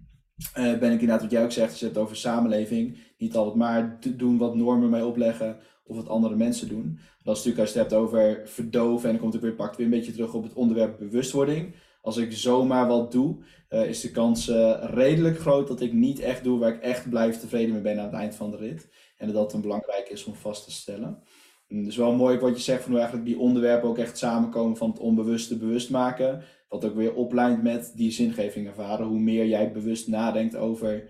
ben 0.53 0.93
ik 0.93 1.01
inderdaad 1.01 1.21
wat 1.21 1.31
jij 1.31 1.43
ook 1.43 1.53
zegt, 1.53 1.83
als 1.83 1.97
over 1.97 2.17
samenleving, 2.17 2.99
niet 3.19 3.37
altijd 3.37 3.57
maar 3.57 3.99
doen 4.17 4.39
wat 4.39 4.55
normen 4.55 4.91
mee 4.91 5.05
opleggen 5.05 5.57
of 5.91 5.97
wat 5.97 6.09
andere 6.09 6.37
mensen 6.37 6.69
doen. 6.69 6.99
Dat 7.23 7.37
is 7.37 7.45
natuurlijk 7.45 7.59
als 7.59 7.73
je 7.73 7.79
het 7.79 7.91
hebt 7.91 8.03
over 8.03 8.41
verdoven 8.45 9.05
en 9.05 9.11
dan 9.11 9.21
komt 9.21 9.33
het 9.33 9.43
weer, 9.43 9.55
pakt 9.55 9.77
weer 9.77 9.87
een 9.87 9.93
beetje 9.93 10.13
terug 10.13 10.35
op 10.35 10.43
het 10.43 10.53
onderwerp 10.53 10.99
bewustwording. 10.99 11.75
Als 12.03 12.17
ik 12.17 12.33
zomaar 12.33 12.87
wat 12.87 13.13
doe, 13.13 13.37
uh, 13.71 13.89
is 13.89 14.01
de 14.01 14.11
kans 14.11 14.49
uh, 14.49 14.85
redelijk 14.85 15.39
groot 15.39 15.69
dat 15.69 15.81
ik 15.81 15.93
niet 15.93 16.21
echt 16.21 16.45
doe 16.45 16.59
waar 16.59 16.75
ik 16.75 16.83
echt 16.83 17.09
blijf 17.11 17.39
tevreden 17.41 17.73
mee 17.73 17.83
ben 17.83 17.99
aan 17.99 18.05
het 18.05 18.15
eind 18.15 18.35
van 18.35 18.51
de 18.51 18.57
rit. 18.57 18.89
En 19.17 19.27
dat 19.27 19.35
dat 19.35 19.53
een 19.53 19.61
belangrijk 19.61 20.09
is 20.09 20.25
om 20.25 20.35
vast 20.35 20.65
te 20.65 20.71
stellen. 20.71 21.23
Dus 21.69 21.97
wel 21.97 22.13
mooi 22.13 22.39
wat 22.39 22.57
je 22.57 22.63
zegt 22.63 22.83
van 22.83 22.91
hoe 22.91 23.01
eigenlijk 23.01 23.31
die 23.31 23.39
onderwerpen 23.39 23.89
ook 23.89 23.99
echt 23.99 24.19
samenkomen 24.19 24.77
van 24.77 24.91
het 24.91 24.99
onbewuste 24.99 25.57
bewust 25.57 25.91
maken. 25.91 26.43
Wat 26.69 26.85
ook 26.85 26.95
weer 26.95 27.15
oplijnt 27.15 27.63
met 27.63 27.93
die 27.95 28.11
zingeving 28.11 28.67
ervaren. 28.67 29.07
Hoe 29.07 29.19
meer 29.21 29.47
jij 29.47 29.73
bewust 29.73 30.09
nadenkt 30.09 30.57
over 30.57 31.09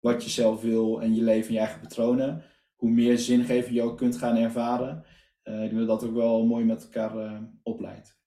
wat 0.00 0.24
je 0.24 0.30
zelf 0.30 0.60
wil 0.60 1.00
en 1.00 1.14
je 1.14 1.22
leven 1.22 1.48
en 1.48 1.54
je 1.54 1.60
eigen 1.60 1.80
patronen, 1.80 2.42
hoe 2.80 2.90
meer 2.90 3.18
zingeving 3.18 3.74
je 3.74 3.82
ook 3.82 3.96
kunt 3.96 4.16
gaan 4.16 4.36
ervaren. 4.36 5.04
Uh, 5.44 5.64
ik 5.64 5.70
denk 5.70 5.86
dat 5.86 6.00
dat 6.00 6.08
ook 6.08 6.14
wel 6.14 6.46
mooi 6.46 6.64
met 6.64 6.82
elkaar 6.82 7.16
uh, 7.16 7.40
opleidt. 7.62 8.18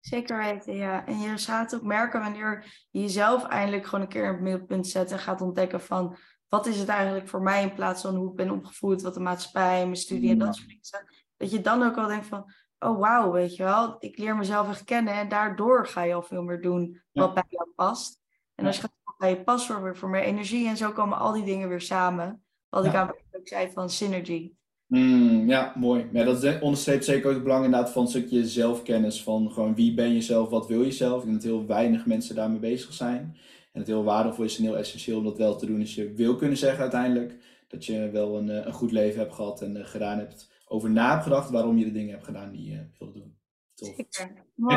Zeker 0.00 0.38
weten, 0.38 0.76
ja. 0.76 1.06
En 1.06 1.18
je 1.18 1.38
gaat 1.38 1.74
ook 1.74 1.82
merken 1.82 2.20
wanneer 2.20 2.86
je 2.90 3.00
jezelf 3.00 3.46
eindelijk 3.46 3.86
gewoon 3.86 4.00
een 4.04 4.10
keer 4.10 4.28
op 4.28 4.34
het 4.34 4.42
middelpunt 4.42 4.86
zet 4.86 5.12
en 5.12 5.18
gaat 5.18 5.40
ontdekken 5.40 5.80
van 5.80 6.16
wat 6.48 6.66
is 6.66 6.78
het 6.78 6.88
eigenlijk 6.88 7.28
voor 7.28 7.42
mij 7.42 7.62
in 7.62 7.74
plaats 7.74 8.02
van 8.02 8.14
hoe 8.14 8.30
ik 8.30 8.36
ben 8.36 8.50
opgevoed, 8.50 9.02
wat 9.02 9.14
de 9.14 9.20
maatschappij, 9.20 9.82
mijn 9.84 9.96
studie 9.96 10.30
en 10.30 10.38
dat 10.38 10.56
soort 10.56 10.68
dingen. 10.68 11.06
Dat 11.36 11.50
je 11.50 11.60
dan 11.60 11.82
ook 11.82 11.96
al 11.96 12.06
denkt 12.06 12.26
van, 12.26 12.52
oh 12.78 12.98
wauw, 12.98 13.32
weet 13.32 13.56
je 13.56 13.62
wel, 13.62 13.96
ik 13.98 14.18
leer 14.18 14.36
mezelf 14.36 14.68
echt 14.68 14.84
kennen 14.84 15.14
en 15.14 15.28
daardoor 15.28 15.86
ga 15.86 16.02
je 16.02 16.14
al 16.14 16.22
veel 16.22 16.42
meer 16.42 16.60
doen 16.60 17.02
wat 17.12 17.34
bij 17.34 17.44
jou 17.48 17.68
past. 17.74 18.20
En 18.54 18.66
als 18.66 18.76
je 18.76 18.82
gaat 18.82 19.18
bij 19.18 19.30
je 19.30 19.42
past 19.42 19.66
voor, 19.66 19.96
voor 19.96 20.08
meer 20.08 20.22
energie 20.22 20.68
en 20.68 20.76
zo 20.76 20.92
komen 20.92 21.18
al 21.18 21.32
die 21.32 21.44
dingen 21.44 21.68
weer 21.68 21.80
samen. 21.80 22.41
Wat 22.72 22.84
ik 22.84 22.94
aan 22.94 23.08
ook 23.32 23.48
zei 23.48 23.70
van 23.70 23.90
synergy. 23.90 24.52
Mm, 24.86 25.48
ja, 25.48 25.72
mooi. 25.76 26.08
Ja, 26.12 26.24
dat 26.24 26.60
onderstreept 26.60 27.04
zeker 27.04 27.28
ook 27.28 27.34
het 27.34 27.42
belang 27.42 27.64
inderdaad 27.64 27.90
van 27.90 28.02
een 28.02 28.08
stukje 28.08 28.48
zelfkennis. 28.48 29.22
Van 29.22 29.50
gewoon 29.50 29.74
wie 29.74 29.94
ben 29.94 30.14
je 30.14 30.20
zelf, 30.20 30.48
wat 30.48 30.66
wil 30.66 30.82
je 30.82 30.92
zelf. 30.92 31.18
Ik 31.18 31.28
denk 31.28 31.42
dat 31.42 31.50
heel 31.50 31.66
weinig 31.66 32.06
mensen 32.06 32.34
daarmee 32.34 32.58
bezig 32.58 32.92
zijn. 32.92 33.36
En 33.72 33.80
het 33.80 33.86
heel 33.86 34.04
waardevol 34.04 34.44
is 34.44 34.56
en 34.56 34.62
heel 34.62 34.76
essentieel 34.76 35.18
om 35.18 35.24
dat 35.24 35.38
wel 35.38 35.56
te 35.56 35.66
doen. 35.66 35.80
Als 35.80 35.94
je 35.94 36.12
wil 36.12 36.36
kunnen 36.36 36.56
zeggen 36.56 36.80
uiteindelijk 36.80 37.36
dat 37.68 37.84
je 37.84 38.10
wel 38.10 38.38
een, 38.38 38.50
eh, 38.50 38.66
een 38.66 38.72
goed 38.72 38.92
leven 38.92 39.20
hebt 39.20 39.34
gehad 39.34 39.62
en 39.62 39.76
uh, 39.76 39.84
gedaan 39.84 40.18
hebt. 40.18 40.50
Over 40.66 40.90
na 40.90 41.10
hebt 41.10 41.22
gedacht 41.22 41.50
waarom 41.50 41.78
je 41.78 41.84
de 41.84 41.92
dingen 41.92 42.10
hebt 42.10 42.24
gedaan 42.24 42.50
die 42.50 42.70
je 42.70 42.86
wilde 42.98 43.12
doen. 43.12 43.36
Tof. 43.74 43.96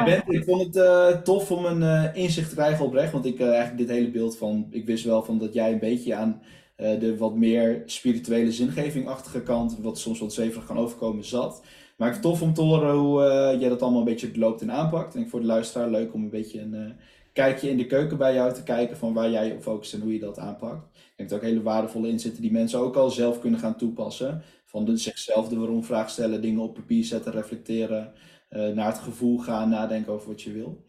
ben, 0.05 0.23
ik 0.27 0.43
vond 0.43 0.61
het 0.61 0.75
uh, 0.75 1.21
tof 1.21 1.51
om 1.51 1.65
een 1.65 2.13
inzicht 2.13 2.49
te 2.49 2.55
krijgen 2.55 2.85
oprecht. 2.85 3.11
Want 3.11 3.25
ik 3.25 3.39
eigenlijk 3.39 3.77
dit 3.77 3.89
hele 3.89 4.11
beeld 4.11 4.37
van, 4.37 4.67
ik 4.69 4.85
wist 4.85 5.03
wel 5.03 5.23
van 5.23 5.37
dat 5.37 5.53
jij 5.53 5.71
een 5.71 5.79
beetje 5.79 6.15
aan 6.15 6.41
de 6.75 7.15
wat 7.17 7.35
meer 7.35 7.83
spirituele 7.85 8.51
zingevingachtige 8.51 9.41
kant, 9.41 9.77
wat 9.81 9.99
soms 9.99 10.19
wat 10.19 10.33
zweverig 10.33 10.65
kan 10.65 10.77
overkomen, 10.77 11.25
zat. 11.25 11.61
Maar 11.97 12.07
ik 12.07 12.13
vind 12.13 12.25
het 12.25 12.33
tof 12.33 12.41
om 12.41 12.53
te 12.53 12.61
horen 12.61 12.95
hoe 12.95 13.21
jij 13.59 13.69
dat 13.69 13.81
allemaal 13.81 13.99
een 13.99 14.05
beetje 14.05 14.37
loopt 14.39 14.61
en 14.61 14.71
aanpakt. 14.71 15.15
En 15.15 15.29
voor 15.29 15.39
de 15.39 15.45
luisteraar 15.45 15.89
leuk 15.89 16.13
om 16.13 16.23
een 16.23 16.29
beetje 16.29 16.61
een 16.61 16.95
kijkje 17.35 17.69
in 17.69 17.77
de 17.77 17.85
keuken 17.85 18.17
bij 18.17 18.33
jou 18.33 18.53
te 18.53 18.63
kijken 18.63 18.97
van 18.97 19.13
waar 19.13 19.29
jij 19.29 19.51
op 19.51 19.61
focust 19.61 19.93
en 19.93 20.01
hoe 20.01 20.13
je 20.13 20.19
dat 20.19 20.39
aanpakt. 20.39 20.85
Ik 20.93 21.13
denk 21.15 21.29
dat 21.29 21.39
ook 21.39 21.45
hele 21.45 21.61
waardevolle 21.61 22.07
inzitten 22.07 22.41
die 22.41 22.51
mensen 22.51 22.79
ook 22.79 22.95
al 22.95 23.09
zelf 23.09 23.39
kunnen 23.39 23.59
gaan 23.59 23.77
toepassen. 23.77 24.41
Van 24.65 24.85
de, 24.85 24.97
zichzelf 24.97 25.47
de 25.47 25.57
waarom 25.57 25.83
vraag 25.83 26.09
stellen, 26.09 26.41
dingen 26.41 26.61
op 26.61 26.73
papier 26.73 27.03
zetten, 27.03 27.31
reflecteren, 27.31 28.13
uh, 28.49 28.67
naar 28.67 28.87
het 28.87 28.97
gevoel 28.97 29.37
gaan, 29.37 29.69
nadenken 29.69 30.13
over 30.13 30.27
wat 30.27 30.41
je 30.41 30.51
wil. 30.51 30.85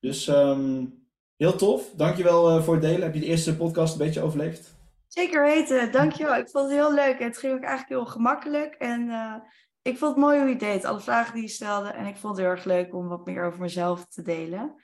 Dus 0.00 0.28
um, 0.28 0.94
heel 1.36 1.56
tof. 1.56 1.92
Dankjewel 1.96 2.56
uh, 2.56 2.62
voor 2.62 2.74
het 2.74 2.82
delen. 2.82 3.02
Heb 3.02 3.14
je 3.14 3.20
de 3.20 3.26
eerste 3.26 3.56
podcast 3.56 3.92
een 3.92 4.04
beetje 4.04 4.22
overleefd? 4.22 4.75
Zeker 5.08 5.42
weten. 5.42 5.92
Dankjewel. 5.92 6.36
Ik 6.36 6.48
vond 6.48 6.64
het 6.64 6.74
heel 6.74 6.94
leuk. 6.94 7.18
Het 7.18 7.38
ging 7.38 7.52
ook 7.52 7.62
eigenlijk 7.62 7.88
heel 7.88 8.12
gemakkelijk. 8.12 8.74
En 8.74 9.06
uh, 9.06 9.34
ik 9.82 9.98
vond 9.98 10.14
het 10.14 10.24
mooi 10.24 10.38
hoe 10.38 10.48
je 10.48 10.56
deed. 10.56 10.84
Alle 10.84 11.00
vragen 11.00 11.34
die 11.34 11.42
je 11.42 11.48
stelde. 11.48 11.88
En 11.88 12.06
ik 12.06 12.16
vond 12.16 12.36
het 12.36 12.46
heel 12.46 12.54
erg 12.54 12.64
leuk 12.64 12.94
om 12.94 13.08
wat 13.08 13.26
meer 13.26 13.44
over 13.44 13.60
mezelf 13.60 14.06
te 14.06 14.22
delen. 14.22 14.74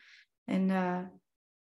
En 0.45 0.69
uh, 0.69 0.99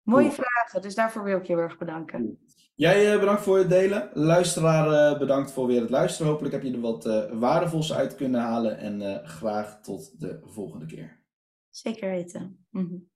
mooie 0.03 0.31
vragen, 0.31 0.83
dus 0.83 0.95
daarvoor 0.95 1.25
wil 1.25 1.39
ik 1.39 1.47
je 1.47 1.53
heel 1.53 1.63
erg 1.63 1.79
bedanken. 1.79 2.39
Jij 2.75 3.13
uh, 3.13 3.21
bedankt 3.21 3.43
voor 3.43 3.59
het 3.59 3.69
delen. 3.69 4.11
Luisteraar, 4.13 5.19
bedankt 5.19 5.53
voor 5.53 5.67
weer 5.67 5.81
het 5.81 5.91
luisteren. 5.91 6.31
Hopelijk 6.31 6.55
heb 6.55 6.63
je 6.63 6.73
er 6.73 6.81
wat 6.81 7.29
waardevols 7.33 7.95
uit 7.95 8.15
kunnen 8.15 8.41
halen. 8.41 8.79
En 8.79 9.29
graag 9.29 9.81
tot 9.81 10.21
de 10.21 10.41
volgende 10.45 10.87
keer. 10.87 11.25
Zeker 11.71 12.11
weten. 12.11 12.67
Mm 12.71 12.87
-hmm. 12.87 13.10